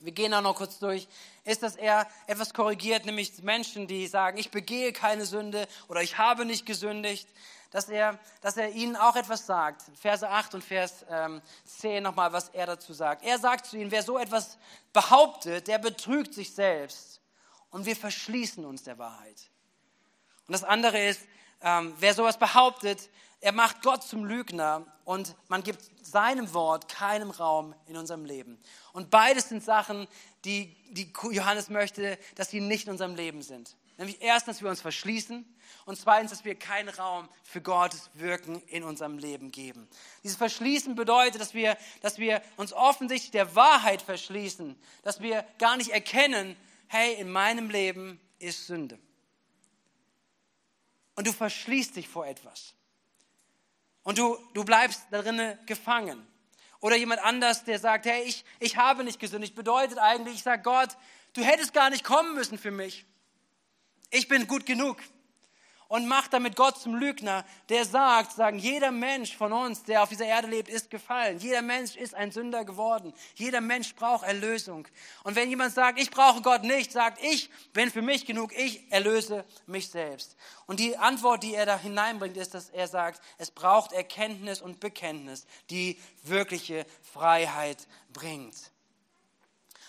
wir 0.00 0.12
gehen 0.12 0.32
auch 0.34 0.42
noch 0.42 0.56
kurz 0.56 0.78
durch, 0.78 1.08
ist, 1.44 1.62
dass 1.62 1.76
er 1.76 2.06
etwas 2.26 2.54
korrigiert, 2.54 3.06
nämlich 3.06 3.42
Menschen, 3.42 3.86
die 3.86 4.06
sagen, 4.06 4.38
ich 4.38 4.50
begehe 4.50 4.92
keine 4.92 5.26
Sünde 5.26 5.68
oder 5.88 6.02
ich 6.02 6.18
habe 6.18 6.44
nicht 6.44 6.66
gesündigt, 6.66 7.28
dass 7.70 7.88
er, 7.88 8.18
dass 8.40 8.56
er 8.56 8.70
ihnen 8.70 8.96
auch 8.96 9.16
etwas 9.16 9.44
sagt. 9.44 9.84
Verse 10.00 10.26
8 10.26 10.54
und 10.54 10.64
Vers 10.64 11.04
ähm, 11.10 11.42
10 11.64 12.02
nochmal, 12.02 12.32
was 12.32 12.48
er 12.50 12.66
dazu 12.66 12.92
sagt. 12.92 13.24
Er 13.24 13.38
sagt 13.38 13.66
zu 13.66 13.76
ihnen, 13.76 13.90
wer 13.90 14.02
so 14.02 14.18
etwas 14.18 14.56
behauptet, 14.92 15.68
der 15.68 15.78
betrügt 15.78 16.32
sich 16.32 16.54
selbst 16.54 17.20
und 17.70 17.84
wir 17.84 17.96
verschließen 17.96 18.64
uns 18.64 18.84
der 18.84 18.98
Wahrheit. 18.98 19.50
Und 20.46 20.52
das 20.52 20.64
andere 20.64 21.04
ist, 21.04 21.20
ähm, 21.60 21.94
wer 21.98 22.14
sowas 22.14 22.38
behauptet, 22.38 23.10
er 23.40 23.52
macht 23.52 23.82
Gott 23.82 24.02
zum 24.02 24.24
Lügner 24.24 24.86
und 25.04 25.36
man 25.48 25.62
gibt 25.62 25.82
seinem 26.04 26.52
Wort 26.54 26.88
keinen 26.88 27.30
Raum 27.30 27.74
in 27.86 27.96
unserem 27.96 28.24
Leben. 28.24 28.58
Und 28.92 29.10
beides 29.10 29.48
sind 29.48 29.62
Sachen, 29.62 30.08
die, 30.44 30.74
die 30.90 31.12
Johannes 31.30 31.68
möchte, 31.68 32.18
dass 32.34 32.50
sie 32.50 32.60
nicht 32.60 32.86
in 32.86 32.92
unserem 32.92 33.14
Leben 33.14 33.42
sind. 33.42 33.76
Nämlich 33.98 34.20
erstens, 34.20 34.56
dass 34.56 34.62
wir 34.62 34.70
uns 34.70 34.80
verschließen 34.80 35.44
und 35.86 35.98
zweitens, 35.98 36.30
dass 36.30 36.44
wir 36.44 36.54
keinen 36.54 36.88
Raum 36.88 37.28
für 37.44 37.62
Gottes 37.62 38.10
Wirken 38.14 38.60
in 38.66 38.84
unserem 38.84 39.16
Leben 39.18 39.50
geben. 39.50 39.88
Dieses 40.22 40.36
Verschließen 40.36 40.94
bedeutet, 40.94 41.40
dass 41.40 41.54
wir, 41.54 41.78
dass 42.02 42.18
wir 42.18 42.42
uns 42.56 42.72
offensichtlich 42.72 43.30
der 43.30 43.54
Wahrheit 43.54 44.02
verschließen, 44.02 44.78
dass 45.02 45.20
wir 45.20 45.46
gar 45.58 45.76
nicht 45.76 45.90
erkennen, 45.90 46.56
hey, 46.88 47.14
in 47.14 47.30
meinem 47.30 47.70
Leben 47.70 48.20
ist 48.38 48.66
Sünde. 48.66 48.98
Und 51.14 51.26
du 51.26 51.32
verschließt 51.32 51.96
dich 51.96 52.08
vor 52.08 52.26
etwas 52.26 52.74
und 54.06 54.18
du, 54.18 54.38
du 54.54 54.62
bleibst 54.62 55.02
darin 55.10 55.58
gefangen. 55.66 56.24
Oder 56.80 56.94
jemand 56.94 57.20
anders, 57.24 57.64
der 57.64 57.80
sagt, 57.80 58.06
hey, 58.06 58.22
ich, 58.22 58.44
ich 58.60 58.76
habe 58.76 59.02
nicht 59.02 59.18
gesündigt, 59.18 59.56
bedeutet 59.56 59.98
eigentlich, 59.98 60.36
ich 60.36 60.42
sage 60.44 60.62
Gott, 60.62 60.90
du 61.32 61.42
hättest 61.42 61.74
gar 61.74 61.90
nicht 61.90 62.04
kommen 62.04 62.32
müssen 62.36 62.56
für 62.56 62.70
mich. 62.70 63.04
Ich 64.10 64.28
bin 64.28 64.46
gut 64.46 64.64
genug 64.64 64.98
und 65.88 66.08
macht 66.08 66.32
damit 66.32 66.56
Gott 66.56 66.78
zum 66.78 66.94
Lügner, 66.94 67.44
der 67.68 67.84
sagt, 67.84 68.32
sagen, 68.32 68.58
jeder 68.58 68.90
Mensch 68.90 69.36
von 69.36 69.52
uns, 69.52 69.84
der 69.84 70.02
auf 70.02 70.08
dieser 70.08 70.26
Erde 70.26 70.48
lebt, 70.48 70.68
ist 70.68 70.90
gefallen. 70.90 71.38
Jeder 71.38 71.62
Mensch 71.62 71.96
ist 71.96 72.14
ein 72.14 72.32
Sünder 72.32 72.64
geworden. 72.64 73.12
Jeder 73.34 73.60
Mensch 73.60 73.94
braucht 73.94 74.24
Erlösung. 74.24 74.86
Und 75.24 75.36
wenn 75.36 75.48
jemand 75.48 75.72
sagt, 75.74 76.00
ich 76.00 76.10
brauche 76.10 76.42
Gott 76.42 76.64
nicht, 76.64 76.92
sagt, 76.92 77.22
ich 77.22 77.50
bin 77.72 77.90
für 77.90 78.02
mich 78.02 78.26
genug, 78.26 78.52
ich 78.56 78.90
erlöse 78.90 79.44
mich 79.66 79.88
selbst. 79.88 80.36
Und 80.66 80.80
die 80.80 80.96
Antwort, 80.96 81.42
die 81.42 81.54
er 81.54 81.66
da 81.66 81.78
hineinbringt, 81.78 82.36
ist, 82.36 82.54
dass 82.54 82.70
er 82.70 82.88
sagt, 82.88 83.20
es 83.38 83.50
braucht 83.50 83.92
Erkenntnis 83.92 84.60
und 84.60 84.80
Bekenntnis, 84.80 85.46
die 85.70 85.98
wirkliche 86.22 86.86
Freiheit 87.02 87.86
bringt. 88.12 88.56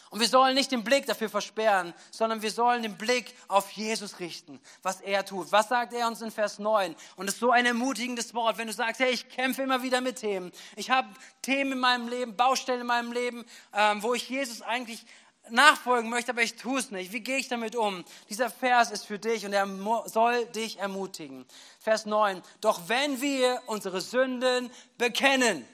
Und 0.10 0.22
wir 0.22 0.28
sollen 0.28 0.56
nicht 0.56 0.72
den 0.72 0.84
Blick 0.84 1.06
dafür 1.06 1.30
versperren, 1.30 1.94
sondern 2.12 2.42
wir 2.42 2.52
sollen 2.52 2.82
den 2.82 2.98
Blick 2.98 3.34
auf 3.50 3.72
Jesus 3.72 4.20
richten, 4.20 4.60
was 4.82 5.02
er 5.02 5.26
tut. 5.26 5.52
Was 5.52 5.68
sagt 5.68 5.94
er 5.94 6.08
uns 6.08 6.22
in 6.22 6.32
Vers 6.32 6.60
9? 6.60 6.96
Und 7.18 7.28
es 7.28 7.34
ist 7.34 7.40
so 7.42 7.52
ein 7.52 7.66
ermutigendes 7.66 8.34
Wort, 8.34 8.58
wenn 8.58 8.68
du 8.68 8.74
sagst, 8.74 9.02
hey, 9.02 9.12
ich 9.12 9.28
kämpfe 9.28 9.64
immer 9.64 9.84
wieder 9.84 10.00
mit 10.00 10.18
Themen. 10.18 10.52
Ich 10.78 10.90
habe 10.90 11.10
Themen 11.42 11.74
in 11.74 11.80
meinem 11.80 12.08
Leben, 12.08 12.36
Baustellen 12.38 12.82
in 12.82 12.88
meinem 12.88 13.12
Leben, 13.12 13.46
ähm, 13.74 14.02
wo 14.02 14.14
ich 14.14 14.30
Jesus 14.30 14.62
eigentlich 14.62 15.06
nachfolgen 15.50 16.10
möchte, 16.10 16.32
aber 16.32 16.42
ich 16.42 16.56
tue 16.56 16.80
es 16.80 16.92
nicht. 16.92 17.12
Wie 17.12 17.22
gehe 17.22 17.38
ich 17.38 17.50
damit 17.50 17.76
um? 17.76 18.06
Dieser 18.30 18.50
Vers 18.50 18.92
ist 18.92 19.06
für 19.06 19.20
dich 19.20 19.46
und 19.46 19.54
er 19.54 19.68
soll 20.06 20.46
dich 20.48 20.80
ermutigen. 20.80 21.46
Vers 21.80 22.06
9. 22.06 22.42
Doch 22.62 22.88
wenn 22.88 23.22
wir 23.22 23.62
unsere 23.68 24.00
Sünden 24.02 24.70
bekennen, 24.98 25.66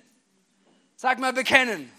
sag 0.95 1.19
mal 1.19 1.33
bekennen 1.33 1.91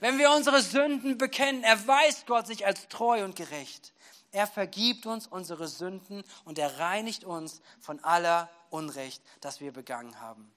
wenn 0.00 0.18
wir 0.18 0.30
unsere 0.30 0.62
Sünden 0.62 1.18
bekennen, 1.18 1.62
erweist 1.62 2.26
Gott 2.26 2.46
sich 2.46 2.66
als 2.66 2.88
treu 2.88 3.24
und 3.24 3.36
gerecht. 3.36 3.92
Er 4.30 4.46
vergibt 4.46 5.06
uns 5.06 5.26
unsere 5.26 5.68
Sünden 5.68 6.22
und 6.44 6.58
er 6.58 6.78
reinigt 6.78 7.24
uns 7.24 7.62
von 7.80 8.02
aller 8.04 8.50
Unrecht, 8.70 9.22
das 9.40 9.60
wir 9.60 9.72
begangen 9.72 10.20
haben. 10.20 10.52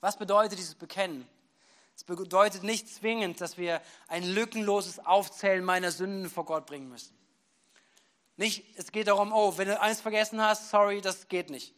Was 0.00 0.18
bedeutet 0.18 0.58
dieses 0.58 0.74
Bekennen? 0.74 1.26
Es 1.96 2.04
bedeutet 2.04 2.62
nicht 2.62 2.88
zwingend, 2.92 3.40
dass 3.40 3.56
wir 3.56 3.80
ein 4.08 4.24
lückenloses 4.24 4.98
Aufzählen 4.98 5.64
meiner 5.64 5.92
Sünden 5.92 6.28
vor 6.28 6.44
Gott 6.44 6.66
bringen 6.66 6.88
müssen. 6.88 7.16
Nicht, 8.36 8.64
es 8.76 8.90
geht 8.90 9.06
darum, 9.06 9.32
oh, 9.32 9.56
wenn 9.56 9.68
du 9.68 9.80
eins 9.80 10.00
vergessen 10.00 10.42
hast, 10.42 10.70
sorry, 10.70 11.00
das 11.00 11.28
geht 11.28 11.50
nicht. 11.50 11.72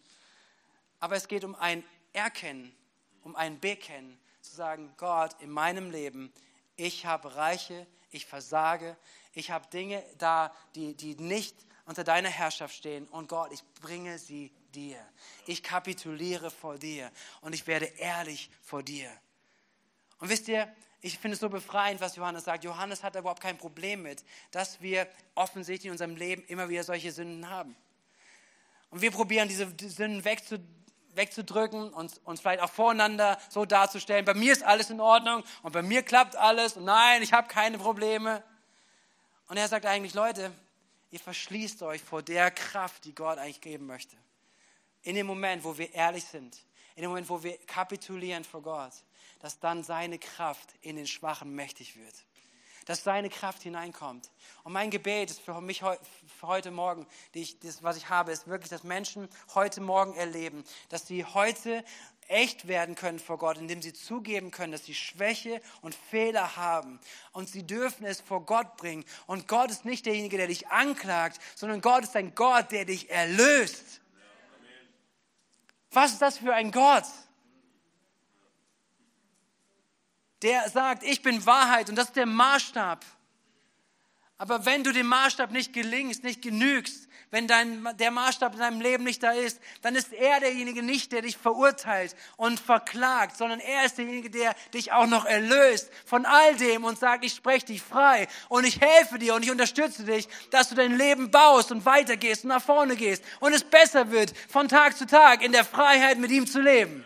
Aber 1.01 1.15
es 1.17 1.29
geht 1.29 1.45
um 1.45 1.55
ein 1.55 1.85
Erkennen, 2.15 2.75
um 3.23 3.37
ein 3.37 3.61
Bekennen, 3.61 4.19
zu 4.41 4.55
sagen, 4.55 4.95
Gott, 4.97 5.37
in 5.41 5.51
meinem 5.51 5.91
Leben 5.91 6.33
ich 6.77 7.07
habe 7.07 7.35
Reiche, 7.37 7.87
ich 8.11 8.27
versage, 8.27 8.97
ich 9.33 9.51
habe 9.51 9.67
Dinge 9.69 10.03
da, 10.19 10.55
die, 10.75 10.95
die 10.95 11.15
nicht 11.17 11.57
unter 11.85 12.05
deiner 12.05 12.29
Herrschaft 12.29 12.75
stehen. 12.75 13.07
Und 13.09 13.29
Gott, 13.29 13.53
ich 13.53 13.63
bringe 13.81 14.19
sie 14.19 14.53
dir. 14.75 14.99
Ich 15.47 15.63
kapituliere 15.63 16.51
vor 16.51 16.79
dir 16.79 17.11
und 17.41 17.55
ich 17.55 17.67
werde 17.67 17.87
ehrlich 17.87 18.51
vor 18.63 18.83
dir. 18.83 19.11
Und 20.19 20.29
wisst 20.29 20.49
ihr, 20.49 20.73
ich 21.01 21.19
finde 21.19 21.35
es 21.35 21.41
so 21.41 21.49
befreiend, 21.49 22.01
was 22.01 22.17
Johannes 22.17 22.45
sagt. 22.45 22.65
Johannes 22.65 23.03
hat 23.03 23.15
überhaupt 23.15 23.43
kein 23.43 23.59
Problem 23.59 24.03
mit, 24.03 24.25
dass 24.51 24.81
wir 24.81 25.07
offensichtlich 25.35 25.87
in 25.87 25.93
unserem 25.93 26.17
Leben 26.17 26.43
immer 26.47 26.69
wieder 26.69 26.83
solche 26.83 27.13
Sünden 27.13 27.49
haben. 27.49 27.77
Und 28.91 29.03
wir 29.03 29.11
probieren 29.11 29.49
diese 29.49 29.73
Sünden 29.89 30.25
wegzudrücken 30.25 30.86
und 31.93 32.21
uns 32.25 32.41
vielleicht 32.41 32.61
auch 32.61 32.71
voreinander 32.71 33.39
so 33.49 33.65
darzustellen. 33.65 34.25
Bei 34.25 34.35
mir 34.35 34.53
ist 34.53 34.63
alles 34.63 34.91
in 34.91 35.01
Ordnung 35.01 35.43
und 35.63 35.73
bei 35.73 35.83
mir 35.83 36.03
klappt 36.03 36.37
alles 36.37 36.77
und 36.77 36.85
nein, 36.85 37.23
ich 37.23 37.33
habe 37.33 37.49
keine 37.49 37.79
Probleme. 37.79 38.43
Und 39.49 39.57
er 39.57 39.69
sagt 39.69 39.87
eigentlich, 39.87 40.15
Leute, 40.15 40.53
ihr 41.11 41.21
verschließt 41.21 41.83
euch 41.83 42.03
vor 42.03 42.23
der 42.23 42.51
Kraft, 42.51 43.05
die 43.05 43.15
Gott 43.15 43.39
eigentlich 43.39 43.61
geben 43.61 43.87
möchte. 43.87 44.17
In 45.03 45.15
dem 45.15 45.27
Moment, 45.27 45.65
wo 45.65 45.79
wir 45.79 45.95
ehrlich 45.95 46.25
sind, 46.25 46.59
in 46.97 47.03
dem 47.03 47.11
Moment, 47.11 47.29
wo 47.29 47.43
wir 47.43 47.57
kapitulieren 47.67 48.45
vor 48.45 48.63
Gott, 48.63 48.93
dass 49.41 49.59
dann 49.61 49.85
seine 49.85 50.19
Kraft 50.19 50.75
in 50.81 50.97
den 50.97 51.07
Schwachen 51.07 51.55
mächtig 51.55 51.97
wird. 51.97 52.15
Dass 52.87 53.05
seine 53.05 53.29
Kraft 53.29 53.63
hineinkommt. 53.63 54.31
Und 54.65 54.73
mein 54.73 54.91
Gebet 54.91 55.31
ist 55.31 55.41
für 55.41 55.61
mich 55.61 55.81
für 55.81 56.47
heute 56.47 56.71
Morgen, 56.71 57.07
ich, 57.35 57.59
das, 57.61 57.83
was 57.83 57.97
ich 57.97 58.09
habe, 58.09 58.33
ist 58.33 58.47
wirklich, 58.47 58.71
dass 58.71 58.83
Menschen 58.83 59.29
heute 59.55 59.81
Morgen 59.81 60.15
erleben, 60.15 60.65
dass 60.89 61.07
sie 61.07 61.25
heute 61.25 61.85
echt 62.29 62.67
werden 62.69 62.95
können 62.95 63.19
vor 63.19 63.39
Gott, 63.39 63.59
indem 63.59 63.83
sie 63.83 63.93
zugeben 63.93 64.51
können, 64.51 64.73
dass 64.73 64.85
sie 64.85 64.95
Schwäche 64.95 65.61
und 65.83 65.95
Fehler 65.95 66.57
haben. 66.57 67.01
Und 67.33 67.49
sie 67.49 67.67
dürfen 67.67 68.07
es 68.07 68.21
vor 68.21 68.45
Gott 68.45 68.77
bringen. 68.77 69.05
Und 69.27 69.49
Gott 69.49 69.71
ist 69.71 69.85
nicht 69.85 70.07
derjenige, 70.07 70.37
der 70.37 70.47
dich 70.47 70.69
anklagt, 70.69 71.41
sondern 71.55 71.81
Gott 71.81 72.05
ist 72.05 72.17
ein 72.17 72.35
Gott, 72.35 72.73
der 72.73 72.85
dich 72.85 73.11
erlöst. 73.11 74.01
Was 75.91 76.13
ist 76.13 76.23
das 76.23 76.39
für 76.39 76.53
ein 76.53 76.73
Gott? 76.73 77.05
Der 80.43 80.69
sagt, 80.69 81.03
ich 81.03 81.23
bin 81.23 81.45
Wahrheit 81.47 81.89
und 81.89 81.97
das 81.97 82.09
ist 82.09 82.17
der 82.17 82.27
Maßstab. 82.27 83.05
Aber 84.39 84.67
wenn 84.67 84.85
du 84.85 84.93
dem 84.93 85.07
Maßstab 85.07 85.51
nicht 85.51 85.73
gelingst, 85.73 86.23
nicht 86.23 86.43
genügst, 86.43 87.07
wenn 87.31 87.49
dein, 87.49 87.89
der 87.99 88.11
Maßstab 88.11 88.53
in 88.53 88.61
deinem 88.61 88.81
Leben 88.81 89.05
nicht 89.05 89.23
da 89.23 89.33
ist, 89.33 89.61
dann 89.83 89.97
ist 89.97 90.13
er 90.13 90.41
derjenige 90.41 90.83
nicht, 90.83 91.11
der 91.11 91.23
dich 91.23 91.37
verurteilt 91.37 92.15
und 92.37 92.61
verklagt, 92.61 93.37
sondern 93.37 93.61
er 93.61 93.85
ist 93.85 93.99
derjenige, 93.99 94.31
der 94.31 94.55
dich 94.75 94.93
auch 94.93 95.07
noch 95.07 95.25
erlöst 95.25 95.91
von 96.05 96.25
all 96.25 96.55
dem 96.57 96.85
und 96.85 96.99
sagt, 96.99 97.25
ich 97.25 97.35
spreche 97.35 97.67
dich 97.67 97.83
frei 97.83 98.29
und 98.49 98.65
ich 98.65 98.81
helfe 98.81 99.19
dir 99.19 99.35
und 99.35 99.43
ich 99.43 99.51
unterstütze 99.51 100.05
dich, 100.05 100.29
dass 100.51 100.69
du 100.69 100.77
dein 100.77 100.97
Leben 100.97 101.31
baust 101.31 101.73
und 101.73 101.85
weitergehst 101.85 102.45
und 102.45 102.51
nach 102.51 102.63
vorne 102.63 102.95
gehst 102.95 103.25
und 103.41 103.53
es 103.53 103.65
besser 103.65 104.11
wird, 104.11 104.33
von 104.49 104.69
Tag 104.69 104.97
zu 104.97 105.07
Tag 105.07 105.43
in 105.43 105.53
der 105.53 105.65
Freiheit 105.65 106.19
mit 106.19 106.31
ihm 106.31 106.47
zu 106.47 106.61
leben. 106.61 107.05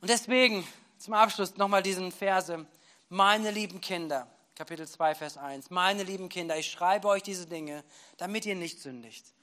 Und 0.00 0.10
deswegen 0.10 0.66
zum 0.98 1.14
Abschluss 1.14 1.56
nochmal 1.56 1.82
diesen 1.82 2.12
Verse. 2.12 2.66
Meine 3.08 3.50
lieben 3.50 3.80
Kinder, 3.80 4.30
Kapitel 4.54 4.86
2, 4.86 5.14
Vers 5.14 5.36
1. 5.36 5.70
Meine 5.70 6.04
lieben 6.04 6.28
Kinder, 6.28 6.56
ich 6.56 6.70
schreibe 6.70 7.08
euch 7.08 7.22
diese 7.22 7.46
Dinge, 7.46 7.84
damit 8.16 8.46
ihr 8.46 8.54
nicht 8.54 8.80
sündigt. 8.80 9.34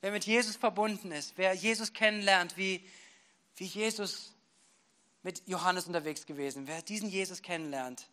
Wer 0.00 0.10
mit 0.10 0.24
Jesus 0.24 0.56
verbunden 0.56 1.12
ist, 1.12 1.34
wer 1.36 1.52
Jesus 1.52 1.92
kennenlernt, 1.92 2.56
wie, 2.56 2.84
wie 3.56 3.66
Jesus 3.66 4.34
mit 5.22 5.46
Johannes 5.46 5.86
unterwegs 5.86 6.26
gewesen, 6.26 6.66
wer 6.66 6.82
diesen 6.82 7.08
Jesus 7.08 7.40
kennenlernt, 7.42 8.08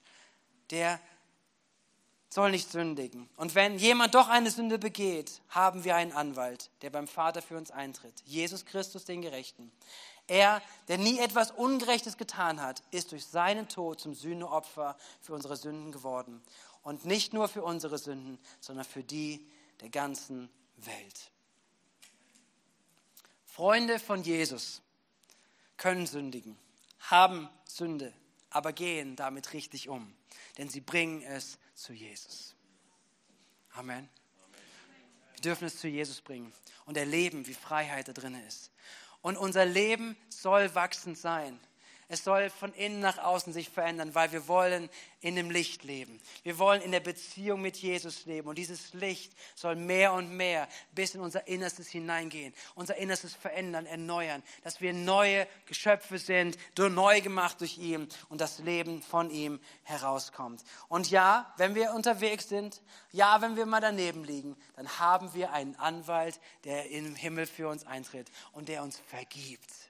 der 0.69 0.99
soll 2.30 2.52
nicht 2.52 2.72
sündigen. 2.72 3.28
Und 3.36 3.56
wenn 3.56 3.78
jemand 3.80 4.13
doch 4.13 4.30
eine 4.30 4.52
Sünde 4.52 4.78
begeht, 4.78 5.42
haben 5.50 5.84
wir 5.84 5.96
einen 5.96 6.12
Anwalt, 6.12 6.70
der 6.82 6.92
beim 6.92 7.08
Vater 7.08 7.42
für 7.42 7.58
uns 7.58 7.72
eintritt. 7.72 8.13
Jesus 8.26 8.65
Christus, 8.65 9.06
den 9.06 9.22
Gerechten. 9.22 9.72
Er, 10.28 10.62
der 10.88 11.00
nie 11.00 11.18
etwas 11.18 11.50
Ungerechtes 11.50 12.18
getan 12.18 12.62
hat, 12.62 12.84
ist 12.92 13.12
durch 13.12 13.26
seinen 13.26 13.68
Tod 13.68 14.00
zum 14.00 14.13
Sühneopfer 14.13 14.96
für 15.22 15.34
unsere 15.34 15.58
Sünden 15.58 15.92
geworden. 15.92 16.44
Und 16.84 17.04
nicht 17.04 17.34
nur 17.34 17.48
für 17.48 17.63
unsere 17.63 17.98
Sünden, 17.98 18.38
sondern 18.60 18.86
für 18.86 19.04
die 19.04 19.46
der 19.82 19.89
ganzen 19.89 20.50
Welt. 20.78 21.32
Freunde 23.44 24.00
von 24.00 24.22
Jesus 24.22 24.82
können 25.78 26.06
sündigen, 26.06 26.58
haben 27.00 27.50
Sünde, 27.65 28.13
aber 28.52 28.72
gehen 28.72 29.15
damit 29.15 29.54
richtig 29.54 29.89
um, 29.89 30.13
denn 30.58 30.70
sie 30.70 30.82
bringen 30.82 31.22
es 31.24 31.58
zu 31.82 31.94
Jesus. 31.94 32.56
Amen. 33.72 34.10
Wir 35.34 35.42
dürfen 35.42 35.65
es 35.65 35.80
zu 35.80 35.88
Jesus 35.88 36.22
bringen 36.22 36.52
und 36.86 36.98
erleben, 36.98 37.48
wie 37.48 37.54
Freiheit 37.54 38.08
da 38.08 38.13
drin 38.13 38.36
ist. 38.48 38.72
Und 39.22 39.38
unser 39.38 39.65
Leben 39.65 40.18
soll 40.30 40.74
wachsend 40.76 41.18
sein. 41.18 41.60
Es 42.12 42.24
soll 42.24 42.50
von 42.50 42.74
innen 42.74 43.02
nach 43.02 43.19
außen 43.19 43.54
sich 43.54 43.69
verändern, 43.69 44.15
weil 44.15 44.32
wir 44.32 44.48
wollen 44.48 44.89
in 45.22 45.36
dem 45.36 45.52
Licht 45.52 45.84
leben. 45.84 46.19
Wir 46.41 46.58
wollen 46.58 46.82
in 46.82 46.91
der 46.91 47.02
Beziehung 47.02 47.62
mit 47.62 47.78
Jesus 47.78 48.26
leben. 48.26 48.48
Und 48.48 48.58
dieses 48.58 48.93
Licht 48.93 49.32
soll 49.54 49.76
mehr 49.76 50.13
und 50.13 50.32
mehr 50.32 50.67
bis 50.91 51.13
in 51.13 51.22
unser 51.22 51.48
Innerstes 51.48 51.88
hineingehen, 51.88 52.52
unser 52.74 52.95
Innerstes 52.95 53.36
verändern, 53.36 53.86
erneuern, 53.86 54.41
dass 54.63 54.82
wir 54.82 54.91
neue 54.91 55.48
Geschöpfe 55.67 56.17
sind, 56.17 56.58
neu 56.80 57.22
gemacht 57.22 57.62
durch 57.62 57.78
ihn 57.78 58.08
und 58.30 58.41
das 58.41 58.58
Leben 58.58 59.04
von 59.04 59.30
ihm 59.30 59.60
herauskommt. 59.84 60.63
Und 60.88 61.12
ja, 61.12 61.54
wenn 61.58 61.76
wir 61.76 61.93
unterwegs 61.93 62.50
sind, 62.50 62.82
ja, 63.12 63.39
wenn 63.41 63.56
wir 63.56 63.67
mal 63.67 63.82
daneben 63.82 64.24
liegen, 64.24 64.58
dann 64.76 64.98
haben 64.98 65.32
wir 65.36 65.54
einen 65.54 65.76
Anwalt, 65.76 66.39
der 66.63 66.89
im 66.89 67.15
Himmel 67.15 67.45
für 67.45 67.69
uns 67.69 67.86
eintritt 67.86 68.32
und 68.54 68.67
der 68.67 68.82
uns 68.82 68.98
vergibt. 68.98 69.88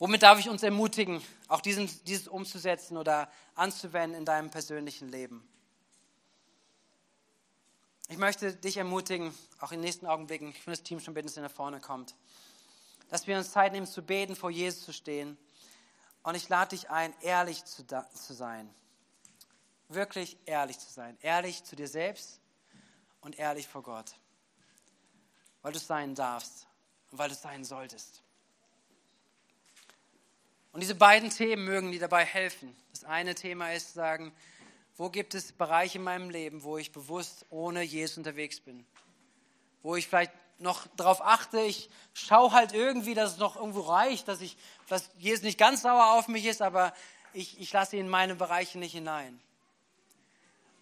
Womit 0.00 0.22
darf 0.22 0.38
ich 0.38 0.48
uns 0.48 0.62
ermutigen, 0.62 1.22
auch 1.46 1.60
diesen, 1.60 1.86
dieses 2.06 2.26
umzusetzen 2.26 2.96
oder 2.96 3.30
anzuwenden 3.54 4.18
in 4.18 4.24
deinem 4.24 4.50
persönlichen 4.50 5.10
Leben? 5.10 5.46
Ich 8.08 8.16
möchte 8.16 8.56
dich 8.56 8.78
ermutigen, 8.78 9.34
auch 9.60 9.72
in 9.72 9.78
den 9.78 9.84
nächsten 9.84 10.06
Augenblicken, 10.06 10.48
ich 10.48 10.66
will 10.66 10.72
das 10.72 10.82
Team 10.82 11.00
schon 11.00 11.12
bitten, 11.12 11.26
dass 11.26 11.36
ihr 11.36 11.42
nach 11.42 11.50
vorne 11.50 11.80
kommt, 11.80 12.14
dass 13.10 13.26
wir 13.26 13.36
uns 13.36 13.52
Zeit 13.52 13.72
nehmen 13.72 13.86
zu 13.86 14.00
beten, 14.00 14.36
vor 14.36 14.50
Jesus 14.50 14.86
zu 14.86 14.94
stehen. 14.94 15.36
Und 16.22 16.34
ich 16.34 16.48
lade 16.48 16.70
dich 16.70 16.88
ein, 16.88 17.12
ehrlich 17.20 17.66
zu, 17.66 17.84
zu 17.84 18.32
sein. 18.32 18.74
Wirklich 19.88 20.38
ehrlich 20.46 20.78
zu 20.78 20.90
sein. 20.90 21.18
Ehrlich 21.20 21.62
zu 21.64 21.76
dir 21.76 21.88
selbst 21.88 22.40
und 23.20 23.38
ehrlich 23.38 23.68
vor 23.68 23.82
Gott. 23.82 24.14
Weil 25.60 25.72
du 25.72 25.78
es 25.78 25.86
sein 25.86 26.14
darfst 26.14 26.66
und 27.10 27.18
weil 27.18 27.28
du 27.28 27.34
es 27.34 27.42
sein 27.42 27.64
solltest. 27.64 28.22
Und 30.72 30.80
diese 30.80 30.94
beiden 30.94 31.30
Themen 31.30 31.64
mögen 31.64 31.90
dir 31.90 32.00
dabei 32.00 32.24
helfen. 32.24 32.74
Das 32.92 33.04
eine 33.04 33.34
Thema 33.34 33.72
ist 33.72 33.94
sagen, 33.94 34.32
wo 34.96 35.10
gibt 35.10 35.34
es 35.34 35.52
Bereiche 35.52 35.98
in 35.98 36.04
meinem 36.04 36.30
Leben, 36.30 36.62
wo 36.62 36.78
ich 36.78 36.92
bewusst 36.92 37.46
ohne 37.50 37.82
Jesus 37.82 38.18
unterwegs 38.18 38.60
bin? 38.60 38.84
Wo 39.82 39.96
ich 39.96 40.06
vielleicht 40.06 40.32
noch 40.58 40.86
darauf 40.96 41.22
achte, 41.22 41.60
ich 41.60 41.88
schaue 42.12 42.52
halt 42.52 42.72
irgendwie, 42.72 43.14
dass 43.14 43.32
es 43.32 43.38
noch 43.38 43.56
irgendwo 43.56 43.80
reicht, 43.80 44.28
dass, 44.28 44.40
ich, 44.42 44.56
dass 44.88 45.10
Jesus 45.16 45.42
nicht 45.42 45.58
ganz 45.58 45.82
sauer 45.82 46.12
auf 46.12 46.28
mich 46.28 46.44
ist, 46.44 46.60
aber 46.60 46.92
ich, 47.32 47.58
ich 47.58 47.72
lasse 47.72 47.96
ihn 47.96 48.04
in 48.04 48.08
meine 48.10 48.34
Bereiche 48.34 48.78
nicht 48.78 48.92
hinein. 48.92 49.40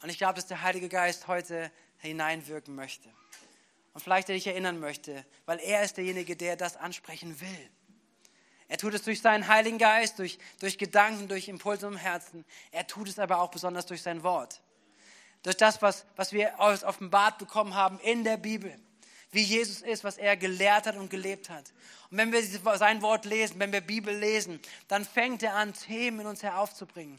Und 0.03 0.11
ich 0.11 0.19
glaube, 0.19 0.35
dass 0.35 0.47
der 0.47 0.63
Heilige 0.63 0.89
Geist 0.89 1.29
heute 1.29 1.71
hineinwirken 1.99 2.75
möchte. 2.75 3.09
Und 3.95 4.01
vielleicht 4.01 4.29
er 4.29 4.35
dich 4.35 4.47
erinnern 4.47 4.79
möchte, 4.81 5.25
weil 5.47 5.59
er 5.61 5.83
ist 5.83 5.97
derjenige, 5.97 6.37
der 6.37 6.57
das 6.57 6.77
ansprechen 6.77 7.41
will. 7.41 7.71
Er 8.69 8.77
tut 8.77 8.93
es 8.95 9.03
durch 9.03 9.23
seinen 9.23 9.49
Heiligen 9.49 9.79
Geist, 9.79 10.19
durch, 10.19 10.39
durch 10.61 10.77
Gedanken, 10.77 11.27
durch 11.27 11.49
Impulse 11.49 11.87
im 11.87 11.97
Herzen. 11.97 12.45
Er 12.71 12.87
tut 12.87 13.09
es 13.09 13.19
aber 13.19 13.41
auch 13.41 13.51
besonders 13.51 13.87
durch 13.87 14.03
sein 14.03 14.23
Wort. 14.23 14.61
Durch 15.43 15.57
das, 15.57 15.81
was, 15.81 16.05
was 16.17 16.33
wir 16.33 16.55
offenbart 16.59 17.39
bekommen 17.39 17.75
haben 17.75 17.99
in 18.01 18.25
der 18.25 18.37
Bibel. 18.37 18.79
Wie 19.31 19.43
Jesus 19.43 19.83
ist, 19.83 20.05
was 20.05 20.19
er 20.19 20.37
gelehrt 20.37 20.87
hat 20.87 20.97
und 20.97 21.11
gelebt 21.11 21.49
hat. 21.49 21.73
Und 22.11 22.19
wenn 22.19 22.33
wir 22.33 22.43
sein 22.79 23.03
Wort 23.03 23.25
lesen, 23.25 23.59
wenn 23.59 23.73
wir 23.73 23.81
Bibel 23.81 24.15
lesen, 24.15 24.61
dann 24.89 25.05
fängt 25.05 25.43
er 25.43 25.55
an, 25.55 25.73
Themen 25.75 26.21
in 26.21 26.27
uns 26.27 26.43
heraufzubringen. 26.43 27.19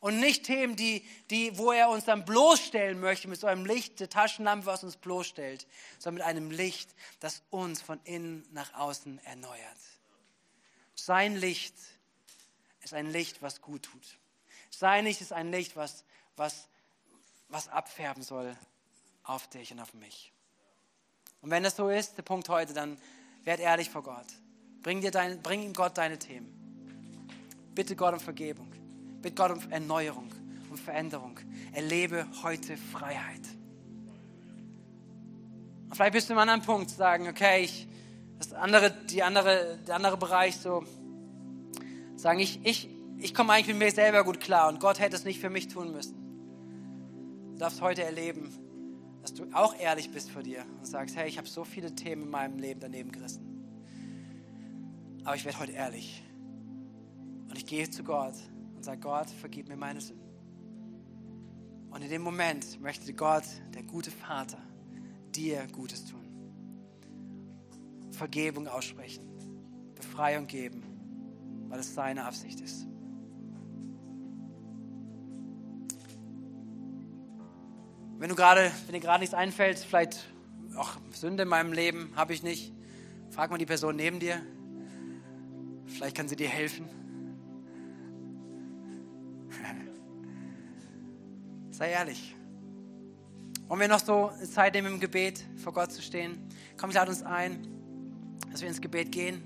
Und 0.00 0.18
nicht 0.18 0.44
Themen, 0.44 0.76
die, 0.76 1.04
die, 1.28 1.58
wo 1.58 1.72
er 1.72 1.90
uns 1.90 2.06
dann 2.06 2.24
bloßstellen 2.24 2.98
möchte 2.98 3.28
mit 3.28 3.38
so 3.38 3.46
einem 3.46 3.66
Licht, 3.66 4.00
der 4.00 4.08
Taschenlampe, 4.08 4.64
was 4.64 4.82
uns 4.82 4.96
bloßstellt, 4.96 5.66
sondern 5.98 6.26
mit 6.26 6.36
einem 6.36 6.50
Licht, 6.50 6.94
das 7.20 7.42
uns 7.50 7.82
von 7.82 8.00
innen 8.04 8.46
nach 8.52 8.72
außen 8.74 9.20
erneuert. 9.24 9.60
Sein 11.04 11.36
Licht 11.36 11.74
ist 12.82 12.92
ein 12.92 13.10
Licht, 13.10 13.40
was 13.40 13.62
gut 13.62 13.84
tut. 13.84 14.18
Sein 14.70 15.04
Licht 15.04 15.20
ist 15.20 15.32
ein 15.32 15.50
Licht, 15.50 15.74
was, 15.74 16.04
was, 16.36 16.68
was 17.48 17.68
abfärben 17.68 18.22
soll 18.22 18.56
auf 19.24 19.48
dich 19.48 19.72
und 19.72 19.80
auf 19.80 19.94
mich. 19.94 20.32
Und 21.40 21.50
wenn 21.50 21.62
das 21.62 21.76
so 21.76 21.88
ist, 21.88 22.18
der 22.18 22.22
Punkt 22.22 22.48
heute, 22.50 22.74
dann 22.74 22.98
werd 23.44 23.60
ehrlich 23.60 23.88
vor 23.88 24.02
Gott. 24.02 24.26
Bring, 24.82 25.00
dir 25.00 25.10
dein, 25.10 25.40
bring 25.42 25.72
Gott 25.72 25.96
deine 25.96 26.18
Themen. 26.18 26.54
Bitte 27.74 27.96
Gott 27.96 28.12
um 28.12 28.20
Vergebung. 28.20 28.70
Bitte 29.22 29.34
Gott 29.36 29.52
um 29.52 29.72
Erneuerung, 29.72 30.30
um 30.68 30.76
Veränderung. 30.76 31.38
Erlebe 31.72 32.26
heute 32.42 32.76
Freiheit. 32.76 33.40
Und 35.88 35.94
vielleicht 35.94 36.12
bist 36.12 36.28
du 36.28 36.34
im 36.34 36.38
anderen 36.38 36.62
Punkt, 36.62 36.90
sagen, 36.90 37.26
okay, 37.26 37.64
ich, 37.64 37.88
das 38.40 38.54
andere, 38.54 38.90
die 39.10 39.22
andere, 39.22 39.78
der 39.86 39.94
andere 39.96 40.16
Bereich 40.16 40.56
so, 40.56 40.82
sagen, 42.16 42.40
ich, 42.40 42.64
ich, 42.64 42.88
ich 43.18 43.34
komme 43.34 43.52
eigentlich 43.52 43.68
mit 43.68 43.78
mir 43.78 43.92
selber 43.92 44.24
gut 44.24 44.40
klar 44.40 44.68
und 44.68 44.80
Gott 44.80 44.98
hätte 44.98 45.14
es 45.14 45.24
nicht 45.24 45.40
für 45.40 45.50
mich 45.50 45.68
tun 45.68 45.92
müssen. 45.92 46.16
Du 47.52 47.58
darfst 47.58 47.82
heute 47.82 48.02
erleben, 48.02 48.50
dass 49.20 49.34
du 49.34 49.44
auch 49.52 49.78
ehrlich 49.78 50.10
bist 50.10 50.30
vor 50.30 50.42
dir 50.42 50.64
und 50.78 50.86
sagst, 50.86 51.16
hey, 51.16 51.28
ich 51.28 51.36
habe 51.36 51.46
so 51.46 51.64
viele 51.64 51.94
Themen 51.94 52.22
in 52.22 52.30
meinem 52.30 52.58
Leben 52.58 52.80
daneben 52.80 53.12
gerissen. 53.12 53.46
Aber 55.24 55.36
ich 55.36 55.44
werde 55.44 55.60
heute 55.60 55.72
ehrlich. 55.72 56.22
Und 57.50 57.58
ich 57.58 57.66
gehe 57.66 57.90
zu 57.90 58.02
Gott 58.02 58.34
und 58.74 58.82
sage, 58.82 59.00
Gott, 59.00 59.28
vergib 59.28 59.68
mir 59.68 59.76
meine 59.76 60.00
Sünden. 60.00 60.30
Und 61.90 62.00
in 62.00 62.08
dem 62.08 62.22
Moment 62.22 62.80
möchte 62.80 63.12
Gott, 63.12 63.44
der 63.74 63.82
gute 63.82 64.10
Vater, 64.10 64.58
dir 65.34 65.66
Gutes 65.72 66.06
tun. 66.06 66.29
Vergebung 68.20 68.68
aussprechen, 68.68 69.24
Befreiung 69.94 70.46
geben, 70.46 70.82
weil 71.70 71.80
es 71.80 71.94
seine 71.94 72.26
Absicht 72.26 72.60
ist. 72.60 72.86
Wenn 78.18 78.28
du 78.28 78.34
gerade, 78.34 78.70
wenn 78.84 78.92
dir 78.92 79.00
gerade 79.00 79.20
nichts 79.20 79.34
einfällt, 79.34 79.78
vielleicht 79.78 80.28
auch 80.76 80.98
Sünde 81.12 81.44
in 81.44 81.48
meinem 81.48 81.72
Leben 81.72 82.12
habe 82.14 82.34
ich 82.34 82.42
nicht, 82.42 82.74
frag 83.30 83.50
mal 83.50 83.56
die 83.56 83.64
Person 83.64 83.96
neben 83.96 84.20
dir. 84.20 84.42
Vielleicht 85.86 86.14
kann 86.14 86.28
sie 86.28 86.36
dir 86.36 86.50
helfen. 86.50 86.90
Sei 91.70 91.90
ehrlich. 91.90 92.36
Wollen 93.66 93.80
wir 93.80 93.88
noch 93.88 94.04
so 94.04 94.30
Zeit 94.52 94.74
nehmen 94.74 94.92
im 94.92 95.00
Gebet 95.00 95.42
vor 95.56 95.72
Gott 95.72 95.90
zu 95.90 96.02
stehen? 96.02 96.46
Komm, 96.76 96.90
ich 96.90 96.96
lade 96.96 97.10
uns 97.10 97.22
ein, 97.22 97.79
dass 98.60 98.64
wir 98.64 98.68
ins 98.68 98.82
Gebet 98.82 99.10
gehen 99.10 99.40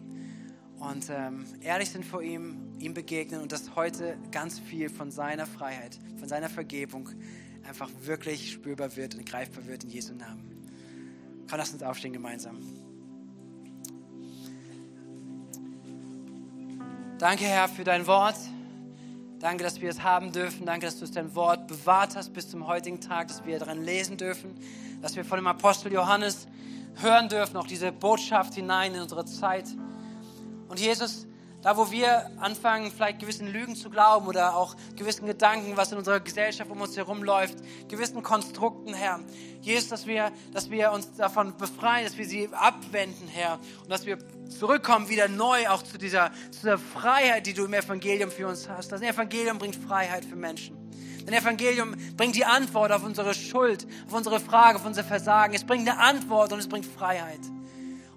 und 0.81 1.09
ähm, 1.09 1.47
ehrlich 1.61 1.89
sind 1.89 2.05
vor 2.05 2.21
ihm, 2.21 2.73
ihm 2.81 2.95
begegnen 2.95 3.43
und 3.43 3.53
dass 3.53 3.77
heute 3.77 4.19
ganz 4.33 4.59
viel 4.59 4.89
von 4.89 5.13
seiner 5.13 5.47
Freiheit, 5.47 5.97
von 6.19 6.27
seiner 6.27 6.49
Vergebung 6.49 7.09
einfach 7.63 7.89
wirklich 8.03 8.51
spürbar 8.51 8.97
wird 8.97 9.15
und 9.15 9.25
greifbar 9.25 9.67
wird 9.67 9.85
in 9.85 9.91
Jesu 9.91 10.15
Namen. 10.15 10.43
Komm, 11.49 11.59
lass 11.59 11.73
uns 11.73 11.85
aufstehen 11.85 12.13
gemeinsam. 12.13 12.59
Danke, 17.19 17.45
Herr, 17.45 17.69
für 17.69 17.85
dein 17.85 18.09
Wort. 18.09 18.35
Danke, 19.39 19.63
dass 19.63 19.81
wir 19.81 19.91
es 19.91 20.03
haben 20.03 20.33
dürfen. 20.33 20.67
Danke, 20.67 20.87
dass 20.87 20.99
du 20.99 21.05
es 21.05 21.13
dein 21.13 21.37
Wort 21.37 21.69
bewahrt 21.69 22.17
hast 22.17 22.33
bis 22.33 22.51
zum 22.51 22.67
heutigen 22.67 23.01
Tag, 23.01 23.29
dass 23.29 23.47
wir 23.47 23.61
daran 23.61 23.85
lesen 23.85 24.17
dürfen, 24.17 24.57
dass 25.03 25.15
wir 25.15 25.25
von 25.25 25.39
dem 25.39 25.47
Apostel 25.47 25.93
Johannes 25.93 26.49
hören 26.97 27.29
dürfen, 27.29 27.57
auch 27.57 27.67
diese 27.67 27.93
Botschaft 27.93 28.55
hinein 28.55 28.95
in 28.95 29.03
unsere 29.03 29.25
Zeit. 29.25 29.67
Und 30.69 30.81
Jesus, 30.81 31.27
da 31.63 31.77
wo 31.77 31.91
wir 31.91 32.31
anfangen, 32.41 32.93
vielleicht 32.93 33.21
gewissen 33.21 33.47
Lügen 33.47 33.75
zu 33.75 33.89
glauben 33.89 34.27
oder 34.27 34.55
auch 34.55 34.77
gewissen 34.97 35.27
Gedanken, 35.27 35.77
was 35.77 35.93
in 35.93 35.99
unserer 35.99 36.21
Gesellschaft 36.21 36.71
um 36.71 36.81
uns 36.81 36.97
herum 36.97 37.23
läuft, 37.23 37.57
gewissen 37.89 38.23
Konstrukten, 38.23 38.93
Herr. 38.93 39.21
Jesus, 39.63 39.89
dass 39.89 40.07
wir, 40.07 40.31
dass 40.53 40.71
wir 40.71 40.93
uns 40.93 41.15
davon 41.15 41.57
befreien, 41.57 42.05
dass 42.05 42.19
wir 42.19 42.27
sie 42.27 42.51
abwenden, 42.53 43.29
Herr. 43.29 43.59
Und 43.83 43.91
dass 43.91 44.05
wir 44.05 44.19
zurückkommen 44.51 45.09
wieder 45.09 45.29
neu 45.29 45.69
auch 45.69 45.83
zu 45.83 45.97
dieser, 45.97 46.33
zu 46.51 46.61
dieser 46.61 46.79
Freiheit, 46.79 47.47
die 47.47 47.55
du 47.55 47.65
im 47.65 47.73
Evangelium 47.73 48.31
für 48.31 48.47
uns 48.47 48.69
hast. 48.69 48.93
Das 48.93 49.01
Evangelium 49.01 49.57
bringt 49.57 49.77
Freiheit 49.77 50.27
für 50.27 50.37
Menschen. 50.37 50.84
Dein 51.27 51.35
Evangelium 51.35 51.95
bringt 52.17 52.37
die 52.37 52.45
Antwort 52.45 52.93
auf 52.93 53.03
unsere 53.03 53.35
Schuld, 53.35 53.87
auf 54.07 54.13
unsere 54.13 54.41
Frage, 54.41 54.79
auf 54.79 54.85
unser 54.85 55.05
Versagen. 55.05 55.55
Es 55.55 55.65
bringt 55.65 55.89
eine 55.89 55.99
Antwort 55.99 56.53
und 56.53 56.59
es 56.59 56.69
bringt 56.69 56.87
Freiheit. 56.87 57.41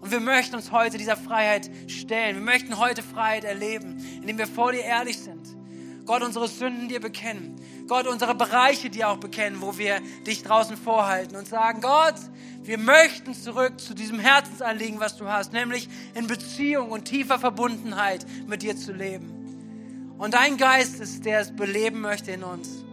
Und 0.02 0.12
wir 0.12 0.20
möchten 0.20 0.56
uns 0.56 0.72
heute 0.72 0.98
dieser 0.98 1.18
Freiheit 1.18 1.70
stellen. 1.88 2.36
Wir 2.36 2.44
möchten 2.44 2.78
heute 2.78 3.02
Freiheit 3.02 3.44
erleben, 3.44 3.98
indem 4.22 4.38
wir 4.38 4.48
vor 4.48 4.72
dir 4.72 4.84
ehrlich 4.84 5.20
sind. 5.20 5.58
Gott, 6.06 6.24
unsere 6.24 6.48
Sünden 6.48 6.88
dir 6.88 7.02
bekennen. 7.02 7.56
Gott, 7.88 8.08
unsere 8.08 8.36
Bereiche 8.36 8.90
dir 8.90 9.10
auch 9.10 9.18
bekennen, 9.18 9.62
wo 9.62 9.78
wir 9.78 10.00
dich 10.26 10.44
draußen 10.44 10.78
vorhalten 10.78 11.36
und 11.36 11.48
sagen, 11.48 11.82
Gott, 11.82 12.16
wir 12.64 12.78
möchten 12.78 13.34
zurück 13.34 13.80
zu 13.80 13.94
diesem 13.94 14.20
Herzensanliegen, 14.20 15.00
was 15.00 15.18
du 15.18 15.26
hast, 15.26 15.54
nämlich 15.54 15.90
in 16.14 16.28
Beziehung 16.28 16.92
und 16.92 17.06
tiefer 17.06 17.40
Verbundenheit 17.40 18.26
mit 18.48 18.62
dir 18.62 18.76
zu 18.76 18.94
leben. 18.94 20.16
Und 20.18 20.34
dein 20.34 20.58
Geist 20.58 21.00
ist, 21.00 21.26
der 21.26 21.42
es 21.42 21.56
beleben 21.56 22.02
möchte 22.02 22.32
in 22.32 22.44
uns. 22.44 22.86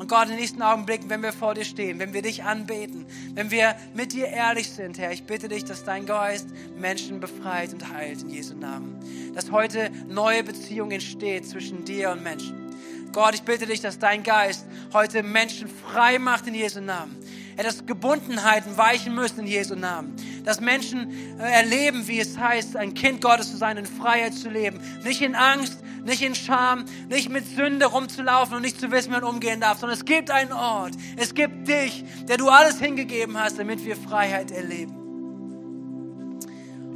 Und 0.00 0.08
Gott, 0.08 0.24
in 0.24 0.28
den 0.30 0.38
nächsten 0.38 0.62
Augenblicken, 0.62 1.10
wenn 1.10 1.22
wir 1.22 1.30
vor 1.30 1.52
dir 1.52 1.66
stehen, 1.66 1.98
wenn 1.98 2.14
wir 2.14 2.22
dich 2.22 2.42
anbeten, 2.42 3.04
wenn 3.34 3.50
wir 3.50 3.76
mit 3.92 4.14
dir 4.14 4.28
ehrlich 4.28 4.70
sind, 4.70 4.96
Herr, 4.96 5.12
ich 5.12 5.24
bitte 5.24 5.46
dich, 5.46 5.62
dass 5.66 5.84
dein 5.84 6.06
Geist 6.06 6.48
Menschen 6.78 7.20
befreit 7.20 7.74
und 7.74 7.92
heilt 7.92 8.22
in 8.22 8.30
Jesu 8.30 8.54
Namen. 8.54 8.98
Dass 9.34 9.50
heute 9.50 9.90
neue 10.08 10.42
Beziehung 10.42 10.90
entsteht 10.90 11.46
zwischen 11.46 11.84
dir 11.84 12.12
und 12.12 12.22
Menschen. 12.22 12.74
Gott, 13.12 13.34
ich 13.34 13.42
bitte 13.42 13.66
dich, 13.66 13.82
dass 13.82 13.98
dein 13.98 14.22
Geist 14.22 14.64
heute 14.94 15.22
Menschen 15.22 15.68
frei 15.68 16.18
macht 16.18 16.46
in 16.46 16.54
Jesu 16.54 16.80
Namen. 16.80 17.14
Dass 17.56 17.86
Gebundenheiten 17.86 18.76
weichen 18.76 19.14
müssen 19.14 19.40
in 19.40 19.46
Jesu 19.46 19.74
Namen. 19.74 20.16
Dass 20.44 20.60
Menschen 20.60 21.38
äh, 21.38 21.42
erleben, 21.42 22.08
wie 22.08 22.18
es 22.20 22.38
heißt, 22.38 22.76
ein 22.76 22.94
Kind 22.94 23.20
Gottes 23.20 23.50
zu 23.50 23.56
sein, 23.56 23.76
in 23.76 23.86
Freiheit 23.86 24.34
zu 24.34 24.48
leben. 24.48 24.80
Nicht 25.04 25.20
in 25.20 25.34
Angst, 25.34 25.78
nicht 26.04 26.22
in 26.22 26.34
Scham, 26.34 26.84
nicht 27.08 27.28
mit 27.30 27.46
Sünde 27.46 27.86
rumzulaufen 27.86 28.56
und 28.56 28.62
nicht 28.62 28.80
zu 28.80 28.90
wissen, 28.90 29.10
wie 29.10 29.14
man 29.14 29.24
umgehen 29.24 29.60
darf, 29.60 29.78
sondern 29.78 29.98
es 29.98 30.04
gibt 30.04 30.30
einen 30.30 30.52
Ort, 30.52 30.94
es 31.16 31.34
gibt 31.34 31.68
dich, 31.68 32.04
der 32.28 32.36
du 32.36 32.48
alles 32.48 32.80
hingegeben 32.80 33.38
hast, 33.38 33.58
damit 33.58 33.84
wir 33.84 33.96
Freiheit 33.96 34.50
erleben. 34.50 34.96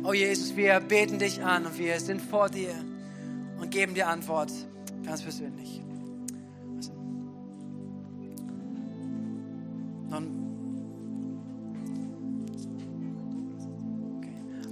Oh 0.05 0.13
Jesus, 0.13 0.55
wir 0.57 0.81
beten 0.81 1.19
dich 1.19 1.43
an 1.43 1.67
und 1.67 1.79
wir 1.79 1.99
sind 1.99 2.21
vor 2.21 2.51
dir 2.51 2.75
und 3.59 3.71
geben 3.71 3.95
dir 3.95 4.09
Antwort, 4.09 4.53
ganz 5.05 5.23
persönlich. 5.23 5.81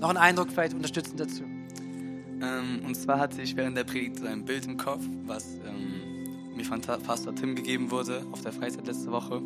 Noch 0.02 0.10
ein 0.10 0.16
Eindruck 0.16 0.50
vielleicht 0.50 0.74
unterstützend 0.74 1.20
dazu. 1.20 1.44
Ähm, 1.44 2.84
und 2.84 2.96
zwar 2.96 3.20
hatte 3.20 3.40
ich 3.40 3.54
während 3.54 3.76
der 3.76 3.84
Predigt 3.84 4.20
ein 4.26 4.44
Bild 4.44 4.66
im 4.66 4.76
Kopf, 4.76 5.04
was 5.26 5.54
ähm, 5.64 6.56
mir 6.56 6.64
von 6.64 6.80
Pastor 6.80 7.32
Tim 7.36 7.54
gegeben 7.54 7.88
wurde 7.92 8.26
auf 8.32 8.42
der 8.42 8.52
Freizeit 8.52 8.84
letzte 8.88 9.12
Woche. 9.12 9.40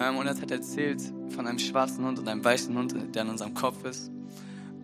Ähm, 0.00 0.16
und 0.16 0.28
er 0.28 0.40
hat 0.40 0.50
erzählt 0.52 1.02
von 1.30 1.48
einem 1.48 1.58
schwarzen 1.58 2.04
Hund 2.04 2.20
und 2.20 2.28
einem 2.28 2.44
weißen 2.44 2.72
Hund, 2.78 2.94
der 3.16 3.22
in 3.22 3.28
unserem 3.30 3.52
Kopf 3.52 3.84
ist. 3.84 4.12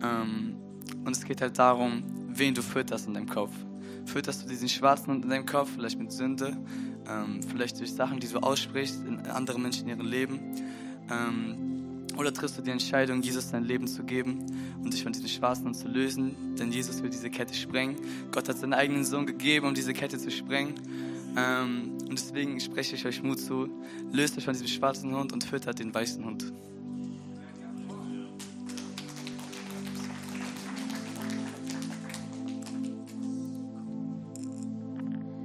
Ähm, 0.03 0.57
und 1.05 1.15
es 1.15 1.23
geht 1.23 1.39
halt 1.39 1.57
darum, 1.57 2.03
wen 2.27 2.53
du 2.53 2.61
fütterst 2.61 3.07
in 3.07 3.13
deinem 3.13 3.29
Kopf. 3.29 3.53
Fütterst 4.05 4.43
du 4.43 4.49
diesen 4.49 4.67
schwarzen 4.67 5.13
Hund 5.13 5.23
in 5.23 5.29
deinem 5.29 5.45
Kopf, 5.45 5.69
vielleicht 5.73 5.99
mit 5.99 6.11
Sünde, 6.11 6.57
ähm, 7.07 7.39
vielleicht 7.43 7.79
durch 7.79 7.93
Sachen, 7.93 8.19
die 8.19 8.27
du 8.27 8.39
aussprichst 8.39 9.05
in 9.05 9.21
anderen 9.27 9.61
Menschen 9.61 9.87
in 9.87 9.97
ihrem 9.97 10.05
Leben. 10.05 10.39
Oder 12.21 12.31
triffst 12.31 12.55
du 12.55 12.61
die 12.61 12.69
Entscheidung, 12.69 13.23
Jesus 13.23 13.49
dein 13.49 13.63
Leben 13.63 13.87
zu 13.87 14.03
geben 14.03 14.45
und 14.83 14.93
dich 14.93 15.01
von 15.01 15.11
diesem 15.11 15.27
Schwarzen 15.27 15.73
zu 15.73 15.87
lösen? 15.87 16.55
Denn 16.55 16.71
Jesus 16.71 17.01
will 17.01 17.09
diese 17.09 17.31
Kette 17.31 17.55
sprengen. 17.55 17.95
Gott 18.31 18.47
hat 18.47 18.59
seinen 18.59 18.75
eigenen 18.75 19.03
Sohn 19.03 19.25
gegeben, 19.25 19.65
um 19.65 19.73
diese 19.73 19.91
Kette 19.91 20.19
zu 20.19 20.29
sprengen. 20.29 20.75
Ähm, 21.35 21.97
und 22.07 22.11
deswegen 22.11 22.59
spreche 22.59 22.95
ich 22.95 23.07
euch 23.07 23.23
Mut 23.23 23.39
zu. 23.39 23.69
Löst 24.11 24.37
euch 24.37 24.45
von 24.45 24.53
diesem 24.53 24.67
schwarzen 24.67 25.15
Hund 25.15 25.33
und 25.33 25.43
füttert 25.43 25.79
den 25.79 25.91
weißen 25.91 26.23
Hund. 26.23 26.53